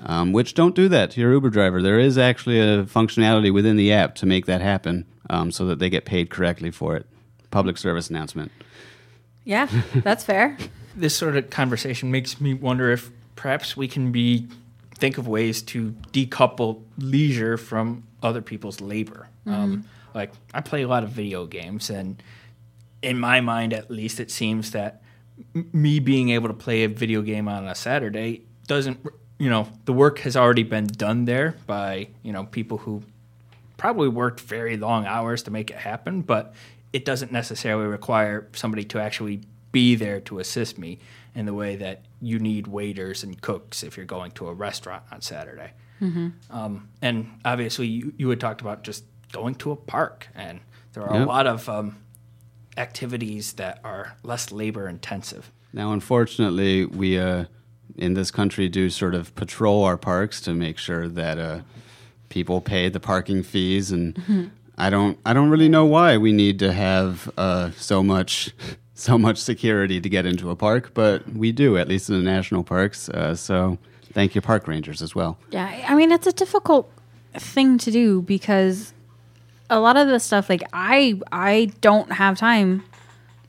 Um, 0.03 0.33
which 0.33 0.53
don't 0.53 0.75
do 0.75 0.89
that 0.89 1.11
to 1.11 1.21
your 1.21 1.31
Uber 1.31 1.49
driver. 1.49 1.81
There 1.81 1.97
is 1.97 2.17
actually 2.17 2.59
a 2.59 2.83
functionality 2.83 3.53
within 3.53 3.77
the 3.77 3.93
app 3.93 4.15
to 4.15 4.25
make 4.25 4.45
that 4.47 4.59
happen, 4.59 5.05
um, 5.29 5.51
so 5.51 5.65
that 5.67 5.79
they 5.79 5.89
get 5.89 6.03
paid 6.03 6.29
correctly 6.29 6.71
for 6.71 6.97
it. 6.97 7.05
Public 7.51 7.77
service 7.77 8.09
announcement. 8.09 8.51
Yeah, 9.45 9.67
that's 9.95 10.25
fair. 10.25 10.57
This 10.93 11.15
sort 11.15 11.37
of 11.37 11.49
conversation 11.49 12.11
makes 12.11 12.41
me 12.41 12.53
wonder 12.53 12.91
if 12.91 13.11
perhaps 13.37 13.77
we 13.77 13.87
can 13.87 14.11
be 14.11 14.47
think 14.95 15.17
of 15.17 15.25
ways 15.25 15.61
to 15.61 15.95
decouple 16.11 16.81
leisure 16.97 17.55
from 17.57 18.03
other 18.21 18.41
people's 18.41 18.81
labor. 18.81 19.27
Um, 19.45 19.85
like 20.13 20.31
I 20.53 20.61
play 20.61 20.83
a 20.83 20.87
lot 20.87 21.03
of 21.03 21.09
video 21.09 21.45
games, 21.45 21.89
and 21.89 22.21
in 23.01 23.19
my 23.19 23.41
mind, 23.41 23.73
at 23.73 23.89
least, 23.89 24.19
it 24.19 24.29
seems 24.31 24.71
that 24.71 25.01
m- 25.55 25.69
me 25.73 25.99
being 25.99 26.29
able 26.29 26.47
to 26.47 26.53
play 26.53 26.83
a 26.83 26.89
video 26.89 27.21
game 27.21 27.47
on 27.47 27.67
a 27.67 27.75
Saturday 27.75 28.43
doesn't, 28.67 29.05
you 29.39 29.49
know, 29.49 29.67
the 29.85 29.93
work 29.93 30.19
has 30.19 30.35
already 30.37 30.63
been 30.63 30.87
done 30.87 31.25
there 31.25 31.55
by 31.65 32.09
you 32.23 32.31
know 32.31 32.45
people 32.45 32.77
who 32.79 33.03
probably 33.77 34.07
worked 34.07 34.39
very 34.39 34.77
long 34.77 35.05
hours 35.05 35.43
to 35.43 35.51
make 35.51 35.71
it 35.71 35.77
happen, 35.77 36.21
but 36.21 36.53
it 36.93 37.05
doesn't 37.05 37.31
necessarily 37.31 37.87
require 37.87 38.47
somebody 38.53 38.83
to 38.83 38.99
actually 38.99 39.41
be 39.71 39.95
there 39.95 40.19
to 40.19 40.39
assist 40.39 40.77
me 40.77 40.99
in 41.33 41.45
the 41.45 41.53
way 41.53 41.75
that 41.77 42.01
you 42.21 42.37
need 42.37 42.67
waiters 42.67 43.23
and 43.23 43.41
cooks 43.41 43.83
if 43.83 43.97
you're 43.97 44.05
going 44.05 44.31
to 44.31 44.47
a 44.47 44.53
restaurant 44.53 45.03
on 45.11 45.21
Saturday. 45.21 45.71
Um, 46.49 46.89
and 47.01 47.29
obviously, 47.45 47.87
you, 47.87 48.13
you 48.17 48.29
had 48.29 48.39
talked 48.39 48.61
about 48.61 48.83
just 48.83 49.03
going 49.31 49.55
to 49.55 49.71
a 49.71 49.75
park, 49.75 50.27
and 50.35 50.59
there 50.93 51.03
are 51.03 51.21
a 51.21 51.25
lot 51.25 51.47
of 51.47 51.69
um, 51.69 51.97
activities 52.77 53.53
that 53.53 53.79
are 53.83 54.17
less 54.23 54.51
labor 54.51 54.87
intensive. 54.87 55.51
Now, 55.73 55.93
unfortunately, 55.93 56.85
we 56.85 57.17
uh, 57.17 57.45
in 57.95 58.13
this 58.13 58.31
country 58.31 58.67
do 58.67 58.89
sort 58.89 59.15
of 59.15 59.33
patrol 59.35 59.83
our 59.83 59.97
parks 59.97 60.41
to 60.41 60.53
make 60.53 60.77
sure 60.77 61.07
that 61.07 61.37
uh, 61.37 61.61
people 62.29 62.61
pay 62.61 62.89
the 62.89 62.99
parking 62.99 63.43
fees, 63.43 63.91
and 63.91 64.51
I 64.77 64.89
don't, 64.89 65.17
I 65.25 65.33
don't 65.33 65.49
really 65.49 65.69
know 65.69 65.85
why 65.85 66.17
we 66.17 66.31
need 66.31 66.59
to 66.59 66.73
have 66.73 67.29
uh, 67.37 67.71
so 67.77 68.01
much, 68.03 68.51
so 68.93 69.17
much 69.17 69.37
security 69.37 70.01
to 70.01 70.09
get 70.09 70.25
into 70.25 70.49
a 70.49 70.55
park, 70.55 70.93
but 70.93 71.29
we 71.29 71.51
do, 71.51 71.77
at 71.77 71.87
least 71.87 72.09
in 72.09 72.15
the 72.15 72.23
national 72.23 72.63
parks. 72.63 73.07
Uh, 73.09 73.35
so, 73.35 73.77
thank 74.13 74.35
you, 74.35 74.41
park 74.41 74.67
rangers, 74.67 75.01
as 75.01 75.15
well. 75.15 75.37
Yeah, 75.49 75.85
I 75.87 75.95
mean 75.95 76.11
it's 76.11 76.27
a 76.27 76.31
difficult 76.31 76.91
thing 77.33 77.77
to 77.79 77.91
do 77.91 78.21
because 78.21 78.93
a 79.69 79.79
lot 79.79 79.97
of 79.97 80.07
the 80.07 80.19
stuff 80.19 80.49
like 80.49 80.63
I 80.73 81.19
I 81.31 81.71
don't 81.81 82.11
have 82.13 82.37
time 82.37 82.83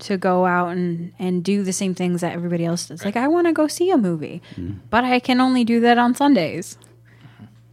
to 0.01 0.17
go 0.17 0.47
out 0.47 0.69
and 0.69 1.13
and 1.19 1.45
do 1.45 1.63
the 1.63 1.73
same 1.73 1.95
things 1.95 2.21
that 2.21 2.33
everybody 2.33 2.65
else 2.65 2.87
does. 2.87 3.05
Like 3.05 3.17
I 3.17 3.29
want 3.29 3.47
to 3.47 3.53
go 3.53 3.67
see 3.67 3.91
a 3.91 3.99
movie, 3.99 4.43
mm-hmm. 4.57 4.79
but 4.91 5.05
I 5.05 5.19
can 5.19 5.41
only 5.41 5.65
do 5.65 5.81
that 5.81 5.99
on 5.99 6.15
Sundays 6.15 6.79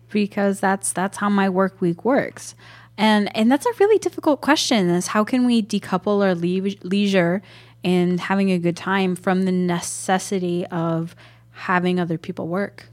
because 0.10 0.60
that's 0.60 0.92
that's 0.92 1.18
how 1.18 1.30
my 1.30 1.50
work 1.50 1.82
week 1.82 2.04
works. 2.06 2.56
And 2.98 3.36
and 3.36 3.52
that's 3.52 3.66
a 3.66 3.74
really 3.80 4.00
difficult 4.00 4.42
question 4.42 4.90
is 4.90 5.08
how 5.08 5.24
can 5.24 5.46
we 5.46 5.62
decouple 5.62 6.24
our 6.24 6.36
lei- 6.36 6.78
leisure 6.84 7.42
and 7.84 8.20
having 8.20 8.52
a 8.52 8.60
good 8.60 8.76
time 8.76 9.16
from 9.16 9.44
the 9.44 9.52
necessity 9.52 10.66
of 10.68 11.16
having 11.60 11.99
other 11.99 12.18
people 12.18 12.47
work. 12.47 12.86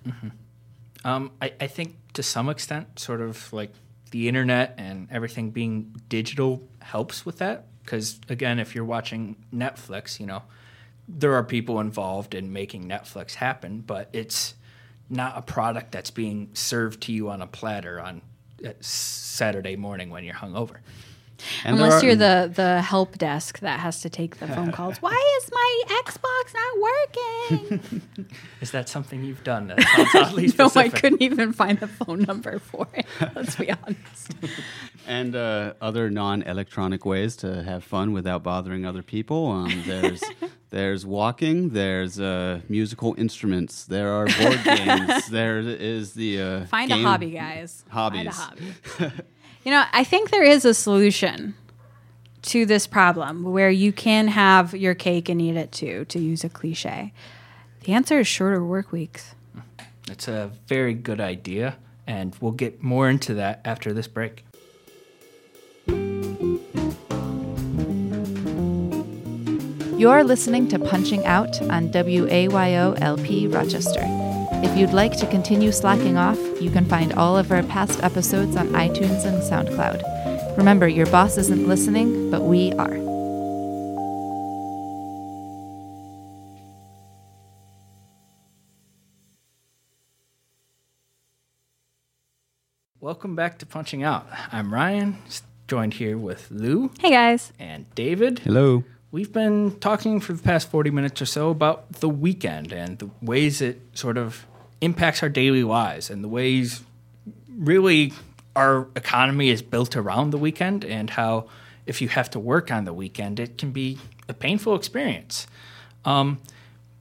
Um, 1.05 1.31
I, 1.41 1.53
I 1.61 1.67
think 1.69 1.97
to 2.15 2.23
some 2.23 2.49
extent, 2.49 2.99
sort 2.99 3.21
of 3.21 3.53
like 3.53 3.73
the 4.11 4.27
internet 4.29 4.75
and 4.77 5.09
everything 5.11 5.51
being 5.51 5.95
digital 6.09 6.63
helps 6.81 7.25
with 7.25 7.39
that. 7.39 7.67
Because 7.83 8.19
again, 8.29 8.59
if 8.59 8.75
you're 8.75 8.85
watching 8.85 9.37
Netflix, 9.55 10.19
you 10.19 10.27
know, 10.27 10.43
there 11.09 11.35
are 11.35 11.45
people 11.45 11.79
involved 11.79 12.35
in 12.35 12.53
making 12.53 12.89
Netflix 12.89 13.35
happen, 13.35 13.85
but 13.87 14.09
it's 14.13 14.55
not 15.09 15.39
a 15.39 15.43
product 15.43 15.93
that's 15.93 16.11
being 16.11 16.51
served 16.53 17.03
to 17.03 17.13
you 17.13 17.31
on 17.31 17.41
a 17.41 17.47
platter 17.47 18.01
on 18.01 18.21
uh, 18.67 18.71
Saturday 18.81 19.77
morning 19.77 20.11
when 20.11 20.25
you're 20.25 20.35
hungover. 20.35 20.79
And 21.65 21.77
Unless 21.77 22.03
are- 22.03 22.07
you're 22.07 22.17
the 22.17 22.51
the 22.55 22.81
help 22.83 23.19
desk 23.19 23.59
that 23.61 23.81
has 23.81 24.01
to 24.01 24.09
take 24.11 24.37
the 24.39 24.47
phone 24.49 24.73
calls. 24.73 24.97
Why 25.03 25.39
is 25.43 25.51
my 25.53 25.83
Xbox 26.05 26.55
not 26.55 27.81
working? 27.81 28.03
Is 28.63 28.71
that 28.71 28.89
something 28.89 29.23
you've 29.23 29.45
done? 29.45 29.69
That 29.69 29.81
sounds 29.83 30.15
oddly 30.15 30.53
no, 30.59 30.71
I 30.75 30.89
couldn't 30.89 31.21
even 31.23 31.53
find 31.53 31.79
the 31.79 31.87
phone 31.87 32.23
number 32.23 32.59
for 32.59 32.89
it. 32.95 33.07
Let's 33.35 33.55
be 33.57 33.71
honest. 33.71 34.35
and 35.07 35.37
uh, 35.37 35.75
other 35.81 36.11
non-electronic 36.11 37.05
ways 37.05 37.37
to 37.37 37.63
have 37.63 37.85
fun 37.85 38.13
without 38.13 38.43
bothering 38.43 38.85
other 38.87 39.03
people. 39.03 39.51
Um, 39.53 39.83
there's 39.87 40.25
there's 40.71 41.05
walking. 41.07 41.71
There's 41.71 42.19
uh, 42.19 42.61
musical 42.69 43.15
instruments. 43.19 43.85
There 43.85 44.11
are 44.11 44.27
board 44.27 44.65
games. 44.65 45.29
There 45.29 45.59
is 45.61 46.15
the 46.15 46.41
uh, 46.41 46.65
Find 46.67 46.89
game- 46.91 47.05
a 47.05 47.09
hobby, 47.09 47.31
guys. 47.31 47.85
Find 47.93 48.27
a 48.29 48.33
Hobbies. 48.33 48.73
hobby. 48.99 49.13
You 49.67 49.73
know, 49.73 49.85
I 49.93 50.05
think 50.05 50.31
there 50.31 50.45
is 50.45 50.65
a 50.65 50.73
solution 50.73 51.57
to 52.43 52.65
this 52.65 52.87
problem 52.87 53.43
where 53.43 53.69
you 53.69 53.93
can 53.93 54.29
have 54.29 54.77
your 54.77 54.95
cake 54.95 55.29
and 55.29 55.43
eat 55.43 55.57
it 55.57 55.73
too, 55.73 56.05
to 56.05 56.21
use 56.21 56.45
a 56.45 56.49
cliche. 56.49 57.13
The 57.83 57.93
answer 57.93 58.21
is 58.21 58.29
shorter 58.29 58.65
work 58.65 58.93
weeks. 58.93 59.35
It's 60.09 60.29
a 60.29 60.53
very 60.69 60.95
good 60.95 61.21
idea, 61.21 61.79
and 62.07 62.33
we'll 62.41 62.53
get 62.53 62.81
more 62.81 63.11
into 63.11 63.35
that 63.35 63.61
after 63.65 63.93
this 63.93 64.07
break. 64.07 64.45
You're 69.99 70.23
listening 70.23 70.69
to 70.69 70.79
Punching 70.79 71.27
Out 71.27 71.61
on 71.63 71.89
WAYO 71.91 73.01
LP 73.01 73.49
Rochester. 73.49 74.36
If 74.65 74.77
you'd 74.77 74.93
like 74.93 75.17
to 75.19 75.27
continue 75.27 75.71
slacking 75.71 76.17
off, 76.17 76.39
you 76.61 76.71
can 76.71 76.87
find 76.87 77.13
all 77.13 77.37
of 77.37 77.53
our 77.53 77.63
past 77.63 78.03
episodes 78.03 78.57
on 78.57 78.69
iTunes 78.69 79.25
and 79.25 79.43
SoundCloud. 79.43 80.57
Remember, 80.57 80.89
your 80.89 81.07
boss 81.07 81.37
isn't 81.37 81.69
listening, 81.69 82.31
but 82.31 82.43
we 82.43 82.73
are. 82.73 82.97
Welcome 92.99 93.37
back 93.37 93.59
to 93.59 93.67
Punching 93.67 94.03
Out. 94.03 94.27
I'm 94.51 94.73
Ryan, 94.73 95.19
joined 95.69 95.95
here 95.95 96.17
with 96.17 96.51
Lou. 96.51 96.91
Hey 96.99 97.11
guys. 97.11 97.53
And 97.59 97.95
David. 97.95 98.41
Hello. 98.41 98.85
We've 99.17 99.33
been 99.33 99.79
talking 99.81 100.21
for 100.21 100.35
the 100.35 100.43
past 100.43 100.71
40 100.71 100.91
minutes 100.91 101.23
or 101.23 101.25
so 101.25 101.49
about 101.49 101.91
the 101.91 102.09
weekend 102.11 102.71
and 102.71 102.99
the 102.99 103.09
ways 103.23 103.63
it 103.63 103.81
sort 103.95 104.19
of 104.19 104.45
impacts 104.83 105.23
our 105.23 105.31
daily 105.31 105.65
lives 105.65 106.11
and 106.11 106.23
the 106.23 106.29
ways 106.29 106.83
really 107.49 108.13
our 108.55 108.89
economy 108.95 109.49
is 109.49 109.63
built 109.63 109.97
around 109.97 110.33
the 110.33 110.37
weekend 110.37 110.85
and 110.85 111.09
how 111.09 111.49
if 111.87 112.03
you 112.03 112.09
have 112.09 112.29
to 112.33 112.39
work 112.39 112.71
on 112.71 112.85
the 112.85 112.93
weekend, 112.93 113.41
it 113.41 113.57
can 113.57 113.71
be 113.71 113.97
a 114.29 114.35
painful 114.35 114.75
experience. 114.75 115.47
Um, 116.05 116.39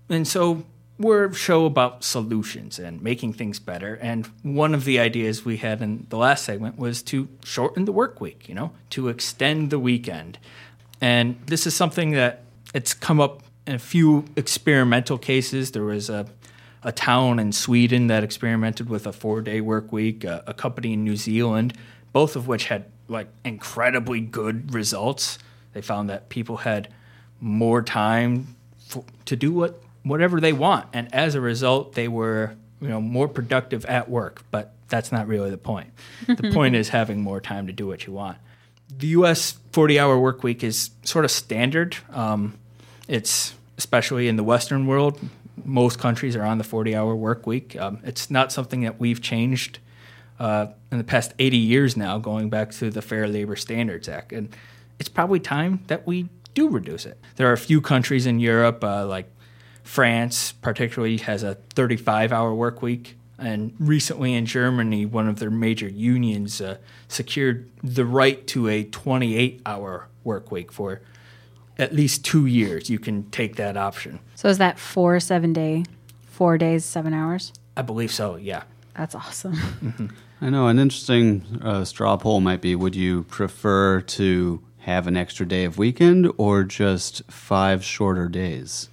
and 0.07 0.25
so 0.25 0.63
we're 0.97 1.25
a 1.25 1.33
show 1.33 1.65
about 1.65 2.05
solutions 2.05 2.79
and 2.79 3.01
making 3.01 3.33
things 3.33 3.59
better. 3.59 3.95
And 3.95 4.25
one 4.41 4.73
of 4.73 4.85
the 4.85 4.99
ideas 4.99 5.43
we 5.43 5.57
had 5.57 5.81
in 5.81 6.07
the 6.07 6.17
last 6.17 6.45
segment 6.45 6.77
was 6.77 7.03
to 7.03 7.27
shorten 7.43 7.83
the 7.83 7.91
work 7.91 8.21
week, 8.21 8.47
you 8.47 8.55
know, 8.55 8.71
to 8.91 9.09
extend 9.09 9.69
the 9.69 9.79
weekend. 9.79 10.37
And 11.05 11.39
this 11.45 11.67
is 11.67 11.75
something 11.75 12.11
that 12.13 12.41
it's 12.73 12.95
come 12.95 13.21
up 13.21 13.43
in 13.67 13.75
a 13.75 13.79
few 13.79 14.25
experimental 14.35 15.19
cases. 15.19 15.69
There 15.69 15.83
was 15.83 16.09
a 16.09 16.25
a 16.81 16.91
town 16.91 17.37
in 17.37 17.51
Sweden 17.51 18.07
that 18.07 18.23
experimented 18.23 18.89
with 18.89 19.05
a 19.05 19.11
four 19.11 19.41
day 19.41 19.61
work 19.61 19.91
week, 19.91 20.23
a, 20.23 20.43
a 20.47 20.53
company 20.55 20.93
in 20.93 21.03
New 21.03 21.15
Zealand, 21.15 21.73
both 22.11 22.35
of 22.35 22.47
which 22.47 22.65
had 22.65 22.85
like 23.07 23.27
incredibly 23.43 24.19
good 24.19 24.73
results. 24.73 25.37
They 25.73 25.81
found 25.83 26.09
that 26.09 26.29
people 26.29 26.57
had 26.57 26.87
more 27.39 27.83
time 27.83 28.55
f 28.89 29.03
to 29.25 29.35
do 29.35 29.53
what 29.53 29.83
whatever 30.01 30.41
they 30.41 30.53
want, 30.53 30.87
and 30.91 31.13
as 31.13 31.35
a 31.35 31.41
result, 31.41 31.93
they 31.93 32.07
were 32.07 32.55
you 32.81 32.87
know 32.87 32.99
more 32.99 33.27
productive 33.27 33.85
at 33.85 34.09
work. 34.09 34.41
But 34.49 34.73
that's 34.87 35.11
not 35.11 35.27
really 35.27 35.51
the 35.51 35.57
point. 35.71 35.91
The 36.25 36.49
point 36.53 36.73
is 36.75 36.89
having 36.89 37.21
more 37.21 37.39
time 37.39 37.67
to 37.67 37.73
do 37.73 37.85
what 37.85 38.07
you 38.07 38.13
want. 38.13 38.39
The 38.89 39.07
U.S. 39.07 39.57
40 39.71 39.99
hour 39.99 40.19
work 40.19 40.43
week 40.43 40.63
is 40.63 40.91
sort 41.03 41.25
of 41.25 41.31
standard. 41.31 41.97
Um, 42.11 42.57
it's 43.07 43.53
especially 43.77 44.27
in 44.27 44.35
the 44.35 44.43
Western 44.43 44.87
world. 44.87 45.19
Most 45.63 45.99
countries 45.99 46.35
are 46.35 46.43
on 46.43 46.57
the 46.57 46.63
40 46.63 46.95
hour 46.95 47.15
work 47.15 47.45
week. 47.47 47.75
Um, 47.75 47.99
it's 48.03 48.29
not 48.29 48.51
something 48.51 48.81
that 48.81 48.99
we've 48.99 49.21
changed 49.21 49.79
uh, 50.39 50.67
in 50.91 50.97
the 50.97 51.03
past 51.03 51.33
80 51.39 51.57
years 51.57 51.97
now, 51.97 52.17
going 52.17 52.49
back 52.49 52.71
to 52.71 52.89
the 52.89 53.01
Fair 53.01 53.27
Labor 53.27 53.55
Standards 53.55 54.07
Act. 54.07 54.31
And 54.31 54.55
it's 54.99 55.09
probably 55.09 55.39
time 55.39 55.83
that 55.87 56.05
we 56.05 56.29
do 56.53 56.69
reduce 56.69 57.05
it. 57.05 57.19
There 57.35 57.49
are 57.49 57.53
a 57.53 57.57
few 57.57 57.81
countries 57.81 58.25
in 58.25 58.39
Europe, 58.39 58.83
uh, 58.83 59.05
like 59.05 59.31
France, 59.83 60.51
particularly, 60.53 61.17
has 61.17 61.43
a 61.43 61.55
35 61.55 62.31
hour 62.31 62.53
work 62.53 62.81
week. 62.81 63.17
And 63.37 63.73
recently 63.79 64.33
in 64.33 64.45
Germany, 64.45 65.05
one 65.05 65.27
of 65.27 65.39
their 65.39 65.49
major 65.49 65.87
unions 65.87 66.61
uh, 66.61 66.77
secured 67.07 67.69
the 67.83 68.05
right 68.05 68.45
to 68.47 68.67
a 68.67 68.83
28 68.85 69.61
hour 69.65 70.07
work 70.23 70.51
week 70.51 70.71
for 70.71 71.01
at 71.77 71.93
least 71.93 72.23
two 72.23 72.45
years. 72.45 72.89
You 72.89 72.99
can 72.99 73.29
take 73.31 73.57
that 73.57 73.77
option. 73.77 74.19
So 74.35 74.47
is 74.47 74.57
that 74.59 74.79
four 74.79 75.19
seven 75.19 75.53
day, 75.53 75.83
four 76.25 76.57
days, 76.57 76.85
seven 76.85 77.13
hours? 77.13 77.51
I 77.75 77.81
believe 77.81 78.11
so, 78.11 78.35
yeah. 78.35 78.63
That's 78.95 79.13
awesome. 79.13 79.57
I 80.41 80.49
know 80.49 80.67
an 80.67 80.79
interesting 80.79 81.59
uh, 81.61 81.83
straw 81.83 82.15
poll 82.17 82.39
might 82.39 82.61
be: 82.61 82.75
Would 82.75 82.95
you 82.95 83.23
prefer 83.23 84.01
to 84.01 84.63
have 84.79 85.07
an 85.07 85.17
extra 85.17 85.45
day 85.45 85.65
of 85.65 85.77
weekend 85.77 86.31
or 86.37 86.63
just 86.63 87.23
five 87.29 87.83
shorter 87.83 88.29
days? 88.29 88.89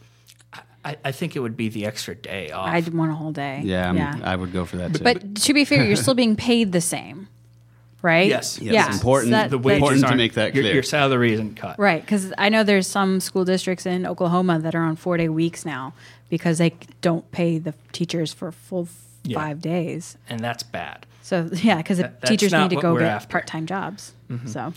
I, 0.84 0.96
I 1.04 1.12
think 1.12 1.36
it 1.36 1.40
would 1.40 1.56
be 1.56 1.68
the 1.68 1.86
extra 1.86 2.14
day 2.14 2.50
off. 2.50 2.66
I'd 2.68 2.88
want 2.92 3.12
a 3.12 3.14
whole 3.14 3.32
day. 3.32 3.60
Yeah, 3.64 3.86
I'm- 3.92 4.22
I 4.24 4.34
would 4.34 4.52
go 4.52 4.64
for 4.64 4.76
that 4.78 4.94
too. 4.94 5.04
But 5.04 5.36
to 5.36 5.54
be 5.54 5.64
fair, 5.64 5.84
you're 5.84 5.94
still 5.96 6.14
being 6.14 6.34
paid 6.34 6.72
the 6.72 6.80
same, 6.80 7.28
right? 8.02 8.28
Yes. 8.28 8.58
Yes, 8.60 8.74
yeah. 8.74 8.92
important- 8.92 9.28
So 9.32 9.36
that- 9.36 9.50
the 9.50 9.58
wages 9.58 9.76
important 9.82 10.06
to 10.08 10.16
make 10.16 10.34
that 10.34 10.54
your- 10.54 10.62
clear. 10.64 10.74
Your, 10.74 10.82
salary 10.82 11.32
isn't 11.34 11.54
cut. 11.54 11.78
Right, 11.78 12.00
because 12.00 12.32
I 12.36 12.48
know 12.48 12.64
there's 12.64 12.88
some 12.88 13.20
school 13.20 13.44
districts 13.44 13.86
in 13.86 14.06
Oklahoma 14.06 14.58
that 14.58 14.74
are 14.74 14.82
on 14.82 14.96
four 14.96 15.16
day 15.16 15.28
weeks 15.28 15.64
now 15.64 15.94
because 16.28 16.58
they 16.58 16.74
don't 17.00 17.30
pay 17.30 17.58
the 17.58 17.74
teachers 17.92 18.32
for 18.32 18.50
full 18.50 18.88
Yeah. 19.24 19.38
five 19.38 19.60
days. 19.60 20.16
And 20.28 20.40
that's 20.40 20.64
bad. 20.64 21.06
So 21.22 21.48
yeah, 21.52 21.76
because 21.76 21.98
the 21.98 22.04
That- 22.04 22.24
teachers 22.26 22.52
need 22.52 22.70
to 22.70 22.76
go 22.76 22.98
get 22.98 23.28
part 23.28 23.46
time 23.46 23.66
jobs. 23.66 24.14
Mm-hmm. 24.28 24.48
So 24.48 24.72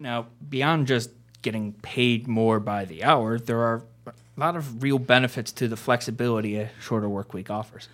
Now, 0.00 0.26
beyond 0.48 0.88
just 0.88 1.10
getting 1.42 1.74
paid 1.74 2.26
more 2.26 2.58
by 2.58 2.84
the 2.86 3.04
hour, 3.04 3.38
there 3.38 3.60
are 3.60 3.84
a 4.36 4.40
lot 4.40 4.56
of 4.56 4.82
real 4.82 4.98
benefits 4.98 5.52
to 5.52 5.68
the 5.68 5.76
flexibility 5.76 6.56
a 6.56 6.70
shorter 6.80 7.08
work 7.08 7.32
week 7.34 7.50
offers. 7.50 7.88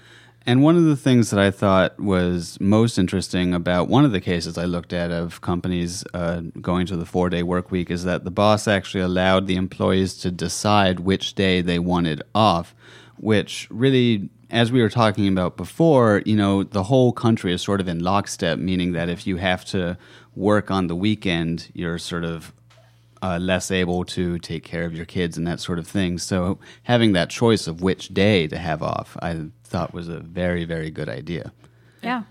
And 0.47 0.62
one 0.62 0.76
of 0.76 0.84
the 0.84 0.97
things 0.97 1.30
that 1.30 1.38
I 1.38 1.51
thought 1.51 2.01
was 2.01 2.59
most 2.61 2.99
interesting 2.99 3.53
about 3.53 3.88
one 3.88 4.07
of 4.07 4.12
the 4.12 4.22
cases 4.22 4.57
I 4.57 4.64
looked 4.64 4.95
at 4.95 5.11
of 5.11 5.43
companies 5.43 6.03
uh, 6.14 6.41
going 6.61 6.86
to 6.86 6.97
the 6.97 7.05
four 7.05 7.28
day 7.28 7.43
work 7.43 7.70
week 7.70 7.91
is 7.91 8.05
that 8.05 8.24
the 8.24 8.30
boss 8.30 8.66
actually 8.66 9.03
allowed 9.03 9.47
the 9.47 9.57
employees 9.57 10.16
to 10.18 10.30
decide 10.30 11.01
which 11.01 11.34
day 11.34 11.61
they 11.61 11.78
wanted 11.78 12.22
off, 12.34 12.74
which 13.18 13.68
really, 13.70 14.30
as 14.49 14.72
we 14.72 14.80
were 14.80 14.88
talking 14.88 15.28
about 15.28 15.59
before, 15.59 16.22
you 16.24 16.36
know, 16.36 16.62
the 16.62 16.84
whole 16.84 17.12
country 17.12 17.53
is 17.53 17.61
sort 17.61 17.82
of 17.82 17.86
in 17.86 17.99
lockstep, 17.99 18.59
meaning 18.59 18.93
that 18.93 19.11
if 19.11 19.26
you 19.26 19.36
have 19.36 19.62
to 19.66 19.99
work 20.34 20.70
on 20.70 20.86
the 20.86 20.97
weekend, 20.97 21.68
you're 21.74 21.99
sort 21.99 22.24
of 22.24 22.55
uh, 23.22 23.38
less 23.38 23.70
able 23.70 24.04
to 24.04 24.38
take 24.38 24.64
care 24.64 24.84
of 24.84 24.94
your 24.94 25.06
kids 25.06 25.36
and 25.36 25.46
that 25.46 25.60
sort 25.60 25.78
of 25.78 25.86
thing. 25.86 26.18
So 26.18 26.58
having 26.84 27.12
that 27.12 27.30
choice 27.30 27.66
of 27.66 27.82
which 27.82 28.08
day 28.08 28.46
to 28.48 28.58
have 28.58 28.82
off, 28.82 29.16
I 29.22 29.46
thought 29.64 29.92
was 29.92 30.08
a 30.08 30.20
very, 30.20 30.64
very 30.64 30.90
good 30.90 31.08
idea. 31.08 31.52
Yeah, 32.02 32.22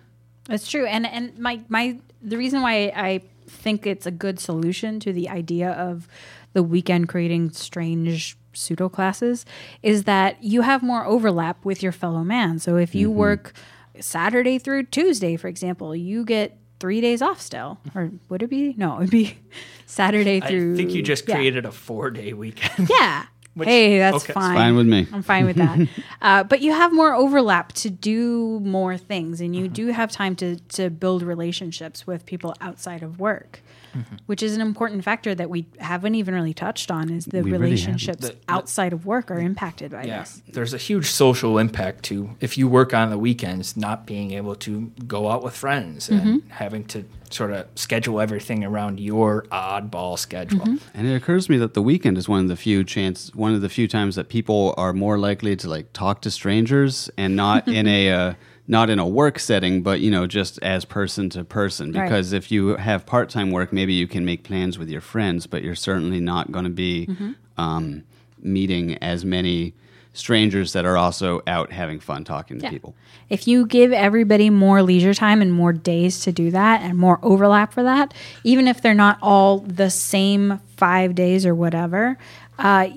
that's 0.46 0.70
true. 0.70 0.86
And 0.86 1.06
and 1.06 1.38
my 1.38 1.62
my 1.70 2.00
the 2.22 2.38
reason 2.38 2.62
why 2.62 2.92
I 2.96 3.22
think 3.48 3.86
it's 3.86 4.06
a 4.06 4.12
good 4.12 4.40
solution 4.40 5.00
to 5.02 5.14
the 5.14 5.30
idea 5.30 5.72
of 5.72 6.08
the 6.54 6.64
weekend 6.64 7.10
creating 7.10 7.52
strange 7.52 8.38
pseudo 8.54 8.90
classes 8.90 9.46
is 9.84 10.04
that 10.04 10.44
you 10.44 10.62
have 10.62 10.82
more 10.82 11.06
overlap 11.06 11.64
with 11.64 11.84
your 11.84 11.92
fellow 11.92 12.24
man. 12.24 12.60
So 12.60 12.78
if 12.78 12.96
you 12.96 13.12
work 13.12 13.54
Saturday 14.00 14.60
through 14.60 14.84
Tuesday, 14.86 15.36
for 15.36 15.48
example, 15.48 15.96
you 15.96 16.26
get 16.26 16.58
three 16.80 17.02
days 17.02 17.22
off 17.22 17.42
still. 17.42 17.80
Or 17.96 18.12
would 18.30 18.42
it 18.44 18.50
be? 18.50 18.74
No, 18.78 18.98
it'd 18.98 19.10
be 19.12 19.38
Saturday 19.86 20.40
through. 20.40 20.74
I 20.74 20.78
think 20.78 20.92
you 20.92 21.02
just 21.02 21.28
yeah. 21.28 21.36
created 21.36 21.66
a 21.66 21.72
four 21.72 22.10
day 22.12 22.34
weekend. 22.34 22.90
Yeah. 22.90 23.26
Which- 23.56 23.68
hey, 23.68 23.98
that's 23.98 24.18
okay. 24.18 24.26
It's 24.28 24.34
fine. 24.34 24.56
Fine 24.56 24.76
with 24.76 24.88
me. 24.88 25.08
I'm 25.12 25.24
fine 25.24 25.46
with 25.46 25.58
that. 25.58 25.80
uh, 26.22 26.44
but 26.44 26.62
you 26.62 26.72
have 26.72 26.94
more 26.94 27.14
overlap 27.14 27.74
to 27.74 27.90
do 27.90 28.60
more 28.62 28.96
things, 28.98 29.42
and 29.42 29.56
you 29.56 29.66
Mm-hmm. 29.66 29.74
do 29.74 29.88
have 29.88 30.12
time 30.12 30.36
to 30.38 30.58
to 30.78 30.90
build 30.90 31.24
relationships 31.24 32.06
with 32.08 32.26
people 32.26 32.56
outside 32.62 33.04
of 33.04 33.20
work, 33.20 33.62
Mm-hmm. 33.96 34.16
which 34.28 34.44
is 34.44 34.56
an 34.56 34.62
important 34.62 35.04
factor 35.04 35.34
that 35.34 35.50
we 35.50 35.66
haven't 35.80 36.14
even 36.16 36.34
really 36.36 36.54
touched 36.54 36.92
on. 36.92 37.10
Is 37.10 37.26
the 37.26 37.42
We 37.42 37.52
relationships 37.52 38.20
The- 38.28 38.34
the- 38.34 38.38
outside 38.48 38.94
of 38.94 39.06
work 39.06 39.32
are 39.32 39.40
impacted 39.40 39.92
by 39.92 40.04
Yeah, 40.04 40.20
this? 40.20 40.42
there's 40.52 40.74
a 40.74 40.78
huge 40.78 41.08
social 41.08 41.58
impact 41.58 42.04
to 42.06 42.32
if 42.40 42.58
you 42.58 42.68
work 42.68 42.94
on 42.94 43.10
the 43.10 43.18
weekends, 43.18 43.76
not 43.76 44.06
being 44.06 44.32
able 44.32 44.56
to 44.58 44.92
go 45.08 45.30
out 45.32 45.44
with 45.44 45.56
friends 45.56 46.10
and 46.10 46.44
having 46.50 46.84
to 46.86 47.04
sort 47.32 47.52
of 47.52 47.68
schedule 47.76 48.20
everything 48.20 48.64
around 48.64 49.00
your 49.00 49.44
oddball 49.52 50.18
schedule. 50.18 50.62
And 50.94 51.08
it 51.08 51.14
occurs 51.16 51.46
to 51.46 51.52
me 51.52 51.58
that 51.60 51.74
the 51.74 51.82
weekend 51.82 52.18
is 52.18 52.28
one 52.28 52.42
of 52.42 52.48
the 52.48 52.56
few 52.56 52.84
chance, 52.84 53.34
one 53.36 53.54
of 53.54 53.62
the 53.62 53.70
few 53.70 53.88
times 53.88 54.16
that 54.16 54.30
people 54.30 54.74
are 54.78 54.94
more 54.94 55.18
likely 55.20 55.56
to 55.58 55.70
like 55.70 55.94
talk 55.94 56.22
to 56.22 56.32
strangers 56.32 57.10
and 57.18 57.36
not 57.36 57.68
in 57.80 57.88
a 57.88 58.12
uh, 58.12 58.34
not 58.72 58.90
in 58.90 59.00
a 59.00 59.08
work 59.08 59.40
setting, 59.40 59.82
but 59.82 60.00
you 60.00 60.12
know 60.12 60.28
just 60.28 60.60
as 60.62 60.86
person 60.86 61.30
to 61.32 61.44
person. 61.44 61.92
Right. 61.92 62.04
Because 62.06 62.32
if 62.34 62.52
you 62.52 62.78
have 62.78 63.06
part 63.06 63.30
time 63.30 63.50
work, 63.52 63.74
maybe 63.74 63.94
you 63.94 64.08
can 64.08 64.24
make 64.24 64.44
plans 64.44 64.78
with 64.80 64.90
your 64.90 65.02
friends, 65.02 65.48
but 65.48 65.64
you're 65.64 65.76
certainly 65.76 66.20
not 66.22 66.52
going 66.52 66.66
to 66.66 66.70
be 66.72 67.10
um, 67.58 68.04
meeting 68.42 68.98
as 69.00 69.26
many 69.26 69.74
strangers 70.14 70.74
that 70.74 70.86
are 70.86 70.98
also 70.98 71.42
out 71.48 71.72
having 71.72 72.00
fun 72.00 72.24
talking 72.24 72.58
to 72.60 72.64
Yeah. 72.64 72.70
people. 72.72 72.96
If 73.30 73.48
you 73.48 73.66
give 73.66 73.92
everybody 73.92 74.50
more 74.50 74.82
leisure 74.84 75.14
time 75.14 75.42
and 75.42 75.52
more 75.54 75.72
days 75.74 76.22
to 76.22 76.32
do 76.32 76.52
that 76.52 76.82
and 76.82 76.98
more 76.98 77.20
overlap 77.22 77.74
for 77.74 77.84
that, 77.84 78.14
even 78.44 78.68
if 78.68 78.82
they're 78.82 78.94
not 78.96 79.18
all 79.22 79.60
the 79.60 79.90
same 79.90 80.60
five 80.78 81.16
days 81.16 81.46
or 81.46 81.54
whatever, 81.56 82.18
uh, 82.58 82.90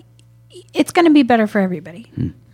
it's 0.74 0.90
going 0.90 1.06
to 1.06 1.12
be 1.12 1.22
better 1.22 1.46
for 1.46 1.60
everybody. 1.60 2.10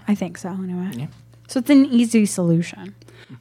I 0.07 0.15
think 0.15 0.39
so, 0.39 0.51
anyway. 0.51 1.09
So 1.49 1.61
it's 1.61 1.71
an 1.71 1.87
easy 1.87 2.27
solution. 2.27 2.95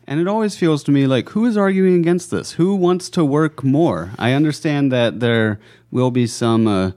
And 0.05 0.19
it 0.19 0.27
always 0.27 0.55
feels 0.57 0.83
to 0.83 0.91
me 0.91 1.07
like 1.07 1.29
who 1.29 1.45
is 1.45 1.55
arguing 1.57 1.99
against 1.99 2.29
this? 2.31 2.53
Who 2.53 2.75
wants 2.75 3.09
to 3.11 3.23
work 3.23 3.63
more? 3.63 4.11
I 4.19 4.33
understand 4.33 4.91
that 4.91 5.19
there 5.19 5.59
will 5.91 6.11
be 6.11 6.27
some 6.27 6.67
uh, 6.67 6.91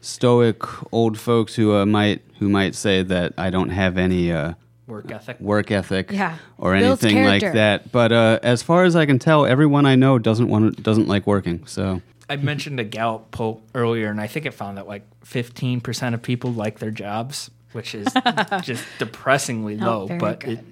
stoic 0.00 0.62
old 0.92 1.18
folks 1.18 1.54
who 1.54 1.74
uh, 1.74 1.86
might 1.86 2.22
who 2.38 2.48
might 2.48 2.74
say 2.74 3.02
that 3.02 3.32
I 3.38 3.50
don't 3.50 3.68
have 3.70 3.96
any 3.98 4.32
uh, 4.32 4.54
Work 4.88 5.10
ethic. 5.12 5.40
work 5.40 5.70
ethic 5.70 6.10
Yeah. 6.10 6.36
or 6.58 6.76
Builds 6.76 7.04
anything 7.04 7.24
like 7.24 7.52
that. 7.52 7.92
But 7.92 8.10
uh, 8.12 8.40
as 8.42 8.62
far 8.62 8.84
as 8.84 8.96
I 8.96 9.06
can 9.06 9.18
tell, 9.18 9.46
everyone 9.46 9.86
I 9.86 9.94
know 9.94 10.18
doesn't 10.18 10.48
want 10.48 10.82
doesn't 10.82 11.06
like 11.08 11.26
working. 11.26 11.64
So 11.66 12.02
I 12.28 12.36
mentioned 12.36 12.80
a 12.80 12.84
Gallup 12.84 13.30
poll 13.30 13.62
earlier, 13.74 14.08
and 14.10 14.20
I 14.20 14.26
think 14.26 14.44
it 14.46 14.52
found 14.54 14.76
that 14.78 14.88
like 14.88 15.02
15% 15.24 16.14
of 16.14 16.22
people 16.22 16.52
like 16.52 16.78
their 16.80 16.90
jobs, 16.90 17.50
which 17.72 17.94
is 17.94 18.08
just 18.62 18.84
depressingly 18.98 19.76
Not 19.76 19.86
low. 19.86 20.06
very 20.08 20.18
But 20.20 20.40
good. 20.40 20.58
it, 20.58 20.64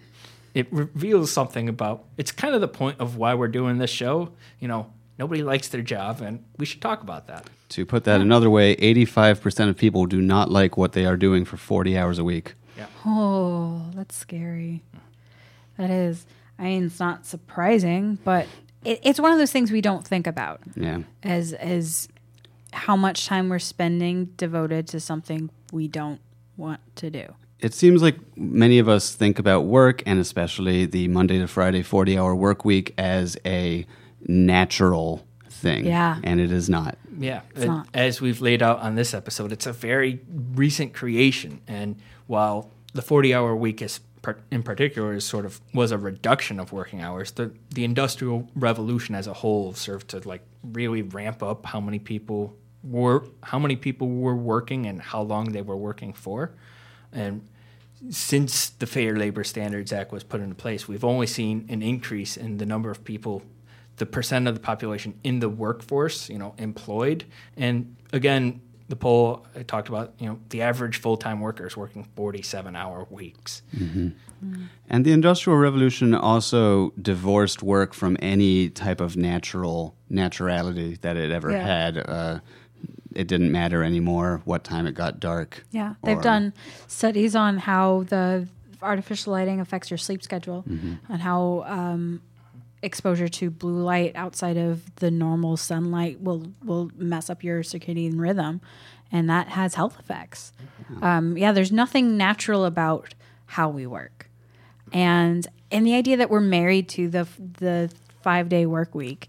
it 0.54 0.66
reveals 0.72 1.30
something 1.30 1.68
about 1.68 2.04
it's 2.16 2.32
kind 2.32 2.54
of 2.54 2.60
the 2.60 2.68
point 2.68 2.98
of 3.00 3.16
why 3.16 3.34
we're 3.34 3.48
doing 3.48 3.78
this 3.78 3.90
show. 3.90 4.30
You 4.58 4.68
know, 4.68 4.92
nobody 5.18 5.42
likes 5.42 5.68
their 5.68 5.82
job, 5.82 6.20
and 6.20 6.44
we 6.58 6.66
should 6.66 6.80
talk 6.80 7.02
about 7.02 7.26
that. 7.28 7.48
To 7.70 7.86
put 7.86 8.04
that 8.04 8.20
another 8.20 8.50
way, 8.50 8.74
85% 8.76 9.68
of 9.68 9.76
people 9.76 10.06
do 10.06 10.20
not 10.20 10.50
like 10.50 10.76
what 10.76 10.92
they 10.92 11.06
are 11.06 11.16
doing 11.16 11.44
for 11.44 11.56
40 11.56 11.96
hours 11.96 12.18
a 12.18 12.24
week. 12.24 12.54
Yeah. 12.76 12.86
Oh, 13.06 13.86
that's 13.94 14.16
scary. 14.16 14.82
That 15.78 15.90
is. 15.90 16.26
I 16.58 16.64
mean, 16.64 16.84
it's 16.86 16.98
not 17.00 17.24
surprising, 17.26 18.18
but 18.24 18.46
it, 18.84 19.00
it's 19.04 19.20
one 19.20 19.32
of 19.32 19.38
those 19.38 19.52
things 19.52 19.70
we 19.70 19.80
don't 19.80 20.06
think 20.06 20.26
about 20.26 20.60
Yeah. 20.76 21.00
as 21.22 21.52
as 21.54 22.08
how 22.72 22.96
much 22.96 23.26
time 23.26 23.48
we're 23.48 23.58
spending 23.58 24.26
devoted 24.36 24.86
to 24.88 25.00
something 25.00 25.50
we 25.72 25.88
don't 25.88 26.20
want 26.56 26.80
to 26.96 27.10
do. 27.10 27.34
It 27.62 27.74
seems 27.74 28.00
like 28.02 28.16
many 28.36 28.78
of 28.78 28.88
us 28.88 29.14
think 29.14 29.38
about 29.38 29.62
work 29.66 30.02
and 30.06 30.18
especially 30.18 30.86
the 30.86 31.08
Monday 31.08 31.38
to 31.38 31.46
Friday 31.46 31.82
40 31.82 32.16
hour 32.18 32.34
work 32.34 32.64
week 32.64 32.94
as 32.96 33.36
a 33.44 33.86
natural 34.26 35.26
thing. 35.48 35.84
Yeah. 35.86 36.18
And 36.22 36.40
it 36.40 36.50
is 36.50 36.68
not. 36.70 36.96
Yeah, 37.18 37.42
it- 37.54 37.66
not. 37.66 37.86
as 37.92 38.20
we've 38.20 38.40
laid 38.40 38.62
out 38.62 38.78
on 38.80 38.94
this 38.94 39.12
episode, 39.12 39.52
it's 39.52 39.66
a 39.66 39.72
very 39.72 40.20
recent 40.54 40.94
creation, 40.94 41.60
and 41.68 41.96
while 42.26 42.70
the 42.94 43.02
forty-hour 43.02 43.54
week 43.56 43.82
is 43.82 44.00
in 44.50 44.62
particular 44.62 45.12
is 45.14 45.24
sort 45.24 45.44
of 45.44 45.60
was 45.74 45.92
a 45.92 45.98
reduction 45.98 46.58
of 46.58 46.72
working 46.72 47.02
hours, 47.02 47.32
the 47.32 47.52
the 47.74 47.84
industrial 47.84 48.48
revolution 48.54 49.14
as 49.14 49.26
a 49.26 49.34
whole 49.34 49.74
served 49.74 50.08
to 50.08 50.26
like 50.26 50.42
really 50.62 51.02
ramp 51.02 51.42
up 51.42 51.66
how 51.66 51.80
many 51.80 51.98
people 51.98 52.54
were 52.82 53.24
how 53.42 53.58
many 53.58 53.76
people 53.76 54.08
were 54.08 54.36
working 54.36 54.86
and 54.86 55.02
how 55.02 55.20
long 55.20 55.52
they 55.52 55.62
were 55.62 55.76
working 55.76 56.14
for, 56.14 56.52
and 57.12 57.42
since 58.10 58.70
the 58.70 58.86
Fair 58.86 59.14
Labor 59.16 59.44
Standards 59.44 59.92
Act 59.92 60.10
was 60.12 60.24
put 60.24 60.40
into 60.40 60.54
place, 60.54 60.88
we've 60.88 61.04
only 61.04 61.26
seen 61.26 61.66
an 61.68 61.82
increase 61.82 62.36
in 62.36 62.56
the 62.56 62.64
number 62.66 62.90
of 62.90 63.04
people, 63.04 63.42
the 63.96 64.06
percent 64.06 64.48
of 64.48 64.54
the 64.54 64.60
population 64.60 65.14
in 65.22 65.40
the 65.40 65.48
workforce, 65.50 66.30
you 66.30 66.38
know, 66.38 66.54
employed. 66.56 67.24
And 67.56 67.96
again, 68.12 68.62
the 68.88 68.96
poll 68.96 69.46
I 69.54 69.62
talked 69.62 69.88
about, 69.88 70.14
you 70.18 70.26
know, 70.26 70.38
the 70.48 70.62
average 70.62 70.96
full 71.00 71.16
time 71.18 71.40
worker 71.40 71.66
is 71.66 71.76
working 71.76 72.04
47 72.16 72.74
hour 72.74 73.06
weeks. 73.10 73.62
And 74.88 75.04
the 75.04 75.12
Industrial 75.12 75.58
Revolution 75.58 76.14
also 76.14 76.90
divorced 77.00 77.62
work 77.62 77.92
from 77.92 78.16
any 78.20 78.70
type 78.70 79.00
of 79.00 79.16
natural 79.16 79.94
naturality 80.10 80.98
that 81.02 81.16
it 81.18 81.30
ever 81.30 81.50
Yeah. 81.52 81.66
had. 81.66 81.98
Uh, 81.98 82.40
it 83.14 83.26
didn't 83.28 83.52
matter 83.52 83.82
anymore 83.82 84.40
what 84.44 84.64
time 84.64 84.86
it 84.86 84.94
got 84.94 85.20
dark. 85.20 85.64
Yeah, 85.70 85.94
they've 86.02 86.20
done 86.22 86.52
studies 86.86 87.34
on 87.36 87.58
how 87.58 88.04
the 88.04 88.46
artificial 88.82 89.32
lighting 89.32 89.60
affects 89.60 89.90
your 89.90 89.98
sleep 89.98 90.22
schedule 90.22 90.64
and 91.08 91.20
how 91.20 91.64
um, 91.66 92.22
exposure 92.82 93.28
to 93.28 93.50
blue 93.50 93.82
light 93.82 94.12
outside 94.14 94.56
of 94.56 94.94
the 94.96 95.10
normal 95.10 95.56
sunlight 95.56 96.20
will 96.20 96.52
will 96.64 96.90
mess 96.96 97.28
up 97.28 97.44
your 97.44 97.62
circadian 97.62 98.18
rhythm, 98.18 98.60
and 99.12 99.28
that 99.28 99.48
has 99.48 99.74
health 99.74 99.98
effects. 99.98 100.52
Um, 101.02 101.36
yeah, 101.36 101.52
there's 101.52 101.72
nothing 101.72 102.16
natural 102.16 102.64
about 102.64 103.14
how 103.46 103.68
we 103.68 103.86
work, 103.86 104.30
and 104.92 105.46
and 105.70 105.86
the 105.86 105.94
idea 105.94 106.16
that 106.16 106.30
we're 106.30 106.40
married 106.40 106.88
to 106.90 107.08
the 107.08 107.26
the 107.58 107.92
five 108.22 108.48
day 108.48 108.66
work 108.66 108.94
week 108.94 109.28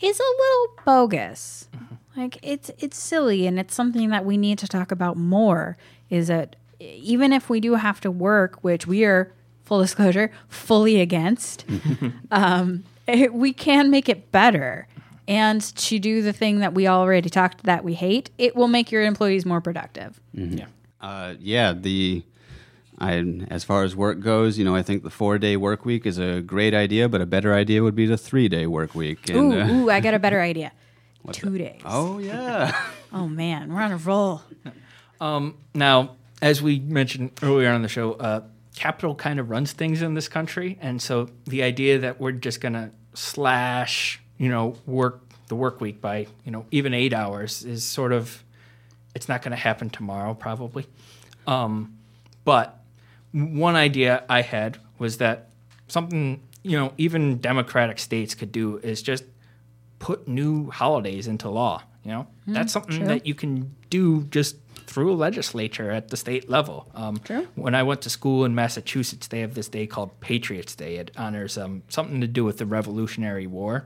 is 0.00 0.18
a 0.20 0.22
little 0.22 0.82
bogus. 0.84 1.68
Like 2.18 2.38
it's 2.42 2.70
it's 2.78 2.98
silly 2.98 3.46
and 3.46 3.60
it's 3.60 3.72
something 3.72 4.10
that 4.10 4.24
we 4.24 4.36
need 4.36 4.58
to 4.58 4.66
talk 4.66 4.90
about 4.90 5.16
more 5.16 5.76
is 6.10 6.26
that 6.26 6.56
even 6.80 7.32
if 7.32 7.48
we 7.48 7.60
do 7.60 7.74
have 7.74 8.00
to 8.00 8.10
work, 8.10 8.58
which 8.62 8.88
we 8.88 9.04
are 9.04 9.32
full 9.64 9.80
disclosure 9.80 10.32
fully 10.48 11.00
against, 11.00 11.64
um, 12.32 12.82
it, 13.06 13.32
we 13.32 13.52
can 13.52 13.88
make 13.90 14.08
it 14.08 14.32
better. 14.32 14.88
And 15.28 15.60
to 15.60 15.98
do 15.98 16.22
the 16.22 16.32
thing 16.32 16.58
that 16.58 16.74
we 16.74 16.88
already 16.88 17.30
talked 17.30 17.64
that 17.64 17.84
we 17.84 17.94
hate, 17.94 18.30
it 18.36 18.56
will 18.56 18.68
make 18.68 18.90
your 18.90 19.02
employees 19.02 19.46
more 19.46 19.60
productive. 19.60 20.20
Yeah. 20.32 20.66
Uh, 21.00 21.34
yeah, 21.38 21.72
the 21.72 22.24
I 22.98 23.44
as 23.50 23.62
far 23.62 23.84
as 23.84 23.94
work 23.94 24.18
goes, 24.18 24.58
you 24.58 24.64
know, 24.64 24.74
I 24.74 24.82
think 24.82 25.04
the 25.04 25.10
four 25.10 25.38
day 25.38 25.56
work 25.56 25.84
week 25.84 26.04
is 26.04 26.18
a 26.18 26.40
great 26.40 26.74
idea, 26.74 27.08
but 27.08 27.20
a 27.20 27.26
better 27.26 27.54
idea 27.54 27.84
would 27.84 27.94
be 27.94 28.06
the 28.06 28.18
three 28.18 28.48
day 28.48 28.66
work 28.66 28.94
week. 28.96 29.30
Ooh, 29.30 29.52
uh, 29.52 29.68
ooh, 29.68 29.90
I 29.90 30.00
got 30.00 30.14
a 30.14 30.18
better 30.26 30.40
idea. 30.40 30.72
Two 31.32 31.58
days. 31.58 31.80
oh 31.84 32.18
yeah, 32.18 32.74
Oh 33.12 33.28
man, 33.28 33.72
we're 33.72 33.80
on 33.80 33.92
a 33.92 33.96
roll. 33.96 34.42
Now, 35.74 36.16
as 36.40 36.62
we 36.62 36.78
mentioned 36.80 37.32
earlier 37.42 37.70
on 37.70 37.82
the 37.82 37.88
show, 37.88 38.12
uh, 38.12 38.42
capital 38.76 39.14
kind 39.14 39.40
of 39.40 39.50
runs 39.50 39.72
things 39.72 40.02
in 40.02 40.14
this 40.14 40.28
country, 40.28 40.78
and 40.80 41.00
so 41.02 41.28
the 41.46 41.62
idea 41.62 41.98
that 41.98 42.20
we're 42.20 42.32
just 42.32 42.60
gonna 42.60 42.90
slash, 43.14 44.20
you 44.38 44.48
know, 44.48 44.76
work 44.86 45.22
the 45.48 45.56
work 45.56 45.80
week 45.80 46.00
by, 46.00 46.26
you 46.44 46.52
know, 46.52 46.66
even 46.70 46.92
eight 46.94 47.12
hours 47.14 47.64
is 47.64 47.82
sort 47.82 48.12
of, 48.12 48.44
it's 49.14 49.28
not 49.28 49.42
gonna 49.42 49.56
happen 49.56 49.88
tomorrow, 49.90 50.34
probably. 50.34 50.86
Um, 51.46 51.96
but 52.44 52.78
one 53.32 53.74
idea 53.76 54.24
I 54.28 54.42
had 54.42 54.78
was 54.98 55.16
that 55.18 55.48
something, 55.88 56.42
you 56.62 56.78
know, 56.78 56.92
even 56.98 57.38
democratic 57.40 57.98
states 57.98 58.34
could 58.34 58.52
do 58.52 58.76
is 58.78 59.00
just 59.02 59.24
put 59.98 60.28
new 60.28 60.70
holidays 60.70 61.26
into 61.26 61.48
law. 61.50 61.82
You 62.04 62.12
know, 62.12 62.26
that's 62.46 62.72
something 62.72 63.04
that 63.04 63.26
you 63.26 63.34
can 63.34 63.74
do 63.90 64.22
just 64.24 64.56
through 64.86 65.12
a 65.12 65.14
legislature 65.16 65.90
at 65.90 66.08
the 66.08 66.16
state 66.16 66.48
level. 66.48 66.88
Um, 66.94 67.18
True. 67.18 67.46
When 67.54 67.74
I 67.74 67.82
went 67.82 68.00
to 68.02 68.10
school 68.10 68.46
in 68.46 68.54
Massachusetts, 68.54 69.26
they 69.26 69.40
have 69.40 69.54
this 69.54 69.68
day 69.68 69.86
called 69.86 70.18
Patriots 70.20 70.74
Day. 70.74 70.96
It 70.96 71.10
honors 71.18 71.58
um, 71.58 71.82
something 71.88 72.22
to 72.22 72.26
do 72.26 72.44
with 72.44 72.56
the 72.56 72.64
Revolutionary 72.66 73.46
War. 73.46 73.84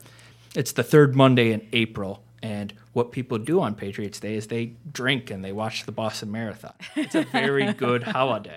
It's 0.54 0.70
the 0.72 0.84
third 0.84 1.16
Monday 1.16 1.50
in 1.52 1.66
April, 1.72 2.22
and 2.42 2.72
what 2.92 3.10
people 3.10 3.38
do 3.38 3.60
on 3.60 3.74
Patriots 3.74 4.20
Day 4.20 4.34
is 4.34 4.46
they 4.46 4.74
drink 4.92 5.30
and 5.30 5.44
they 5.44 5.50
watch 5.52 5.84
the 5.86 5.92
Boston 5.92 6.30
Marathon. 6.30 6.74
It's 6.94 7.14
a 7.16 7.22
very 7.24 7.72
good 7.84 8.02
holiday, 8.04 8.54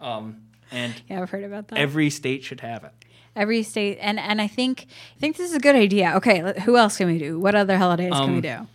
um, 0.00 0.42
and 0.70 0.92
Yeah, 1.08 1.22
I've 1.22 1.30
heard 1.30 1.44
about 1.44 1.68
that. 1.68 1.78
every 1.78 2.10
state 2.10 2.44
should 2.44 2.60
have 2.60 2.84
it. 2.84 2.92
Every 3.36 3.62
state, 3.62 3.98
and 4.00 4.18
and 4.20 4.40
I 4.40 4.46
think 4.46 4.86
I 5.16 5.20
think 5.20 5.36
this 5.36 5.50
is 5.50 5.56
a 5.56 5.60
good 5.60 5.74
idea. 5.74 6.12
Okay, 6.16 6.60
who 6.60 6.76
else 6.76 6.96
can 6.96 7.08
we 7.08 7.18
do? 7.18 7.38
What 7.38 7.54
other 7.54 7.76
holidays 7.76 8.12
can 8.12 8.34
we 8.34 8.40
do? 8.40 8.66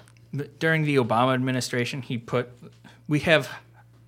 During 0.59 0.83
the 0.83 0.97
Obama 0.97 1.33
administration, 1.33 2.01
he 2.01 2.17
put 2.17 2.49
we 3.07 3.19
have 3.21 3.49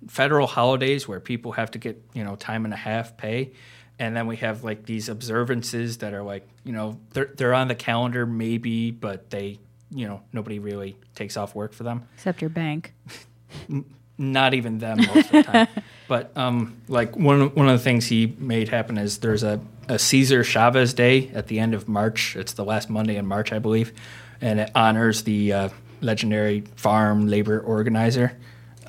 federal 0.08 0.46
holidays 0.46 1.08
where 1.08 1.20
people 1.20 1.52
have 1.52 1.70
to 1.72 1.78
get 1.78 2.02
you 2.12 2.22
know 2.24 2.36
time 2.36 2.64
and 2.64 2.74
a 2.74 2.76
half 2.76 3.16
pay, 3.16 3.52
and 3.98 4.16
then 4.16 4.26
we 4.26 4.36
have 4.36 4.62
like 4.62 4.84
these 4.84 5.08
observances 5.08 5.98
that 5.98 6.12
are 6.12 6.22
like 6.22 6.46
you 6.64 6.72
know 6.72 6.98
they're 7.12 7.30
they're 7.36 7.54
on 7.54 7.68
the 7.68 7.74
calendar 7.74 8.26
maybe, 8.26 8.90
but 8.90 9.30
they 9.30 9.58
you 9.90 10.06
know 10.06 10.22
nobody 10.32 10.58
really 10.58 10.96
takes 11.14 11.36
off 11.36 11.54
work 11.54 11.72
for 11.72 11.82
them. 11.82 12.06
Except 12.14 12.40
your 12.40 12.50
bank. 12.50 12.92
Not 14.18 14.54
even 14.54 14.78
them 14.78 14.98
most 14.98 15.26
of 15.26 15.30
the 15.30 15.42
time. 15.42 15.68
But 16.08 16.36
um, 16.36 16.82
like 16.88 17.16
one 17.16 17.54
one 17.54 17.68
of 17.68 17.78
the 17.78 17.82
things 17.82 18.06
he 18.06 18.34
made 18.38 18.68
happen 18.68 18.98
is 18.98 19.18
there's 19.18 19.42
a, 19.42 19.58
a 19.92 19.98
Cesar 19.98 20.42
Chavez 20.42 20.94
Day 20.94 21.30
at 21.34 21.48
the 21.48 21.58
end 21.58 21.74
of 21.74 21.86
March. 21.86 22.34
It's 22.34 22.52
the 22.54 22.64
last 22.64 22.88
Monday 22.88 23.16
in 23.16 23.26
March, 23.26 23.52
I 23.52 23.58
believe, 23.58 23.92
and 24.40 24.58
it 24.58 24.70
honors 24.74 25.24
the 25.24 25.52
uh, 25.52 25.68
legendary 26.00 26.62
farm 26.76 27.28
labor 27.28 27.60
organizer 27.60 28.32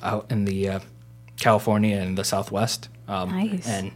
out 0.02 0.26
in 0.30 0.46
the 0.46 0.68
uh, 0.68 0.80
California 1.38 1.96
and 1.98 2.16
the 2.16 2.24
Southwest. 2.24 2.88
Um, 3.06 3.30
Nice. 3.30 3.68
And 3.68 3.92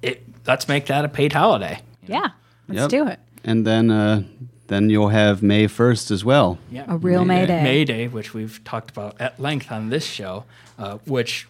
it 0.00 0.22
let's 0.46 0.68
make 0.68 0.86
that 0.86 1.04
a 1.04 1.08
paid 1.08 1.32
holiday. 1.32 1.80
Yeah, 2.06 2.28
let's 2.68 2.82
Yep. 2.82 2.90
do 2.90 3.08
it. 3.08 3.18
and 3.44 3.66
then 3.66 3.90
uh, 3.90 4.22
then 4.68 4.90
you'll 4.90 5.08
have 5.08 5.42
May 5.42 5.66
first 5.66 6.12
as 6.12 6.24
well. 6.24 6.58
Yeah, 6.70 6.84
A 6.86 6.96
real 6.98 7.24
May 7.24 7.46
Day. 7.46 7.62
May 7.64 7.84
Day, 7.84 8.06
which 8.06 8.32
we've 8.32 8.62
talked 8.62 8.90
about 8.90 9.20
at 9.20 9.40
length 9.40 9.72
on 9.72 9.88
this 9.90 10.04
show, 10.06 10.44
uh, 10.78 10.98
which, 11.04 11.48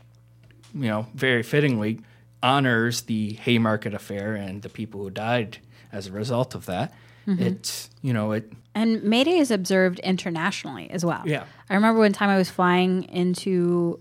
you 0.72 0.86
know, 0.88 1.06
very 1.14 1.42
fittingly 1.42 2.00
honors 2.42 3.02
the 3.02 3.34
Haymarket 3.34 3.94
affair 3.94 4.34
and 4.34 4.62
the 4.62 4.68
people 4.68 5.02
who 5.02 5.10
died 5.10 5.58
as 5.92 6.06
a 6.06 6.12
result 6.12 6.54
of 6.54 6.66
that. 6.66 6.92
Mm-hmm. 7.26 7.42
It's, 7.42 7.90
you 8.02 8.12
know, 8.12 8.32
it. 8.32 8.52
And 8.74 9.02
May 9.02 9.24
Day 9.24 9.38
is 9.38 9.50
observed 9.50 9.98
internationally 10.00 10.90
as 10.90 11.04
well. 11.04 11.22
Yeah. 11.24 11.44
I 11.68 11.74
remember 11.74 12.00
one 12.00 12.12
time 12.12 12.30
I 12.30 12.38
was 12.38 12.48
flying 12.48 13.04
into 13.04 14.00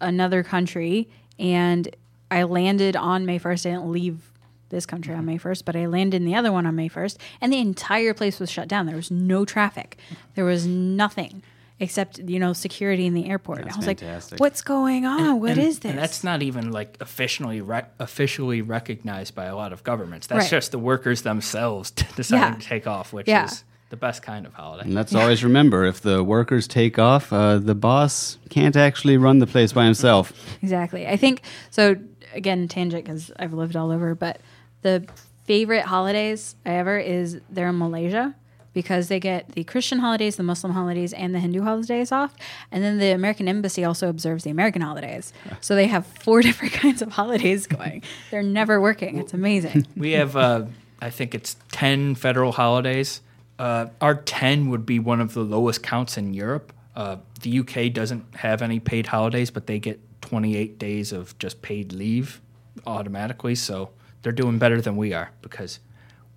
another 0.00 0.42
country 0.42 1.08
and 1.38 1.94
I 2.30 2.42
landed 2.44 2.96
on 2.96 3.26
May 3.26 3.38
1st. 3.38 3.66
I 3.66 3.70
didn't 3.70 3.92
leave 3.92 4.32
this 4.70 4.84
country 4.86 5.14
on 5.14 5.24
May 5.24 5.38
1st, 5.38 5.64
but 5.64 5.76
I 5.76 5.86
landed 5.86 6.18
in 6.18 6.26
the 6.26 6.34
other 6.34 6.52
one 6.52 6.66
on 6.66 6.76
May 6.76 6.90
1st, 6.90 7.16
and 7.40 7.50
the 7.50 7.58
entire 7.58 8.12
place 8.12 8.38
was 8.38 8.50
shut 8.50 8.68
down. 8.68 8.84
There 8.84 8.96
was 8.96 9.10
no 9.10 9.46
traffic. 9.46 9.96
There 10.34 10.44
was 10.44 10.66
nothing 10.66 11.42
except, 11.80 12.18
you 12.18 12.38
know, 12.38 12.52
security 12.52 13.06
in 13.06 13.14
the 13.14 13.28
airport. 13.28 13.62
That's 13.62 13.74
I 13.74 13.78
was 13.78 13.86
fantastic. 13.86 14.32
like, 14.32 14.40
what's 14.40 14.62
going 14.62 15.04
on? 15.06 15.40
What 15.40 15.52
and, 15.52 15.60
is 15.60 15.78
this? 15.80 15.90
And 15.90 15.98
that's 15.98 16.24
not 16.24 16.42
even 16.42 16.70
like 16.72 16.96
officially 17.00 17.60
rec- 17.60 17.92
officially 17.98 18.62
recognized 18.62 19.34
by 19.34 19.44
a 19.44 19.54
lot 19.56 19.72
of 19.72 19.84
governments. 19.84 20.26
That's 20.26 20.44
Right. 20.44 20.50
just 20.50 20.72
the 20.72 20.78
workers 20.78 21.22
themselves 21.22 21.90
deciding 22.16 22.54
Yeah. 22.54 22.58
to 22.58 22.66
take 22.66 22.86
off, 22.86 23.12
which 23.12 23.28
Yeah. 23.28 23.44
is 23.44 23.64
the 23.90 23.96
best 23.96 24.22
kind 24.22 24.44
of 24.44 24.52
holiday. 24.54 24.84
And 24.84 24.94
let's 24.94 25.14
always 25.14 25.42
remember 25.44 25.84
if 25.86 26.00
the 26.02 26.22
workers 26.22 26.66
take 26.68 26.98
off, 26.98 27.32
uh, 27.32 27.58
the 27.58 27.74
boss 27.74 28.36
can't 28.50 28.76
actually 28.76 29.16
run 29.16 29.38
the 29.38 29.46
place 29.46 29.72
by 29.72 29.84
himself. 29.84 30.32
Exactly. 30.62 31.06
I 31.06 31.16
think 31.16 31.42
so. 31.70 31.96
Again, 32.34 32.68
tangent 32.68 33.04
because 33.04 33.30
I've 33.38 33.54
lived 33.54 33.76
all 33.76 33.90
over, 33.90 34.14
but 34.14 34.40
The 34.82 35.06
favorite 35.44 35.86
holidays 35.86 36.54
I 36.66 36.74
ever 36.74 36.98
is 36.98 37.40
they're 37.50 37.68
in 37.70 37.78
Malaysia 37.78 38.34
because 38.72 39.08
they 39.08 39.20
get 39.20 39.52
the 39.52 39.64
Christian 39.64 39.98
holidays, 39.98 40.36
the 40.36 40.42
Muslim 40.42 40.72
holidays, 40.72 41.12
and 41.12 41.34
the 41.34 41.40
Hindu 41.40 41.62
holidays 41.62 42.12
off. 42.12 42.34
And 42.70 42.84
then 42.84 42.98
the 42.98 43.10
American 43.10 43.48
embassy 43.48 43.84
also 43.84 44.08
observes 44.08 44.44
the 44.44 44.50
American 44.50 44.82
holidays. 44.82 45.32
So 45.60 45.74
they 45.74 45.86
have 45.88 46.06
four 46.06 46.40
different 46.48 46.72
kinds 46.72 47.02
of 47.02 47.12
holidays 47.12 47.66
going. 47.66 48.02
They're 48.30 48.42
never 48.42 48.80
working. 48.80 49.18
It's 49.18 49.34
amazing. 49.34 49.86
We 49.96 50.12
have, 50.12 50.36
uh, 50.36 50.66
I 51.00 51.10
think 51.10 51.34
it's 51.34 51.56
10 51.72 52.14
federal 52.14 52.52
holidays. 52.52 53.20
Uh, 53.58 53.86
our 54.00 54.14
10 54.14 54.68
would 54.70 54.86
be 54.86 54.98
one 54.98 55.20
of 55.20 55.34
the 55.34 55.42
lowest 55.42 55.82
counts 55.82 56.16
in 56.16 56.32
Europe. 56.32 56.72
Uh, 56.94 57.16
the 57.42 57.58
UK 57.60 57.92
doesn't 57.92 58.24
have 58.36 58.62
any 58.62 58.78
paid 58.78 59.06
holidays, 59.08 59.50
but 59.50 59.66
they 59.66 59.78
get 59.78 60.00
28 60.22 60.78
days 60.78 61.12
of 61.12 61.36
just 61.38 61.60
paid 61.62 61.92
leave 61.92 62.40
automatically. 62.86 63.54
So 63.54 63.90
they're 64.22 64.32
doing 64.32 64.58
better 64.58 64.80
than 64.80 64.96
we 64.96 65.12
are 65.12 65.30
because 65.42 65.80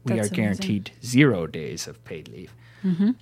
we 0.03 0.13
That's 0.15 0.29
are 0.29 0.33
amazing. 0.33 0.35
guaranteed 0.35 0.91
zero 1.03 1.47
days 1.47 1.87
of 1.87 2.03
paid 2.05 2.27
leave. 2.27 2.53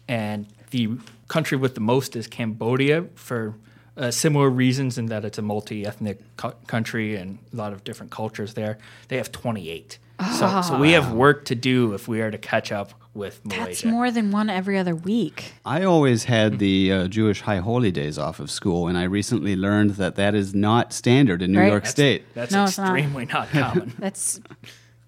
And 0.08 0.48
the 0.72 0.90
country 1.28 1.58
with 1.58 1.76
the 1.76 1.82
most 1.82 2.16
is 2.16 2.28
Cambodia 2.28 3.06
for 3.16 3.56
uh, 3.98 4.10
similar 4.12 4.50
reasons 4.50 4.98
in 4.98 5.08
that 5.08 5.26
it's 5.26 5.38
a 5.38 5.42
multi 5.42 5.86
ethnic 5.86 6.20
co- 6.38 6.54
country 6.68 7.16
and 7.18 7.40
a 7.52 7.56
lot 7.58 7.74
of 7.74 7.84
different 7.84 8.12
cultures 8.12 8.54
there. 8.54 8.78
They 9.10 9.18
have 9.18 9.32
28. 9.32 10.00
So, 10.38 10.62
so 10.62 10.78
we 10.80 10.92
have 10.94 11.12
work 11.14 11.46
to 11.46 11.56
do 11.56 11.94
if 11.94 12.08
we 12.08 12.22
are 12.22 12.30
to 12.32 12.38
catch 12.38 12.72
up 12.72 12.94
with 13.14 13.44
Malaysia. 13.46 13.66
That's 13.66 13.86
more 13.86 14.12
than 14.12 14.32
one 14.32 14.50
every 14.50 14.78
other 14.78 14.96
week. 14.96 15.54
I 15.66 15.84
always 15.84 16.26
had 16.26 16.60
the 16.60 16.92
uh, 16.92 17.08
Jewish 17.08 17.42
high 17.42 17.58
holy 17.60 17.92
days 17.92 18.18
off 18.18 18.40
of 18.40 18.50
school, 18.52 18.88
and 18.88 18.98
I 18.98 19.04
recently 19.04 19.56
learned 19.58 19.92
that 19.92 20.16
that 20.16 20.36
is 20.36 20.54
not 20.54 20.92
standard 20.94 21.42
in 21.42 21.52
New 21.54 21.60
Right. 21.60 21.68
York 21.68 21.84
That's- 21.84 21.92
State. 21.92 22.24
That's 22.34 22.52
No, 22.52 22.64
it's 22.66 22.78
not. 22.78 22.98
extremely 22.98 23.26
not, 23.26 23.50
common. 23.50 23.94
That's 24.00 24.40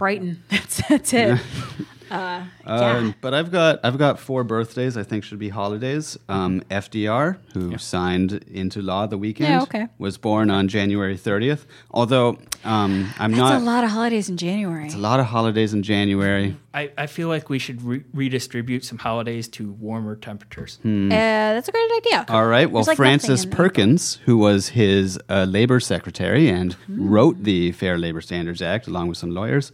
Brighton. 0.02 0.42
That's 0.50 0.82
that's 0.90 1.14
it. 1.14 1.40
Uh, 2.12 2.44
yeah. 2.68 2.98
Um, 2.98 3.16
but 3.22 3.34
I've 3.34 3.52
got 3.52 3.80
I've 3.84 3.98
got 3.98 4.20
four 4.20 4.44
birthdays 4.44 4.98
I 4.98 5.04
think 5.04 5.24
should 5.24 5.40
be 5.40 5.50
holidays. 5.50 6.18
Um, 6.30 6.62
FDR, 6.70 7.38
who 7.54 7.78
signed 7.78 8.34
into 8.52 8.82
law 8.82 9.06
the 9.08 9.18
weekend, 9.18 9.50
Yeah, 9.50 9.62
okay. 9.64 9.88
was 9.98 10.18
born 10.18 10.50
on 10.52 10.68
January 10.68 11.18
30th. 11.18 11.66
Although 11.92 12.38
um, 12.64 13.10
I'm 13.18 13.32
That's 13.32 13.40
not 13.42 13.62
a 13.62 13.66
lot 13.66 13.84
of 13.84 13.90
holidays 13.92 14.30
in 14.30 14.38
January. 14.38 14.86
It's 14.86 14.94
a 14.96 14.98
lot 15.00 15.20
of 15.20 15.26
holidays 15.28 15.74
in 15.74 15.82
January. 15.84 16.58
I, 16.74 16.92
I 16.98 17.08
feel 17.08 17.28
like 17.28 17.50
we 17.50 17.60
should 17.60 17.82
re- 17.82 18.04
redistribute 18.14 18.86
some 18.86 18.98
holidays 18.98 19.48
to 19.50 19.72
warmer 19.74 20.16
temperatures. 20.16 20.80
Uh, 20.86 21.10
that's 21.10 21.68
a 21.68 21.72
great 21.72 21.92
idea. 21.98 22.26
All 22.30 22.46
right. 22.46 22.70
Well, 22.70 22.84
like 22.86 22.96
Frances 22.98 23.46
Perkins, 23.46 24.20
who 24.26 24.38
was 24.38 24.70
his 24.70 25.20
uh, 25.30 25.46
labor 25.46 25.80
secretary 25.80 26.48
and 26.50 26.74
Hmm. 26.74 27.10
wrote 27.10 27.44
the 27.44 27.72
Fair 27.74 27.98
Labor 27.98 28.22
Standards 28.22 28.62
Act 28.62 28.88
along 28.88 29.08
with 29.10 29.18
some 29.18 29.32
lawyers, 29.32 29.72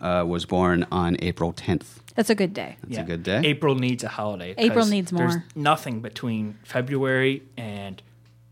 uh, 0.00 0.24
was 0.26 0.44
born 0.44 0.86
on 0.90 1.16
April 1.20 1.52
10th. 1.52 2.00
That's 2.14 2.30
a 2.30 2.34
good 2.34 2.54
day. 2.54 2.76
It's 2.88 2.98
a 2.98 3.02
good 3.02 3.22
day. 3.22 3.42
April 3.44 3.74
needs 3.74 4.02
a 4.02 4.08
holiday. 4.08 4.54
April 4.56 4.86
needs 4.86 5.12
more. 5.12 5.28
There's 5.28 5.34
more. 5.34 5.44
nothing 5.54 6.00
between 6.00 6.58
February 6.64 7.42
and 7.58 8.02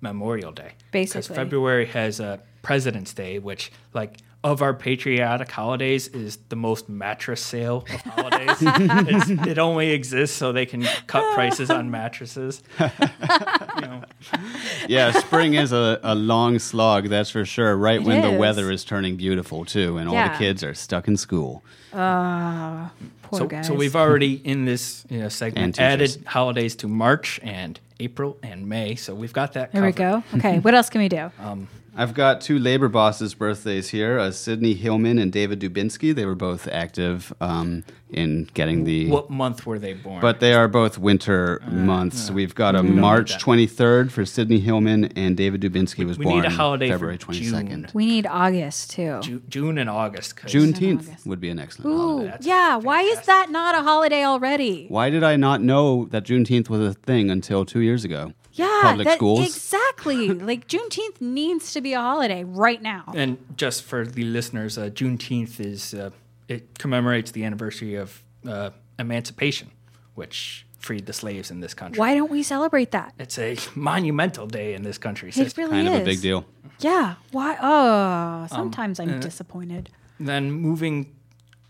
Memorial 0.03 0.53
Day. 0.53 0.73
Basically. 0.93 1.23
Because 1.23 1.35
February 1.35 1.87
has 1.87 2.21
a 2.21 2.41
President's 2.63 3.15
Day, 3.15 3.39
which, 3.39 3.73
like, 3.95 4.19
of 4.45 4.61
our 4.61 4.75
patriotic 4.75 5.51
holidays, 5.51 6.07
is 6.09 6.39
the 6.51 6.57
most 6.57 6.87
mattress 6.89 7.41
sale 7.41 7.87
of 7.91 8.01
holidays. 8.03 8.57
it's, 8.61 9.49
it 9.49 9.59
only 9.59 9.91
exists 9.91 10.37
so 10.37 10.53
they 10.53 10.67
can 10.67 10.83
cut 11.07 11.35
prices 11.35 11.71
on 11.71 11.91
mattresses. 11.91 12.63
you 12.79 12.87
know, 13.81 14.05
yeah, 14.87 15.13
spring 15.13 15.55
is 15.55 15.73
a, 15.73 15.99
a 16.03 16.15
long 16.15 16.59
slog, 16.59 17.09
that's 17.09 17.31
for 17.31 17.47
sure. 17.47 17.75
Right 17.75 18.01
It 18.01 18.07
when 18.07 18.21
the 18.21 18.39
weather 18.39 18.71
is 18.71 18.85
turning 18.85 19.17
beautiful, 19.17 19.65
too, 19.65 19.97
and 19.97 20.09
all 20.09 20.15
the 20.15 20.37
kids 20.37 20.63
are 20.63 20.75
stuck 20.75 21.09
in 21.09 21.17
school. 21.17 21.65
Uh, 21.91 22.89
poor 23.23 23.39
so, 23.39 23.47
guys. 23.47 23.67
so 23.67 23.73
we've 23.73 23.97
already 23.97 24.35
in 24.45 24.67
this 24.67 25.07
you 25.09 25.21
know, 25.21 25.29
segment 25.31 25.77
teachers. 25.77 26.17
added 26.17 26.27
holidays 26.27 26.77
to 26.77 26.89
March 26.89 27.41
and 27.43 27.81
April 27.99 28.37
and 28.43 28.69
May. 28.69 28.95
So 28.97 29.15
we've 29.15 29.33
got 29.33 29.55
that. 29.55 29.73
there 29.73 29.83
we 29.83 29.93
go. 29.93 30.23
Okay, 30.35 30.59
what 30.59 30.75
else 30.75 30.91
can 30.91 31.01
we 31.01 31.09
do? 31.09 31.31
I've 31.97 32.15
got 32.15 32.41
two 32.41 32.59
labor 32.59 32.89
bosses' 32.89 33.35
birthdays 33.35 33.91
here 33.91 34.19
uh, 34.19 34.33
Sidney 34.33 34.75
Hillman 34.75 35.19
and 35.19 35.33
David 35.33 35.61
Dubinsky. 35.61 36.15
They 36.15 36.27
were 36.27 36.35
both 36.35 36.67
active 36.69 37.33
um, 37.41 37.85
in 38.11 38.49
getting 38.55 38.85
the. 38.85 39.09
What 39.09 39.31
month 39.31 39.65
were 39.65 39.79
they 39.79 39.95
born? 39.95 40.21
But 40.21 40.41
they 40.41 40.55
are 40.55 40.67
both 40.67 40.99
winter 40.99 41.63
months. 41.69 42.31
We've 42.31 42.55
got 42.55 42.75
a 42.75 42.83
March 42.83 43.39
23rd 43.39 44.11
for 44.11 44.25
Sidney 44.25 44.59
Hillman, 44.59 45.05
and 45.17 45.37
David 45.37 45.61
Dubinsky 45.61 46.05
was 46.05 46.19
we 46.19 46.25
born 46.25 46.41
need 46.41 46.47
a 46.47 46.51
holiday 46.51 46.91
February 46.91 47.19
22nd. 47.19 47.69
June. 47.69 47.91
we 47.95 48.07
need 48.07 48.27
August 48.27 48.91
too. 48.91 49.21
Ju- 49.21 49.43
June 49.49 49.79
and 49.79 49.89
August. 49.89 50.37
Juneteenth 50.37 51.09
August. 51.09 51.27
would 51.27 51.41
be 51.41 51.51
an 51.51 51.61
excellent 51.61 51.93
Ooh, 51.93 51.99
holiday. 51.99 52.31
That's 52.31 52.47
yeah. 52.47 52.77
Why 52.77 53.03
is 53.03 53.21
that 53.27 53.51
not 53.51 53.77
a 53.77 53.83
holiday 53.83 54.25
already? 54.25 54.87
Why 54.89 55.11
did 55.11 55.23
I 55.23 55.37
not 55.37 55.61
know 55.61 56.07
that 56.07 56.25
Juneteenth 56.25 56.69
was 56.69 56.81
a 56.81 56.95
thing 56.95 57.31
until 57.31 57.65
two 57.65 57.81
years 57.81 58.05
ago? 58.05 58.33
Yeah, 58.57 58.81
Public 58.83 59.07
that- 59.09 59.17
schools. 59.19 59.47
exactly. 59.47 60.29
like 60.51 60.69
Juneteenth 60.69 61.21
needs 61.21 61.73
to 61.73 61.81
be 61.81 61.93
a 61.93 62.01
holiday 62.01 62.45
right 62.45 62.81
now. 62.81 63.05
And 63.15 63.39
just 63.57 63.83
for 63.83 64.07
the 64.07 64.23
listeners, 64.25 64.79
uh, 64.79 64.91
Juneteenth 64.91 65.61
is 65.61 65.93
uh, 65.95 66.11
it 66.49 66.79
commemorates 66.79 67.33
the 67.33 67.45
anniversary 67.45 67.97
of 67.97 68.23
uh, 68.47 68.71
emancipation, 68.99 69.71
which 70.15 70.67
freed 70.79 71.07
the 71.07 71.13
slaves 71.13 71.51
in 71.51 71.61
this 71.61 71.75
country. 71.75 71.99
Why 71.99 72.15
don't 72.15 72.31
we 72.31 72.43
celebrate 72.43 72.91
that? 72.93 73.15
It's 73.19 73.39
a 73.39 73.57
monumental 73.75 74.47
day 74.47 74.75
in 74.75 74.83
this 74.83 74.99
country. 74.99 75.31
It 75.31 75.35
sister. 75.35 75.63
really 75.63 75.73
Kind 75.73 75.89
is 75.89 75.95
of 75.95 76.01
a 76.03 76.05
big 76.05 76.21
deal. 76.21 76.45
Yeah. 76.81 77.15
Why? 77.33 77.57
Oh, 77.61 78.47
sometimes 78.55 79.01
uh, 79.01 79.05
I'm 79.05 79.21
disappointed. 79.21 79.91
Then 80.21 80.53
moving 80.53 81.13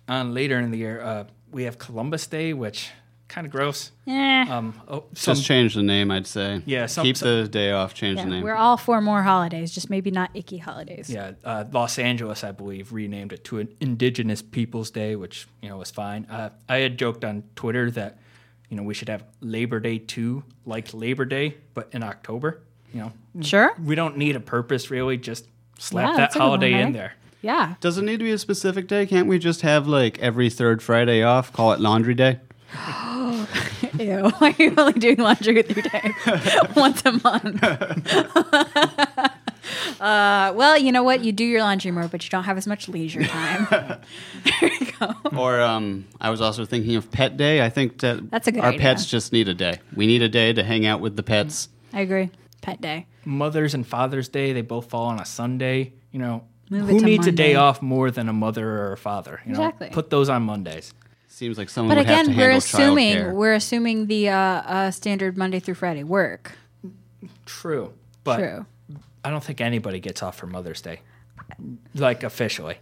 on 0.09 0.35
later 0.35 0.59
in 0.59 0.71
the 0.71 0.79
year, 0.79 1.01
uh, 1.01 1.25
we 1.51 1.63
have 1.65 1.79
Columbus 1.79 2.27
Day, 2.27 2.53
which 2.53 2.91
kind 3.35 3.47
of 3.47 3.51
gross. 3.53 3.91
Eh. 4.07 4.47
Um, 4.49 4.81
oh, 4.87 5.05
some, 5.15 5.35
Just 5.35 5.45
change 5.47 5.75
the 5.75 5.83
name, 5.83 6.11
I'd 6.13 6.27
say. 6.27 6.63
Yeah, 6.67 6.87
some- 6.87 7.05
Keep 7.05 7.17
some- 7.17 7.29
the 7.43 7.49
day 7.49 7.73
off, 7.73 7.93
change 7.95 8.19
yeah, 8.19 8.25
the 8.25 8.31
name. 8.31 8.43
we're 8.45 8.55
all 8.55 8.77
for 8.77 9.01
more 9.01 9.23
holidays, 9.25 9.73
just 9.75 9.91
maybe 9.91 10.11
not 10.13 10.31
icky 10.35 10.59
holidays. 10.59 11.11
yeah, 11.11 11.33
uh, 11.45 11.65
Los 11.73 11.99
Angeles, 11.99 12.45
I 12.45 12.53
believe, 12.53 12.93
renamed 12.93 13.33
it 13.33 13.43
to 13.45 13.59
an 13.59 13.69
Indigenous 13.81 14.41
Peoples 14.41 14.91
Day, 14.93 15.17
which 15.17 15.49
you 15.63 15.69
know 15.69 15.79
was 15.79 15.91
fine. 15.91 16.27
Uh, 16.31 16.51
I 16.69 16.77
had 16.77 16.97
joked 16.97 17.25
on 17.25 17.43
Twitter 17.57 17.91
that 17.93 18.19
you 18.71 18.77
know 18.77 18.83
we 18.85 18.95
should 18.95 19.09
have 19.09 19.25
Labor 19.41 19.81
Day 19.81 19.99
too, 19.99 20.45
like 20.65 20.95
Labor 20.95 21.25
Day, 21.25 21.57
but 21.75 21.89
in 21.93 22.03
October. 22.05 22.61
You 22.93 23.01
know, 23.01 23.13
Sure. 23.43 23.75
we 23.83 23.97
don't 23.97 24.17
need 24.17 24.37
a 24.37 24.41
purpose 24.41 24.89
really. 24.93 25.17
Just 25.17 25.47
slap 25.81 26.05
Yeah, 26.05 26.13
that 26.13 26.19
that's 26.19 26.37
a 26.37 26.39
good 26.39 26.43
one, 26.43 26.49
holiday 26.61 26.81
in 26.81 26.93
there. 26.93 27.15
Yeah. 27.43 27.75
Does 27.81 27.99
it 27.99 28.03
need 28.05 28.19
to 28.21 28.25
be 28.25 28.31
a 28.31 28.39
specific 28.39 28.87
day? 28.87 29.05
Can't 29.05 29.27
we 29.27 29.39
just 29.41 29.63
have 29.63 29.89
like 29.89 30.19
every 30.21 30.49
third 30.49 30.81
Friday 30.81 31.21
off? 31.23 31.53
Call 31.53 31.73
it 31.73 31.81
Laundry 31.81 32.15
Day? 32.15 32.39
Ew. 33.99 34.31
Why 34.39 34.55
are 34.59 34.63
you 34.63 34.75
only 34.77 34.93
doing 34.99 35.17
laundry 35.19 35.63
three 35.63 35.83
times? 35.83 36.15
Once 36.77 37.03
a 37.05 37.13
month. 37.13 37.63
uh, 40.01 40.53
well, 40.55 40.79
you 40.79 40.93
know 40.93 41.03
what? 41.03 41.25
You 41.25 41.33
do 41.33 41.45
your 41.45 41.61
laundry 41.61 41.91
more, 41.91 42.09
but 42.09 42.25
you 42.25 42.31
don't 42.31 42.45
have 42.45 42.57
as 42.57 42.67
much 42.67 42.89
leisure 42.89 43.25
time. 43.25 43.67
there 43.71 44.71
you 44.81 44.87
go. 44.99 45.15
Or 45.37 45.61
um, 45.61 46.07
I 46.21 46.31
was 46.31 46.41
also 46.41 46.65
thinking 46.65 46.97
of 46.97 47.11
Pet 47.11 47.37
Day. 47.37 47.65
I 47.65 47.71
think 47.71 47.99
that 48.01 48.31
That's 48.31 48.49
a 48.49 48.53
good 48.53 48.63
our 48.63 48.69
idea. 48.71 48.81
pets 48.81 49.07
just 49.07 49.33
need 49.33 49.49
a 49.49 49.55
day. 49.55 49.81
We 49.95 50.07
need 50.07 50.23
a 50.23 50.29
day 50.29 50.53
to 50.53 50.63
hang 50.65 50.87
out 50.87 51.01
with 51.01 51.17
the 51.17 51.23
pets. 51.23 51.69
I 51.93 52.01
agree. 52.01 52.31
Pet 52.61 52.81
day. 52.81 53.07
Mother's 53.25 53.75
and 53.75 53.87
Father's 53.87 54.29
Day, 54.29 54.53
they 54.53 54.63
both 54.63 54.91
fall 54.91 55.07
on 55.07 55.21
a 55.21 55.25
Sunday. 55.25 55.93
You 56.11 56.19
know, 56.19 56.45
Move 56.71 56.89
it 56.89 56.93
who 56.93 57.01
to 57.01 57.07
needs 57.07 57.27
a 57.27 57.33
day 57.33 57.55
off 57.55 57.83
more 57.83 58.11
than 58.11 58.29
a 58.29 58.33
mother 58.33 58.69
or 58.69 58.93
a 58.93 58.97
father? 58.97 59.41
You 59.47 59.53
know, 59.53 59.61
Exactly. 59.67 59.91
put 59.91 60.11
those 60.11 60.29
on 60.29 60.43
Mondays. 60.43 60.93
Seems 61.35 61.59
like 61.59 61.69
someone 61.69 61.97
But 61.97 62.03
would 62.03 62.07
have 62.07 62.21
again, 62.27 62.35
to 62.35 62.39
we're 62.41 62.43
handle 62.51 62.59
assuming 62.59 63.15
childcare. 63.17 63.33
we're 63.35 63.55
assuming 63.55 64.07
the 64.07 64.29
uh, 64.29 64.37
uh, 64.37 64.91
standard 64.93 65.37
Monday 65.37 65.59
through 65.59 65.75
Friday 65.75 66.05
work. 66.05 66.53
True, 67.45 67.93
but 68.23 68.37
True. 68.39 68.67
I 69.25 69.31
don't 69.31 69.43
think 69.43 69.61
anybody 69.61 69.99
gets 69.99 70.23
off 70.23 70.37
for 70.37 70.47
Mother's 70.47 70.81
Day, 70.81 71.01
like 71.95 72.23
officially. 72.23 72.77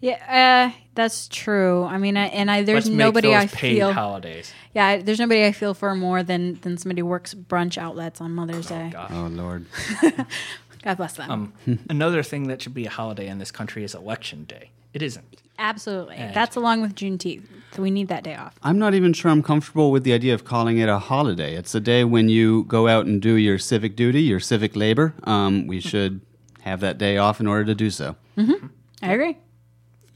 Yeah, 0.00 0.70
uh, 0.72 0.78
that's 0.94 1.26
true. 1.28 1.82
I 1.84 1.98
mean, 1.98 2.16
I, 2.16 2.26
and 2.26 2.50
I 2.50 2.62
there's 2.62 2.84
Let's 2.84 2.88
make 2.88 2.98
nobody 2.98 3.28
those 3.28 3.36
I 3.36 3.46
paid 3.48 3.76
feel. 3.78 3.92
holidays. 3.92 4.52
Yeah, 4.74 4.86
I- 4.86 5.02
there's 5.02 5.18
nobody 5.18 5.44
I 5.44 5.50
feel 5.52 5.74
for 5.74 5.94
more 5.96 6.22
than 6.22 6.60
than 6.60 6.76
somebody 6.78 7.00
who 7.00 7.06
works 7.06 7.34
brunch 7.34 7.78
outlets 7.78 8.20
on 8.20 8.32
Mother's 8.32 8.66
Day. 8.66 8.90
God. 8.92 9.10
Oh 9.12 9.26
Lord. 9.26 9.66
God 10.84 10.96
bless 10.96 11.14
them. 11.14 11.30
Um, 11.66 11.78
another 11.90 12.22
thing 12.22 12.48
that 12.48 12.62
should 12.62 12.74
be 12.74 12.86
a 12.86 12.90
holiday 12.90 13.26
in 13.28 13.38
this 13.38 13.50
country 13.50 13.82
is 13.84 13.92
Election 13.94 14.44
Day. 14.44 14.70
It 14.94 15.02
isn't. 15.02 15.41
Absolutely. 15.62 16.16
And- 16.16 16.34
That's 16.34 16.56
along 16.56 16.82
with 16.82 16.94
Juneteenth. 16.94 17.44
So 17.74 17.80
we 17.82 17.90
need 17.90 18.08
that 18.08 18.22
day 18.22 18.34
off. 18.34 18.54
I'm 18.62 18.78
not 18.78 18.92
even 18.92 19.14
sure 19.14 19.30
I'm 19.30 19.42
comfortable 19.42 19.90
with 19.90 20.04
the 20.04 20.12
idea 20.12 20.34
of 20.34 20.44
calling 20.44 20.76
it 20.76 20.90
a 20.90 20.98
holiday. 20.98 21.54
It's 21.54 21.74
a 21.74 21.80
day 21.80 22.04
when 22.04 22.28
you 22.28 22.64
go 22.64 22.86
out 22.86 23.06
and 23.06 23.22
do 23.22 23.36
your 23.36 23.58
civic 23.58 23.96
duty, 23.96 24.20
your 24.22 24.40
civic 24.40 24.76
labor. 24.76 25.14
Um, 25.24 25.66
we 25.66 25.80
should 25.80 26.20
have 26.60 26.80
that 26.80 26.98
day 26.98 27.16
off 27.16 27.40
in 27.40 27.46
order 27.46 27.64
to 27.64 27.74
do 27.74 27.88
so. 27.88 28.14
I 28.36 29.12
agree. 29.14 29.38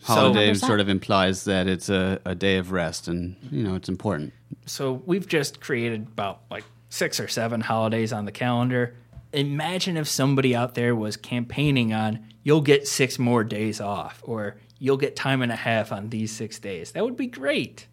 Holiday 0.03 0.51
100%. 0.53 0.57
sort 0.67 0.81
of 0.81 0.89
implies 0.91 1.45
that 1.45 1.67
it's 1.67 1.89
a, 1.89 2.21
a 2.27 2.35
day 2.35 2.59
of 2.59 2.73
rest, 2.73 3.09
and 3.09 3.37
you 3.51 3.63
know 3.63 3.75
it's 3.75 3.89
important. 3.89 4.33
So 4.67 5.03
we've 5.07 5.27
just 5.27 5.61
created 5.61 6.03
about 6.09 6.43
like 6.51 6.65
six 6.91 7.19
or 7.19 7.27
seven 7.29 7.63
holidays 7.63 8.13
on 8.13 8.25
the 8.27 8.33
calendar. 8.33 8.95
Imagine 9.33 9.97
if 9.97 10.09
somebody 10.09 10.55
out 10.55 10.75
there 10.75 10.95
was 10.95 11.17
campaigning 11.17 11.93
on 11.95 12.25
you'll 12.45 12.61
get 12.61 12.87
six 12.87 13.19
more 13.19 13.43
days 13.43 13.81
off 13.81 14.21
or 14.25 14.57
you'll 14.79 14.97
get 14.97 15.17
time 15.17 15.43
and 15.43 15.53
a 15.53 15.57
half 15.57 15.93
on 15.93 16.11
these 16.11 16.33
six 16.33 16.59
days. 16.59 16.93
That 16.93 17.05
would 17.05 17.17
be 17.17 17.27
great. 17.27 17.87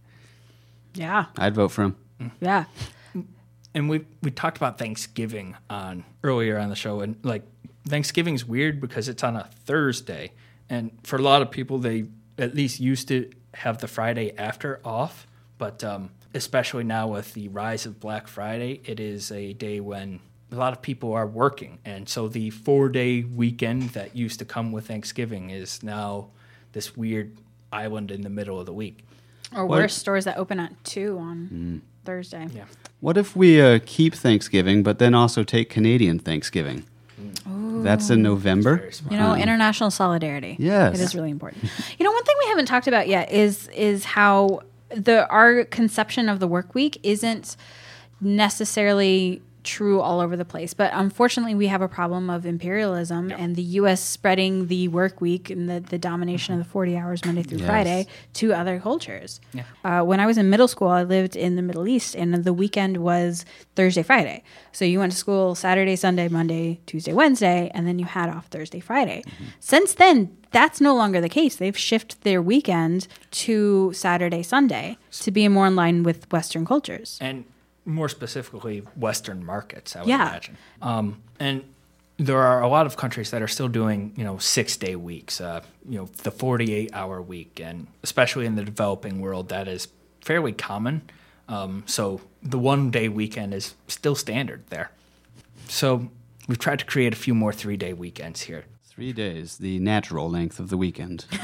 Yeah. 0.93 1.25
I'd 1.37 1.55
vote 1.55 1.69
for 1.69 1.83
him. 1.83 1.95
Yeah. 2.39 2.65
and 3.73 3.89
we 3.89 4.05
we 4.21 4.31
talked 4.31 4.57
about 4.57 4.77
Thanksgiving 4.77 5.55
on 5.69 6.05
earlier 6.23 6.57
on 6.57 6.69
the 6.69 6.75
show, 6.75 7.01
and 7.01 7.17
like 7.23 7.43
Thanksgiving's 7.87 8.45
weird 8.45 8.79
because 8.79 9.09
it's 9.09 9.23
on 9.23 9.35
a 9.35 9.49
Thursday, 9.65 10.31
and 10.69 10.91
for 11.03 11.17
a 11.17 11.21
lot 11.21 11.41
of 11.41 11.51
people, 11.51 11.79
they 11.79 12.05
at 12.37 12.55
least 12.55 12.79
used 12.79 13.07
to 13.09 13.31
have 13.55 13.79
the 13.79 13.87
Friday 13.87 14.35
after 14.37 14.79
off, 14.83 15.27
but 15.57 15.83
um, 15.83 16.11
especially 16.33 16.83
now 16.83 17.07
with 17.07 17.33
the 17.33 17.47
rise 17.49 17.85
of 17.85 17.99
Black 17.99 18.27
Friday, 18.27 18.81
it 18.85 18.99
is 18.99 19.31
a 19.31 19.53
day 19.53 19.79
when 19.79 20.19
a 20.51 20.55
lot 20.55 20.73
of 20.73 20.81
people 20.81 21.13
are 21.13 21.27
working, 21.27 21.79
and 21.83 22.07
so 22.07 22.27
the 22.27 22.49
four 22.51 22.89
day 22.89 23.23
weekend 23.23 23.89
that 23.89 24.15
used 24.15 24.39
to 24.39 24.45
come 24.45 24.71
with 24.71 24.87
Thanksgiving 24.87 25.49
is 25.49 25.81
now 25.83 26.29
this 26.73 26.95
weird 26.97 27.35
island 27.71 28.11
in 28.11 28.21
the 28.21 28.29
middle 28.29 28.59
of 28.59 28.65
the 28.65 28.73
week. 28.73 29.05
Or 29.55 29.65
worse, 29.65 29.93
stores 29.95 30.25
that 30.25 30.37
open 30.37 30.59
at 30.59 30.71
2 30.83 31.17
on 31.17 31.81
Thursday. 32.05 32.47
Yeah. 32.53 32.65
What 32.99 33.17
if 33.17 33.35
we 33.35 33.61
uh, 33.61 33.79
keep 33.85 34.15
Thanksgiving, 34.15 34.83
but 34.83 34.99
then 34.99 35.13
also 35.13 35.43
take 35.43 35.69
Canadian 35.69 36.19
Thanksgiving? 36.19 36.85
That's 37.45 38.09
in 38.09 38.21
November. 38.21 38.77
Very 38.77 38.93
smart. 38.93 39.11
You 39.11 39.19
know, 39.19 39.35
international 39.35 39.91
solidarity. 39.91 40.55
Yes. 40.57 40.99
it 40.99 41.03
is 41.03 41.13
really 41.13 41.29
important. 41.31 41.63
you 41.97 42.03
know, 42.05 42.11
one 42.11 42.23
thing 42.23 42.35
we 42.43 42.49
haven't 42.49 42.65
talked 42.65 42.87
about 42.87 43.07
yet 43.07 43.31
is 43.31 43.67
is 43.69 44.05
how 44.05 44.61
the 44.89 45.27
our 45.27 45.65
conception 45.65 46.29
of 46.29 46.39
the 46.39 46.47
work 46.47 46.73
week 46.73 46.97
isn't 47.03 47.57
necessarily 48.21 49.41
true 49.63 50.01
all 50.01 50.19
over 50.19 50.35
the 50.35 50.45
place. 50.45 50.73
But 50.73 50.91
unfortunately, 50.93 51.55
we 51.55 51.67
have 51.67 51.81
a 51.81 51.87
problem 51.87 52.29
of 52.29 52.45
imperialism 52.45 53.31
and 53.31 53.55
the 53.55 53.61
U.S. 53.81 54.01
spreading 54.03 54.67
the 54.67 54.87
work 54.89 55.21
week 55.21 55.49
and 55.49 55.69
the, 55.69 55.79
the 55.79 55.97
domination 55.97 56.53
of 56.53 56.59
the 56.59 56.69
40 56.69 56.97
hours 56.97 57.25
Monday 57.25 57.43
through 57.43 57.59
Yes. 57.59 57.67
Friday 57.67 58.07
to 58.35 58.53
other 58.53 58.79
cultures. 58.79 59.39
Uh, 59.83 60.01
when 60.03 60.19
I 60.19 60.25
was 60.25 60.37
in 60.37 60.49
middle 60.49 60.67
school, 60.67 60.87
I 60.89 61.03
lived 61.03 61.35
in 61.35 61.55
the 61.55 61.61
Middle 61.61 61.87
East, 61.87 62.15
and 62.15 62.33
the 62.43 62.53
weekend 62.53 62.97
was 62.97 63.45
Thursday, 63.75 64.03
Friday. 64.03 64.43
So 64.71 64.85
you 64.85 64.99
went 64.99 65.11
to 65.11 65.17
school 65.17 65.55
Saturday, 65.55 65.95
Sunday, 65.95 66.27
Monday, 66.27 66.79
Tuesday, 66.85 67.13
Wednesday, 67.13 67.71
and 67.73 67.87
then 67.87 67.99
you 67.99 68.05
had 68.05 68.29
off 68.29 68.47
Thursday, 68.47 68.79
Friday. 68.79 69.23
Since 69.59 69.93
then, 69.95 70.35
that's 70.51 70.79
no 70.81 70.93
longer 70.95 71.19
the 71.21 71.29
case. 71.29 71.55
They've 71.55 71.77
shifted 71.77 72.21
their 72.21 72.41
weekend 72.41 73.07
to 73.31 73.91
Saturday, 73.93 74.43
Sunday 74.43 74.97
to 75.11 75.31
be 75.31 75.47
more 75.47 75.65
in 75.67 75.75
line 75.75 76.03
with 76.03 76.31
Western 76.31 76.65
cultures. 76.65 77.17
and 77.21 77.45
more 77.85 78.09
specifically 78.09 78.79
Western 78.95 79.45
markets. 79.45 79.95
I 79.95 79.99
would 79.99 80.07
Yeah. 80.09 80.29
imagine. 80.29 80.57
Um, 80.81 81.21
and 81.39 81.63
there 82.17 82.39
are 82.39 82.61
a 82.61 82.67
lot 82.67 82.85
of 82.85 82.95
countries 82.95 83.31
that 83.31 83.41
are 83.41 83.47
still 83.47 83.67
doing, 83.67 84.13
you 84.15 84.23
know, 84.23 84.37
six 84.37 84.77
day 84.77 84.95
weeks. 84.95 85.41
Uh, 85.41 85.61
you 85.89 85.97
know, 85.97 86.05
the 86.23 86.31
forty 86.31 86.73
eight 86.73 86.91
hour 86.93 87.21
week, 87.21 87.59
and 87.59 87.87
especially 88.03 88.45
in 88.45 88.55
the 88.55 88.63
developing 88.63 89.19
world, 89.19 89.49
that 89.49 89.67
is 89.67 89.87
fairly 90.21 90.53
common. 90.53 91.01
Um, 91.49 91.83
so 91.85 92.21
the 92.41 92.59
one 92.59 92.91
day 92.91 93.09
weekend 93.09 93.53
is 93.53 93.73
still 93.87 94.15
standard 94.15 94.63
there. 94.69 94.91
So 95.67 96.09
we've 96.47 96.59
tried 96.59 96.79
to 96.79 96.85
create 96.85 97.13
a 97.13 97.17
few 97.17 97.33
more 97.33 97.51
three 97.51 97.77
day 97.77 97.93
weekends 97.93 98.41
here. 98.43 98.65
Three 98.85 99.11
days, 99.11 99.57
the 99.57 99.79
natural 99.79 100.29
length 100.29 100.59
of 100.59 100.69
the 100.69 100.77
weekend. 100.77 101.25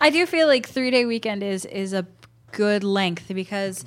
I 0.00 0.10
do 0.12 0.26
feel 0.26 0.46
like 0.46 0.68
three 0.68 0.90
day 0.90 1.04
weekend 1.04 1.42
is 1.42 1.64
is 1.64 1.92
a 1.92 2.06
good 2.50 2.84
length 2.84 3.32
because 3.32 3.84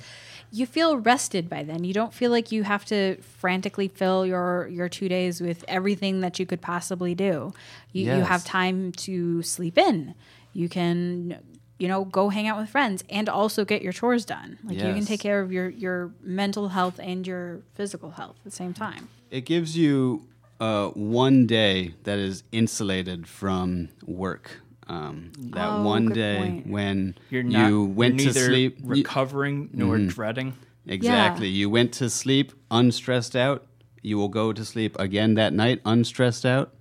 you 0.50 0.66
feel 0.66 0.96
rested 0.96 1.48
by 1.48 1.62
then. 1.62 1.84
You 1.84 1.92
don't 1.92 2.14
feel 2.14 2.30
like 2.30 2.52
you 2.52 2.62
have 2.62 2.84
to 2.86 3.16
frantically 3.38 3.88
fill 3.88 4.24
your 4.26 4.68
your 4.68 4.88
two 4.88 5.08
days 5.08 5.40
with 5.40 5.64
everything 5.68 6.20
that 6.20 6.38
you 6.38 6.46
could 6.46 6.60
possibly 6.60 7.14
do. 7.14 7.52
You, 7.92 8.04
you 8.16 8.22
have 8.22 8.44
time 8.44 8.92
to 8.92 9.42
sleep 9.42 9.78
in. 9.78 10.14
You 10.52 10.68
can 10.68 11.38
you 11.78 11.88
know 11.88 12.04
go 12.04 12.28
hang 12.30 12.46
out 12.46 12.58
with 12.58 12.70
friends 12.70 13.04
and 13.10 13.28
also 13.28 13.64
get 13.64 13.82
your 13.82 13.92
chores 13.92 14.24
done. 14.24 14.58
Like 14.64 14.78
you 14.88 14.94
can 14.94 15.04
take 15.04 15.20
care 15.20 15.40
of 15.40 15.52
your 15.52 15.68
your 15.68 16.12
mental 16.22 16.68
health 16.68 16.98
and 17.02 17.26
your 17.26 17.60
physical 17.74 18.12
health 18.12 18.36
at 18.38 18.44
the 18.44 18.50
same 18.50 18.72
time. 18.74 19.08
It 19.30 19.44
gives 19.44 19.76
you 19.76 20.26
uh, 20.60 20.88
one 20.90 21.46
day 21.46 21.94
that 22.04 22.18
is 22.18 22.42
insulated 22.52 23.26
from 23.26 23.90
work. 24.06 24.60
Um, 24.88 25.32
that 25.50 25.68
Oh, 25.68 25.82
one 25.82 26.08
day 26.10 26.36
point. 26.38 26.66
when 26.68 27.14
You're 27.30 27.42
not 27.42 27.68
you 27.68 27.84
went 27.84 28.20
you're 28.20 28.32
to 28.32 28.38
neither 28.38 28.46
sleep. 28.52 28.78
you- 28.80 28.86
recovering 28.88 29.68
nor 29.72 29.98
dreading. 29.98 30.54
exactly. 30.86 31.48
You 31.48 31.68
went 31.68 31.92
to 31.94 32.08
sleep 32.08 32.52
unstressed 32.70 33.34
out. 33.34 33.66
You 34.02 34.16
will 34.16 34.28
go 34.28 34.52
to 34.52 34.64
sleep 34.64 34.96
again 35.00 35.34
that 35.34 35.52
night 35.52 35.80
unstressed 35.84 36.46
out. 36.46 36.72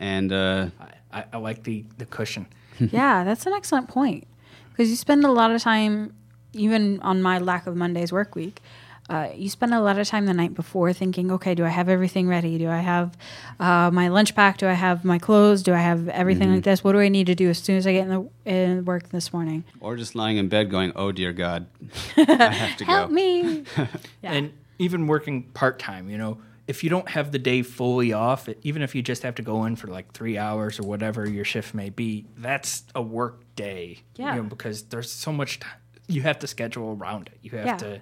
And 0.00 0.32
uh, 0.32 0.70
I, 1.12 1.18
I, 1.20 1.24
I 1.34 1.36
like 1.36 1.62
the, 1.62 1.84
the 1.98 2.06
cushion. 2.06 2.46
yeah, 2.80 3.22
that's 3.22 3.46
an 3.46 3.52
excellent 3.52 3.86
point 3.88 4.26
because 4.70 4.90
you 4.90 4.96
spend 4.96 5.24
a 5.24 5.30
lot 5.30 5.52
of 5.52 5.62
time, 5.62 6.12
even 6.52 6.98
on 7.02 7.22
my 7.22 7.38
lack 7.38 7.68
of 7.68 7.76
Monday's 7.76 8.10
work 8.10 8.34
week. 8.34 8.60
Uh, 9.08 9.28
you 9.34 9.50
spend 9.50 9.74
a 9.74 9.80
lot 9.80 9.98
of 9.98 10.08
time 10.08 10.24
the 10.24 10.32
night 10.32 10.54
before 10.54 10.92
thinking, 10.94 11.30
okay, 11.30 11.54
do 11.54 11.64
I 11.64 11.68
have 11.68 11.90
everything 11.90 12.26
ready? 12.26 12.56
Do 12.56 12.70
I 12.70 12.78
have 12.78 13.16
uh, 13.60 13.90
my 13.92 14.08
lunch 14.08 14.34
pack? 14.34 14.56
Do 14.56 14.66
I 14.66 14.72
have 14.72 15.04
my 15.04 15.18
clothes? 15.18 15.62
Do 15.62 15.74
I 15.74 15.78
have 15.78 16.08
everything 16.08 16.54
like 16.54 16.64
this? 16.64 16.82
What 16.82 16.92
do 16.92 17.00
I 17.00 17.08
need 17.10 17.26
to 17.26 17.34
do 17.34 17.50
as 17.50 17.58
soon 17.58 17.76
as 17.76 17.86
I 17.86 17.92
get 17.92 18.06
in 18.06 18.08
the 18.08 18.50
in 18.50 18.84
work 18.86 19.10
this 19.10 19.30
morning? 19.32 19.64
or 19.80 19.96
just 19.96 20.14
lying 20.14 20.38
in 20.38 20.48
bed 20.48 20.70
going, 20.70 20.92
"Oh 20.96 21.12
dear 21.12 21.32
God, 21.34 21.66
I 22.16 22.52
have 22.52 22.76
to 22.78 22.84
Help 22.86 23.08
go." 23.10 23.14
me! 23.14 23.64
Yeah. 24.22 24.32
And 24.32 24.52
even 24.78 25.06
working 25.06 25.42
part 25.52 25.78
time, 25.78 26.08
you 26.08 26.16
know, 26.16 26.38
if 26.66 26.82
you 26.82 26.88
don't 26.88 27.08
have 27.10 27.30
the 27.30 27.38
day 27.38 27.60
fully 27.60 28.14
off, 28.14 28.48
even 28.62 28.80
if 28.80 28.94
you 28.94 29.02
just 29.02 29.22
have 29.22 29.34
to 29.34 29.42
go 29.42 29.66
in 29.66 29.76
for 29.76 29.88
like 29.88 30.12
three 30.12 30.38
hours 30.38 30.80
or 30.80 30.84
whatever 30.84 31.28
your 31.28 31.44
shift 31.44 31.74
may 31.74 31.90
be, 31.90 32.24
that's 32.38 32.84
a 32.94 33.02
work 33.02 33.42
day. 33.54 33.98
Yeah. 34.16 34.34
You 34.34 34.42
know, 34.44 34.48
because 34.48 34.84
there's 34.84 35.10
so 35.12 35.30
much 35.30 35.60
t- 35.60 35.66
you 36.08 36.22
have 36.22 36.38
to 36.38 36.46
schedule 36.46 36.96
around 36.98 37.26
it. 37.28 37.38
You 37.42 37.50
have 37.58 37.66
Yeah. 37.66 37.76
to 37.76 38.00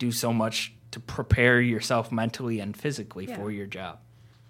do 0.00 0.10
so 0.10 0.32
much 0.32 0.72
to 0.90 0.98
prepare 0.98 1.60
yourself 1.60 2.10
mentally 2.10 2.58
and 2.58 2.76
physically 2.76 3.26
Yeah. 3.26 3.36
for 3.36 3.52
your 3.52 3.66
job. 3.66 4.00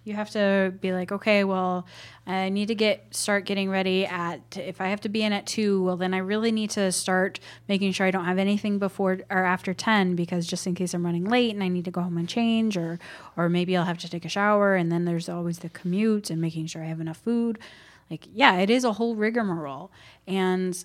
You 0.02 0.14
have 0.14 0.30
to 0.30 0.72
be 0.80 0.92
like, 0.94 1.12
okay, 1.12 1.44
well, 1.44 1.86
I 2.26 2.48
need 2.48 2.68
to 2.68 2.74
get 2.74 3.14
start 3.14 3.44
getting 3.44 3.68
ready 3.68 4.06
at. 4.06 4.56
If 4.56 4.80
I 4.80 4.86
have 4.88 5.02
to 5.02 5.10
be 5.10 5.22
in 5.22 5.34
at 5.34 5.44
two, 5.46 5.84
well, 5.84 5.98
then 5.98 6.14
I 6.14 6.18
really 6.18 6.50
need 6.50 6.70
to 6.70 6.90
start 6.90 7.38
making 7.68 7.92
sure 7.92 8.06
I 8.06 8.10
don't 8.10 8.24
have 8.24 8.38
anything 8.38 8.78
before 8.78 9.18
or 9.28 9.44
after 9.44 9.74
ten, 9.74 10.16
because 10.16 10.46
just 10.46 10.66
in 10.66 10.74
case 10.74 10.94
I'm 10.94 11.04
running 11.04 11.26
late 11.26 11.52
and 11.52 11.62
I 11.62 11.68
need 11.68 11.84
to 11.84 11.90
go 11.90 12.00
home 12.00 12.16
and 12.16 12.26
change, 12.26 12.78
or 12.78 12.98
or 13.36 13.50
maybe 13.50 13.76
I'll 13.76 13.84
have 13.84 13.98
to 13.98 14.08
take 14.08 14.24
a 14.24 14.30
shower, 14.30 14.74
and 14.74 14.90
then 14.90 15.04
there's 15.04 15.28
always 15.28 15.58
the 15.58 15.68
commute 15.68 16.30
and 16.30 16.40
making 16.40 16.66
sure 16.66 16.82
I 16.82 16.86
have 16.86 17.00
enough 17.02 17.18
food. 17.18 17.58
Like, 18.10 18.26
yeah, 18.32 18.56
it 18.56 18.70
is 18.70 18.84
a 18.84 18.94
whole 18.94 19.14
rigmarole, 19.16 19.92
and 20.26 20.82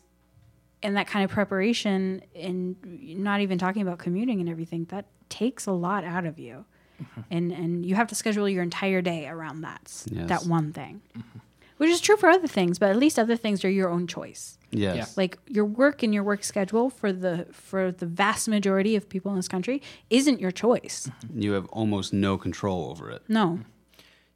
and 0.83 0.95
that 0.97 1.07
kind 1.07 1.25
of 1.25 1.31
preparation, 1.31 2.21
and 2.35 2.75
not 3.17 3.41
even 3.41 3.57
talking 3.57 3.81
about 3.81 3.97
commuting 3.99 4.39
and 4.39 4.49
everything, 4.49 4.85
that 4.85 5.05
takes 5.29 5.65
a 5.65 5.71
lot 5.71 6.03
out 6.03 6.25
of 6.25 6.37
you. 6.39 6.65
Mm-hmm. 7.01 7.21
And 7.31 7.51
and 7.51 7.85
you 7.85 7.95
have 7.95 8.07
to 8.07 8.15
schedule 8.15 8.47
your 8.47 8.63
entire 8.63 9.01
day 9.01 9.27
around 9.27 9.61
that 9.61 9.91
Yes. 10.09 10.29
that 10.29 10.45
one 10.45 10.71
thing. 10.71 11.01
Mm-hmm. 11.17 11.39
Which 11.77 11.89
is 11.89 11.99
true 11.99 12.15
for 12.15 12.29
other 12.29 12.47
things 12.47 12.79
but 12.79 12.89
at 12.89 12.95
least 12.95 13.19
other 13.19 13.35
things 13.35 13.65
are 13.65 13.69
your 13.69 13.89
own 13.89 14.07
choice. 14.07 14.57
Yes. 14.71 15.17
like 15.17 15.37
your 15.47 15.65
work 15.65 16.03
and 16.03 16.13
your 16.13 16.23
work 16.23 16.43
schedule 16.43 16.89
for 16.89 17.11
the 17.11 17.47
for 17.51 17.91
the 17.91 18.05
vast 18.05 18.47
majority 18.47 18.95
of 18.95 19.09
people 19.09 19.31
in 19.31 19.35
this 19.37 19.49
country 19.49 19.81
isn't 20.09 20.39
your 20.39 20.51
choice. 20.51 21.09
Mm-hmm. 21.25 21.41
You 21.41 21.51
have 21.53 21.65
almost 21.67 22.13
no 22.13 22.37
control 22.37 22.89
over 22.91 23.09
it. 23.11 23.23
no 23.27 23.59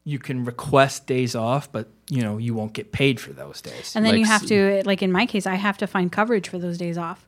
You 0.09 0.19
can 0.19 0.43
request 0.45 1.07
days 1.07 1.35
off, 1.35 1.71
but 1.71 1.85
you 2.09 2.21
know, 2.25 2.37
you 2.45 2.53
won't 2.59 2.73
get 2.73 2.91
paid 2.91 3.19
for 3.19 3.31
those 3.41 3.61
days. 3.61 3.93
and 3.95 4.03
then 4.05 4.13
Like 4.13 4.19
you 4.19 4.25
have 4.25 4.45
to 4.47 4.81
like 4.91 5.01
in 5.07 5.11
my 5.19 5.25
case 5.33 5.45
i 5.45 5.55
have 5.67 5.77
to 5.77 5.87
find 5.95 6.11
coverage 6.19 6.47
for 6.49 6.57
those 6.65 6.77
days 6.85 6.97
off 6.97 7.19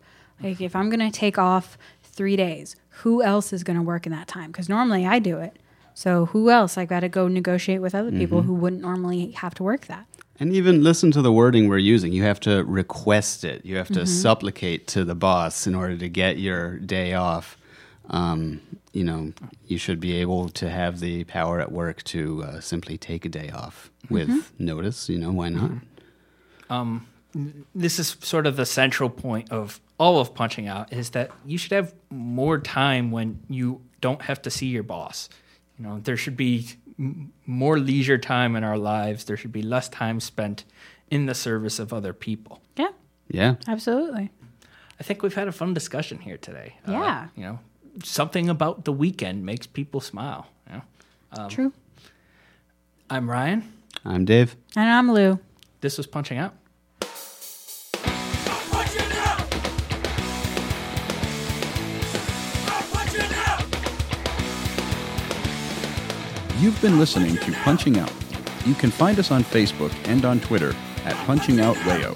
like 0.44 0.60
if 0.60 0.76
i'm 0.76 0.90
going 0.94 1.06
to 1.12 1.12
take 1.26 1.38
off 1.38 1.78
three 2.18 2.36
days 2.36 2.76
who 3.02 3.22
else 3.22 3.54
is 3.54 3.64
going 3.64 3.78
to 3.78 3.84
work 3.94 4.04
in 4.08 4.12
that 4.12 4.28
time 4.28 4.50
because 4.52 4.68
normally 4.78 5.06
i 5.06 5.20
do 5.20 5.38
it 5.48 5.54
so 5.94 6.26
who 6.34 6.50
else 6.50 6.78
i 6.82 6.86
got 6.94 7.02
to 7.02 7.10
go 7.20 7.28
negotiate 7.28 7.82
with 7.86 7.94
other 7.94 8.12
people 8.12 8.42
who 8.48 8.54
wouldn't 8.56 8.82
normally 8.82 9.32
have 9.44 9.54
to 9.54 9.64
work 9.72 9.84
that 9.94 10.06
And 10.40 10.56
even 10.56 10.82
listen 10.84 11.12
to 11.12 11.22
the 11.22 11.32
wording 11.32 11.64
we're 11.70 11.86
using. 11.96 12.12
You 12.14 12.24
have 12.32 12.40
to 12.50 12.64
request 12.82 13.44
it. 13.52 13.58
You 13.70 13.76
have 13.82 13.90
to 14.00 14.02
Mm-hmm. 14.02 14.22
supplicate 14.26 14.82
to 14.96 15.06
the 15.06 15.14
boss 15.28 15.68
in 15.70 15.76
order 15.76 15.96
to 16.06 16.10
get 16.10 16.34
your 16.48 16.80
day 16.80 17.14
off. 17.14 17.58
Um, 18.12 18.62
you 18.94 19.04
know, 19.06 19.32
you 19.68 19.78
should 19.78 20.00
be 20.00 20.14
able 20.18 20.50
to 20.50 20.70
have 20.70 21.00
the 21.00 21.24
power 21.24 21.60
at 21.62 21.72
work 21.72 22.04
to 22.04 22.44
uh, 22.44 22.60
simply 22.60 22.98
take 22.98 23.24
a 23.26 23.30
day 23.30 23.50
off 23.50 23.90
with 24.10 24.28
Mm-hmm. 24.30 24.66
notice. 24.66 25.08
You 25.10 25.18
know, 25.20 25.32
why 25.32 25.50
not? 25.50 25.72
this 27.74 28.00
is 28.00 28.18
sort 28.22 28.46
of 28.46 28.56
the 28.58 28.66
central 28.66 29.10
point 29.10 29.50
of 29.52 29.80
all 29.98 30.20
of 30.20 30.34
punching 30.34 30.68
out 30.68 30.92
is 30.92 31.12
that 31.12 31.32
you 31.46 31.58
should 31.58 31.72
have 31.72 31.94
more 32.10 32.58
time 32.60 33.12
when 33.12 33.40
you 33.50 33.82
don't 34.02 34.24
have 34.24 34.42
to 34.42 34.50
see 34.50 34.68
your 34.68 34.84
boss. 34.84 35.30
You 35.78 35.86
know, 35.86 36.00
there 36.00 36.18
should 36.18 36.36
be 36.36 36.68
m- 37.00 37.32
more 37.46 37.80
leisure 37.80 38.18
time 38.18 38.56
in 38.56 38.64
our 38.64 38.78
lives. 38.78 39.24
There 39.26 39.38
should 39.38 39.52
be 39.54 39.62
less 39.62 39.88
time 39.90 40.20
spent 40.20 40.66
in 41.10 41.26
the 41.26 41.34
service 41.36 41.80
of 41.80 41.94
other 41.94 42.14
people. 42.14 42.62
yeah 42.78 42.90
Yeah. 43.30 43.56
absolutely 43.68 44.32
I 45.00 45.04
think 45.04 45.24
we've 45.24 45.34
had 45.36 45.48
a 45.48 45.52
fun 45.52 45.74
discussion 45.74 46.20
here 46.20 46.38
today. 46.38 46.76
Uh, 46.88 46.92
Yeah. 46.92 47.28
you 47.36 47.44
know, 47.44 47.60
something 48.04 48.50
about 48.50 48.86
the 48.86 48.94
weekend 48.94 49.46
makes 49.46 49.68
people 49.68 50.02
smile. 50.02 50.48
Um, 51.34 51.50
True. 51.50 51.74
I'm 53.10 53.30
Ryan. 53.30 53.72
I'm 54.04 54.26
Dave. 54.26 54.56
And 54.76 54.90
I'm 54.90 55.12
Lou. 55.12 55.40
This 55.80 55.98
was 55.98 56.08
Punching 56.08 56.38
Out. 56.38 56.54
You've 66.60 66.80
been 66.80 67.00
listening 67.00 67.38
to 67.38 67.52
Punching 67.64 67.98
Out. 67.98 68.14
You 68.66 68.76
can 68.76 68.92
find 68.92 69.18
us 69.18 69.32
on 69.32 69.44
Facebook 69.44 69.92
and 70.08 70.26
on 70.26 70.40
Twitter 70.42 70.76
at 71.06 71.16
Punching 71.26 71.60
Out 71.60 71.76
Wayo. 71.78 72.16